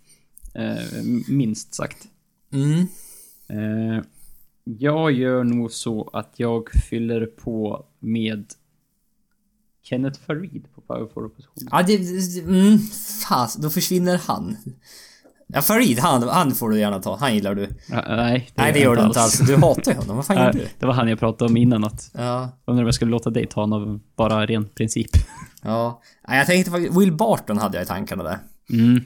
Eh, 0.54 1.02
minst 1.28 1.74
sagt. 1.74 2.09
Mm. 2.52 2.80
Eh, 3.48 4.04
jag 4.64 5.12
gör 5.12 5.44
nog 5.44 5.72
så 5.72 6.11
att 6.12 6.34
jag 6.36 6.70
fyller 6.90 7.26
på 7.26 7.86
med 7.98 8.46
Kenneth 9.91 10.20
Farid 10.26 10.66
på 10.74 10.80
power 10.80 11.07
forward-positionen. 11.14 11.68
Ja, 11.72 11.82
det... 11.82 11.97
det- 11.97 12.41
Mm, 12.41 12.78
fas, 13.28 13.55
då 13.57 13.70
försvinner 13.70 14.20
han. 14.26 14.57
Ja, 15.47 15.62
Farid, 15.62 15.99
han, 15.99 16.22
han 16.28 16.53
får 16.55 16.70
du 16.70 16.78
gärna 16.78 16.99
ta. 17.03 17.16
Han 17.16 17.34
gillar 17.34 17.55
du. 17.55 17.68
Ja, 17.89 18.05
nej, 18.16 18.51
Nej, 18.55 18.72
det 18.72 18.78
gör 18.78 18.97
du 18.97 19.03
inte 19.05 19.20
alls. 19.20 19.39
Du 19.39 19.57
hatar 19.57 19.93
ju 19.93 19.99
honom. 19.99 20.16
Vad 20.16 20.26
fan 20.26 20.36
gör 20.36 20.53
du? 20.53 20.66
Det 20.78 20.86
var 20.86 20.93
han 20.95 21.09
jag 21.09 21.18
pratade 21.18 21.51
om 21.51 21.57
innan 21.57 21.84
att 21.84 22.11
Ja. 22.14 22.51
undrar 22.66 22.82
om 22.82 22.86
jag 22.86 22.95
skulle 22.95 23.11
låta 23.11 23.30
dig 23.30 23.47
ta 23.47 23.61
honom 23.61 23.82
av 23.82 24.01
bara 24.16 24.47
ren 24.47 24.68
princip. 24.68 25.11
Ja. 25.62 26.03
Jag 26.28 26.47
tänkte 26.47 26.70
faktiskt... 26.70 26.97
Will 27.01 27.12
Barton 27.12 27.59
hade 27.59 27.76
jag 27.78 27.84
i 27.84 27.86
tankarna 27.89 28.22
där. 28.22 28.39
Mm. 28.72 29.01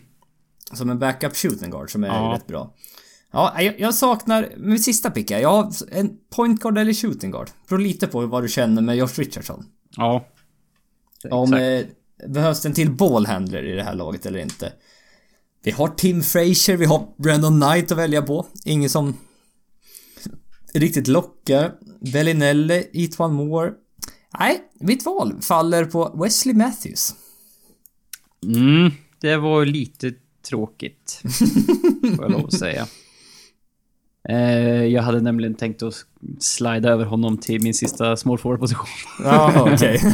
Som 0.72 0.91
en 0.91 0.99
backup 0.99 1.37
shooting 1.37 1.70
guard 1.70 1.91
som 1.93 2.05
är 2.05 2.09
Ja. 2.09 2.33
rätt 2.37 2.47
bra. 2.47 2.74
Ja, 3.33 3.62
jag, 3.62 3.80
jag 3.80 3.95
saknar... 3.95 4.49
Min 4.57 4.78
sista 4.78 5.11
pick 5.11 5.30
här. 5.30 5.39
Jag 5.39 5.49
har 5.62 5.72
en 5.93 6.11
point 6.37 6.61
guard 6.61 6.78
eller 6.78 6.93
shooting 6.95 7.30
guard. 7.30 7.49
Beror 7.68 7.78
lite 7.80 8.07
på 8.07 8.26
vad 8.26 8.43
du 8.45 8.49
känner 8.49 8.83
med 8.83 8.97
Josh 8.97 9.14
Richardson. 9.18 9.64
Ja. 9.97 10.24
Om 11.30 11.54
eh, 11.54 11.84
behövs 12.28 12.66
en 12.66 12.74
till 12.74 12.90
ballhandler 12.90 13.62
i 13.64 13.72
det 13.72 13.82
här 13.82 13.94
laget 13.94 14.26
eller 14.26 14.38
inte. 14.38 14.72
Vi 15.64 15.70
har 15.70 15.88
Tim 15.88 16.22
Frazier, 16.22 16.76
vi 16.76 16.84
har 16.84 17.14
Brandon 17.18 17.60
Knight 17.60 17.92
att 17.92 17.98
välja 17.98 18.22
på. 18.22 18.46
Ingen 18.64 18.90
som 18.90 19.16
riktigt 20.74 21.08
lockar. 21.08 21.72
Bellinelli, 22.12 22.88
Etwan 22.92 23.34
Moore. 23.34 23.72
Nej, 24.38 24.60
mitt 24.80 25.06
val 25.06 25.42
faller 25.42 25.84
på 25.84 26.20
Wesley 26.22 26.54
Matthews. 26.54 27.14
Mm, 28.46 28.90
det 29.20 29.36
var 29.36 29.64
lite 29.64 30.12
tråkigt. 30.48 31.20
får 32.16 32.24
jag 32.24 32.30
lov 32.30 32.46
att 32.46 32.58
säga. 32.58 32.86
Eh, 34.28 34.84
jag 34.84 35.02
hade 35.02 35.20
nämligen 35.20 35.54
tänkt 35.54 35.82
att 35.82 35.94
slida 36.38 36.88
över 36.88 37.04
honom 37.04 37.38
till 37.38 37.62
min 37.62 37.74
sista 37.74 38.16
small 38.16 38.38
forward 38.38 38.60
position. 38.60 38.86
Ja, 39.24 39.72
okej. 39.72 40.00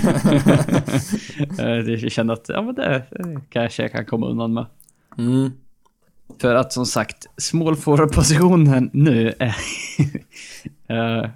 Eh, 1.58 1.76
det 1.76 2.10
kände 2.12 2.32
att, 2.32 2.48
ja 2.48 2.62
men 2.62 2.74
det 2.74 2.96
eh, 2.96 3.40
kanske 3.48 3.82
jag 3.82 3.92
kan 3.92 4.04
komma 4.04 4.26
undan 4.28 4.54
med. 4.54 4.66
Mm. 5.18 5.50
För 6.38 6.54
att 6.54 6.72
som 6.72 6.86
sagt, 6.86 7.26
small 7.36 7.76
forward 7.76 8.12
positionen 8.12 8.90
nu 8.92 9.34
är... 9.38 9.46
eh, 10.88 11.30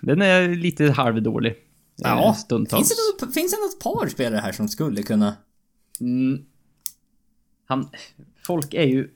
den 0.00 0.22
är 0.22 0.48
lite 0.48 0.90
halvdålig. 0.90 1.54
Ja, 1.96 2.34
stundtals. 2.34 2.88
finns 2.88 2.88
det, 2.88 3.26
något, 3.26 3.34
finns 3.34 3.52
det 3.52 3.58
något 3.58 3.80
par 3.80 4.08
spelare 4.08 4.40
här 4.40 4.52
som 4.52 4.68
skulle 4.68 5.02
kunna... 5.02 5.36
Mm. 6.00 6.44
Han, 7.66 7.88
folk 8.46 8.74
är 8.74 8.86
ju 8.86 9.08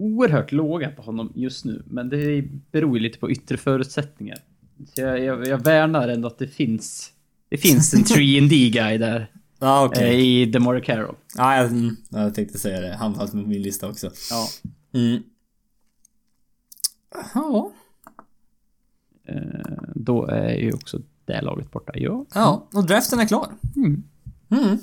oerhört 0.00 0.52
låga 0.52 0.90
på 0.90 1.02
honom 1.02 1.32
just 1.34 1.64
nu, 1.64 1.82
men 1.86 2.08
det 2.08 2.44
beror 2.72 2.96
ju 2.96 3.02
lite 3.02 3.18
på 3.18 3.30
yttre 3.30 3.56
förutsättningar. 3.56 4.38
Så 4.94 5.00
jag, 5.00 5.24
jag, 5.24 5.46
jag 5.46 5.64
värnar 5.64 6.08
ändå 6.08 6.28
att 6.28 6.38
det 6.38 6.48
finns, 6.48 7.12
det 7.48 7.56
finns 7.58 7.94
en 7.94 8.00
3D 8.04 8.72
guy 8.72 8.98
där 8.98 9.30
Ja, 9.58 9.84
okej. 9.86 10.08
eh, 10.14 10.20
i 10.20 10.44
DeMar 10.46 10.80
Carroll. 10.80 11.14
Ja, 11.36 11.56
jag, 11.56 11.66
mm, 11.66 11.96
jag 12.08 12.34
tänkte 12.34 12.58
säga 12.58 12.80
det. 12.80 12.94
Han 12.94 13.14
fanns 13.14 13.32
med 13.32 13.44
på 13.44 13.48
min 13.50 13.62
lista 13.62 13.88
också. 13.88 14.10
Ja. 14.30 14.48
Mm. 15.00 15.22
Ja. 17.34 17.72
Eh, 19.24 19.82
då 19.94 20.26
är 20.26 20.54
ju 20.54 20.72
också 20.72 21.00
det 21.24 21.40
laget 21.40 21.70
borta. 21.70 21.92
Ja. 21.94 22.24
Ja, 22.34 22.68
och 22.74 22.86
draften 22.86 23.20
är 23.20 23.26
klar. 23.26 23.48
Mm. 23.76 24.02
Mm. 24.50 24.78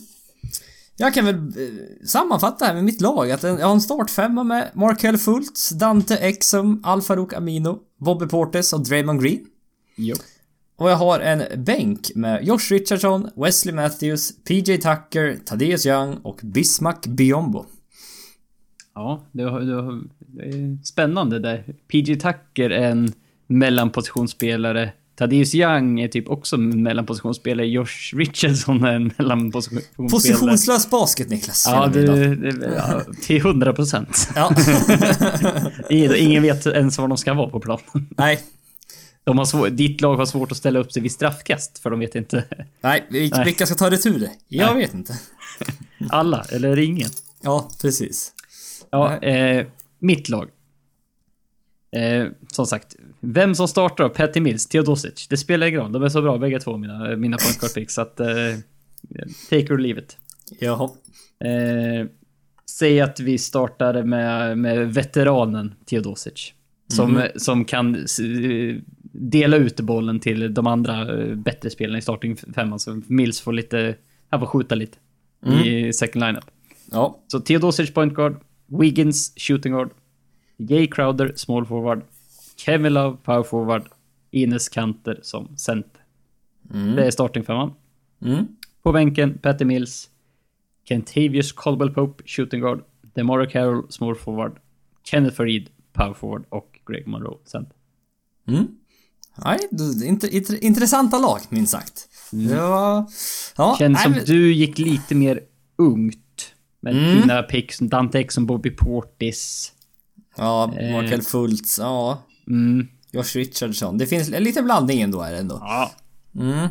Jag 0.97 1.13
kan 1.13 1.25
väl 1.25 1.35
eh, 1.35 2.05
sammanfatta 2.05 2.65
här 2.65 2.73
med 2.73 2.83
mitt 2.83 3.01
lag 3.01 3.31
att 3.31 3.43
jag 3.43 3.57
har 3.57 3.73
en 3.73 3.81
startfemma 3.81 4.43
med 4.43 4.71
Markel 4.73 5.17
Fultz, 5.17 5.69
Dante 5.69 6.17
Exum, 6.17 6.81
Alfarouk 6.83 7.33
Amino, 7.33 7.79
Bobby 7.97 8.25
Portes 8.25 8.73
och 8.73 8.83
Draymond 8.83 9.21
Green. 9.21 9.45
Jo. 9.95 10.15
Och 10.77 10.89
jag 10.89 10.95
har 10.95 11.19
en 11.19 11.63
bänk 11.63 12.15
med 12.15 12.45
Josh 12.45 12.71
Richardson, 12.71 13.29
Wesley 13.35 13.75
Matthews, 13.75 14.43
PJ 14.43 14.77
Tucker, 14.77 15.39
Thaddeus 15.45 15.85
Young 15.85 16.17
och 16.23 16.39
Bismack 16.43 17.07
Biombo. 17.07 17.65
Ja, 18.95 19.27
det, 19.31 19.43
har, 19.43 19.59
det, 19.59 19.81
har, 19.81 20.01
det 20.19 20.43
är 20.43 20.83
spännande 20.83 21.39
där. 21.39 21.75
PG 21.87 22.21
Tucker 22.21 22.69
är 22.69 22.91
en 22.91 23.13
mellanpositionsspelare. 23.47 24.93
Thaddeus 25.17 25.55
Young 25.55 25.99
är 25.99 26.07
typ 26.07 26.29
också 26.29 26.57
mellanpositionsspelare. 26.57 27.67
Josh 27.67 28.13
Richardson 28.15 28.83
är 28.83 28.93
en 28.93 29.11
mellanpositionsspelare. 29.17 30.09
Positionslös 30.09 30.89
basket, 30.89 31.29
Niklas. 31.29 31.63
Ja, 31.67 31.91
tiden. 31.93 32.41
det, 32.41 32.73
ja, 32.75 33.01
till 33.21 33.37
100 33.37 33.73
procent. 33.73 34.29
Ja. 34.35 34.55
Ingen 36.15 36.43
vet 36.43 36.65
ens 36.67 36.97
var 36.97 37.07
de 37.07 37.17
ska 37.17 37.33
vara 37.33 37.49
på 37.49 37.59
planen. 37.59 38.07
Nej. 38.17 38.39
De 39.23 39.37
har 39.37 39.45
svår, 39.45 39.69
ditt 39.69 40.01
lag 40.01 40.15
har 40.17 40.25
svårt 40.25 40.51
att 40.51 40.57
ställa 40.57 40.79
upp 40.79 40.91
sig 40.91 41.01
vid 41.01 41.11
straffkast, 41.11 41.79
för 41.79 41.89
de 41.89 41.99
vet 41.99 42.15
inte. 42.15 42.43
Nej, 42.81 43.03
vil- 43.09 43.31
Nej. 43.35 43.45
vilka 43.45 43.65
ska 43.65 43.75
ta 43.75 43.91
retur? 43.91 44.29
Jag 44.47 44.73
Nej. 44.75 44.85
vet 44.85 44.93
inte. 44.93 45.13
Alla, 46.09 46.45
eller 46.51 46.79
ingen. 46.79 47.09
Ja, 47.41 47.69
precis. 47.81 48.31
Ja, 48.91 49.17
eh, 49.17 49.65
mitt 49.99 50.29
lag. 50.29 50.47
Eh, 51.91 52.27
som 52.51 52.65
sagt, 52.65 52.95
vem 53.19 53.55
som 53.55 53.67
startar 53.67 54.03
då? 54.03 54.09
Patty 54.09 54.39
Mills, 54.39 54.67
Theodosic. 54.67 55.27
Det 55.27 55.37
spelar 55.37 55.67
ingen 55.67 55.81
roll. 55.81 55.91
De 55.91 56.03
är 56.03 56.09
så 56.09 56.21
bra 56.21 56.37
bägge 56.37 56.59
två, 56.59 56.77
mina, 56.77 57.15
mina 57.15 57.37
point 57.37 57.59
guard 57.59 57.73
picks. 57.73 57.93
Så 57.93 58.01
att... 58.01 58.19
Eh, 58.19 58.27
take 59.49 59.73
or 59.73 59.77
leave 59.77 59.99
it. 59.99 60.17
Jaha. 60.59 60.89
Eh, 61.39 62.07
säg 62.69 63.01
att 63.01 63.19
vi 63.19 63.37
startar 63.37 64.03
med, 64.03 64.57
med 64.57 64.93
veteranen 64.93 65.75
Theodosic. 65.85 66.53
Som, 66.87 67.23
som 67.35 67.65
kan 67.65 68.05
dela 69.11 69.57
ut 69.57 69.79
bollen 69.79 70.19
till 70.19 70.53
de 70.53 70.67
andra 70.67 71.21
eh, 71.21 71.35
bättre 71.35 71.69
spelarna 71.69 71.97
i 71.97 72.01
starting 72.01 72.37
femman. 72.55 72.79
Så 72.79 73.01
Mills 73.07 73.41
får 73.41 73.53
lite... 73.53 73.95
Han 74.29 74.39
får 74.39 74.47
skjuta 74.47 74.75
lite. 74.75 74.97
I 75.63 75.93
second 75.93 76.25
lineup. 76.25 76.45
Ja. 76.91 77.19
Så 77.27 77.39
Theodosic 77.39 77.93
point 77.93 78.13
guard, 78.13 78.35
Wiggins 78.65 79.33
shooting 79.37 79.73
guard, 79.73 79.89
Jay 80.57 80.87
Crowder 80.87 81.31
small 81.35 81.65
forward, 81.65 82.01
Kevin 82.55 82.93
Love 82.93 83.17
power 83.23 83.43
forward, 83.43 83.83
Ines 84.31 84.69
Kanter 84.69 85.19
som 85.21 85.57
center. 85.57 86.01
Det 86.95 87.05
är 87.05 87.11
starting 87.11 87.43
femman. 87.43 87.73
Mm. 88.21 88.47
På 88.83 88.91
bänken 88.91 89.37
Patty 89.37 89.65
Mills, 89.65 90.09
Kentavious 90.89 91.51
Caldwell 91.51 91.89
Pope 91.93 92.23
shooting 92.25 92.61
guard, 92.61 92.83
DeMario 93.15 93.49
Carroll 93.49 93.85
small 93.91 94.15
forward, 94.15 94.57
Kenneth 95.03 95.35
Farid 95.35 95.69
power 95.93 96.13
forward 96.13 96.45
och 96.49 96.79
Greg 96.87 97.07
Monroe 97.07 97.37
center. 97.45 97.75
Mm. 98.47 98.67
Nej, 99.45 99.59
du- 99.71 100.05
int- 100.05 100.29
int- 100.31 100.59
intressanta 100.59 101.19
lag, 101.19 101.39
minst 101.49 101.71
sagt. 101.71 102.09
Det 102.31 102.55
var... 102.55 103.05
Ja, 103.57 103.75
Känns 103.79 104.03
som 104.03 104.13
du 104.25 104.53
gick 104.53 104.77
lite 104.77 105.15
mer 105.15 105.39
ungt. 105.75 106.53
Med 106.79 106.95
Mm. 106.97 107.21
dina 107.21 107.43
picks, 107.43 107.79
Dante 107.79 108.19
Exum, 108.19 108.45
Bobby 108.45 108.69
Portis. 108.71 109.73
Ja, 110.37 110.73
Eh. 110.79 110.91
Markel 110.93 111.21
Fultz, 111.21 111.79
ja. 111.79 112.23
Mm. 112.47 112.87
Josh 113.11 113.35
Richardson. 113.35 113.97
Det 113.97 114.05
finns 114.07 114.29
lite 114.29 114.61
blandning 114.61 115.01
ändå 115.01 115.21
är 115.21 115.31
det 115.31 115.37
ändå. 115.37 115.57
Ja, 115.61 115.91
Mm. 116.35 116.67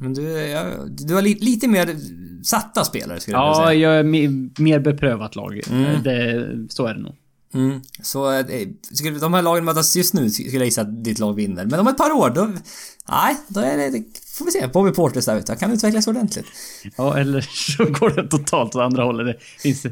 Men 0.00 0.14
du, 0.14 0.22
ja, 0.30 0.64
du 0.88 1.14
har 1.14 1.22
li, 1.22 1.34
lite 1.40 1.68
mer 1.68 1.96
satta 2.44 2.84
spelare 2.84 3.20
skulle 3.20 3.36
jag 3.36 3.42
vilja 3.50 3.62
Ja, 3.62 3.68
säga. 3.68 3.80
jag 3.90 3.98
är 3.98 4.04
me- 4.04 4.60
mer 4.60 4.80
beprövat 4.80 5.36
lag. 5.36 5.60
Mm. 5.70 6.02
Det, 6.02 6.48
så 6.72 6.86
är 6.86 6.94
det 6.94 7.00
nog. 7.00 7.14
Mm. 7.54 7.80
Så 8.02 8.32
eh, 8.32 8.44
skulle 8.92 9.18
de 9.18 9.34
här 9.34 9.42
lagen 9.42 9.64
mötas 9.64 9.96
just 9.96 10.14
nu 10.14 10.30
skulle 10.30 10.50
jag 10.56 10.64
gissa 10.64 10.80
att 10.80 11.04
ditt 11.04 11.18
lag 11.18 11.32
vinner. 11.34 11.64
Men 11.64 11.80
om 11.80 11.88
ett 11.88 11.96
par 11.96 12.10
år 12.12 12.30
då... 12.30 12.44
Nej, 13.08 13.36
då 13.48 13.60
är 13.60 13.76
det... 13.76 14.02
får 14.38 14.44
vi 14.44 14.50
se. 14.50 14.66
Bobby 14.72 14.90
Porters 14.90 15.24
där 15.24 15.38
ute. 15.38 15.56
Kan 15.56 15.72
utvecklas 15.72 16.06
ordentligt. 16.06 16.46
Ja, 16.96 17.18
eller 17.18 17.40
så 17.40 17.84
går 18.00 18.10
det 18.10 18.28
totalt 18.28 18.76
åt 18.76 18.82
andra 18.82 19.04
hållet. 19.04 19.26
Det 19.26 19.62
finns, 19.62 19.86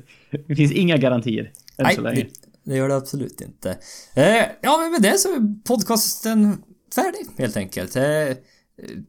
det 0.49 0.57
finns 0.57 0.73
inga 0.73 0.97
garantier 0.97 1.45
än 1.77 1.85
Nej, 1.85 1.95
så 1.95 2.01
länge. 2.01 2.27
Det, 2.65 2.77
gör 2.77 2.89
det 2.89 2.97
absolut 2.97 3.41
inte. 3.41 3.79
Eh, 4.15 4.45
ja, 4.63 4.79
men 4.79 4.93
med 4.93 5.03
det 5.03 5.19
så 5.19 5.29
är 5.29 5.63
podcasten 5.65 6.63
färdig 6.95 7.27
helt 7.39 7.57
enkelt. 7.57 7.97
Eh, 7.97 8.05
eh, 8.05 8.35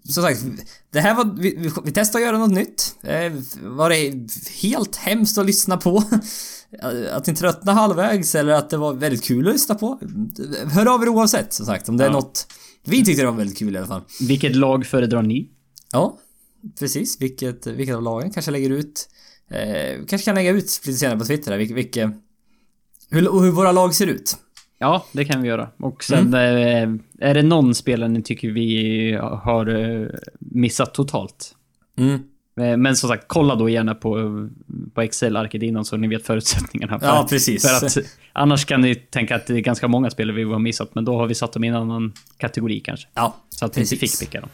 som 0.09 0.23
sagt, 0.23 0.41
det 0.91 0.99
här 0.99 1.15
var... 1.15 1.37
Vi, 1.37 1.55
vi, 1.57 1.71
vi 1.85 1.91
testade 1.91 2.23
att 2.23 2.27
göra 2.27 2.37
något 2.37 2.51
nytt. 2.51 2.95
Eh, 3.03 3.33
var 3.61 3.89
det 3.89 4.29
helt 4.61 4.95
hemskt 4.95 5.37
att 5.37 5.45
lyssna 5.45 5.77
på? 5.77 6.03
Att 7.11 7.27
ni 7.27 7.35
tröttnade 7.35 7.79
halvvägs 7.79 8.35
eller 8.35 8.53
att 8.53 8.69
det 8.69 8.77
var 8.77 8.93
väldigt 8.93 9.23
kul 9.23 9.47
att 9.47 9.53
lyssna 9.53 9.75
på? 9.75 9.99
Hör 10.71 10.85
av 10.85 11.03
er 11.03 11.09
oavsett 11.09 11.53
som 11.53 11.65
sagt 11.65 11.89
om 11.89 11.97
det 11.97 12.03
är 12.03 12.07
Ja. 12.07 12.13
något... 12.13 12.47
Vi 12.85 13.05
tyckte 13.05 13.21
det 13.21 13.31
var 13.31 13.37
väldigt 13.37 13.57
kul 13.57 13.75
i 13.75 13.77
alla 13.77 13.87
fall. 13.87 14.01
Vilket 14.27 14.55
lag 14.55 14.85
föredrar 14.85 15.21
ni? 15.21 15.49
Ja, 15.91 16.17
precis. 16.79 17.21
Vilket, 17.21 17.67
vilket 17.67 17.95
av 17.95 18.01
lagen 18.03 18.31
kanske 18.31 18.51
lägger 18.51 18.69
ut... 18.69 19.07
Eh, 19.51 20.05
kanske 20.07 20.25
kan 20.25 20.35
lägga 20.35 20.51
ut 20.51 20.81
lite 20.85 20.99
senare 20.99 21.19
på 21.19 21.25
Twitter 21.25 21.51
här, 21.51 21.57
vilket... 21.57 21.77
vilket 21.77 22.11
hur, 23.15 23.41
hur 23.41 23.51
våra 23.51 23.71
lag 23.71 23.93
ser 23.93 24.07
ut. 24.07 24.35
Ja, 24.77 25.05
det 25.11 25.25
kan 25.25 25.41
vi 25.41 25.47
göra. 25.47 25.69
Och 25.79 26.03
sen 26.03 26.33
Mm. 26.33 26.99
eh, 27.19 27.27
är 27.29 27.33
det 27.33 27.41
någon 27.43 27.75
spelare 27.75 28.09
ni 28.09 28.21
tycker 28.23 28.49
vi 28.51 29.13
har 29.21 29.67
eh, 30.01 30.07
missat 30.39 30.93
totalt? 30.93 31.55
Mm. 31.97 32.13
Eh, 32.59 32.77
Men 32.77 32.95
som 32.95 33.09
sagt, 33.09 33.23
kolla 33.27 33.55
då 33.55 33.69
gärna 33.69 33.95
på, 33.95 34.17
på 34.93 35.01
Excel-arket 35.01 35.63
innan 35.63 35.85
så 35.85 35.97
ni 35.97 36.07
vet 36.07 36.25
förutsättningarna. 36.25 36.99
För, 36.99 37.07
Ja, 37.07 37.27
precis. 37.29 37.67
För 37.67 37.85
att 37.85 37.97
annars 38.33 38.65
kan 38.65 38.81
ni 38.81 38.95
tänka 38.95 39.35
att 39.35 39.47
det 39.47 39.53
är 39.53 39.59
ganska 39.59 39.87
många 39.87 40.09
spelare 40.09 40.35
vi 40.35 40.43
har 40.43 40.59
missat, 40.59 40.95
men 40.95 41.05
då 41.05 41.17
har 41.17 41.27
vi 41.27 41.35
satt 41.35 41.53
dem 41.53 41.63
i 41.63 41.67
en 41.67 41.75
annan 41.75 42.13
kategori 42.37 42.79
kanske. 42.79 43.07
Ja, 43.13 43.35
Så 43.49 43.65
att 43.65 43.77
vi 43.77 43.81
inte 43.81 43.95
Precis. 43.95 44.19
fick 44.19 44.29
picka 44.29 44.41
dem. 44.41 44.49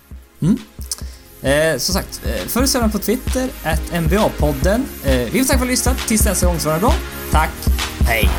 Eh, 1.42 1.78
som 1.78 1.94
sagt, 1.94 2.22
eh, 2.26 2.48
följ 2.48 2.64
oss 2.64 2.76
gärna 2.76 2.90
på 2.90 3.00
Twitter, 3.00 3.50
at 3.64 3.82
NBA-podden. 3.92 4.86
Eh, 5.06 5.12
vi 5.32 5.40
får 5.40 5.46
tacka 5.46 5.46
för 5.48 5.54
att 5.54 5.60
ni 5.60 5.66
har 5.66 5.66
lyssnat. 5.66 5.98
Tills 6.08 6.26
nästa 6.26 6.46
gång 6.46 6.60
så 6.60 6.70
var 6.70 6.76
det 6.76 6.82
bra. 6.82 6.94
Tack, 7.32 7.52
hej! 8.08 8.30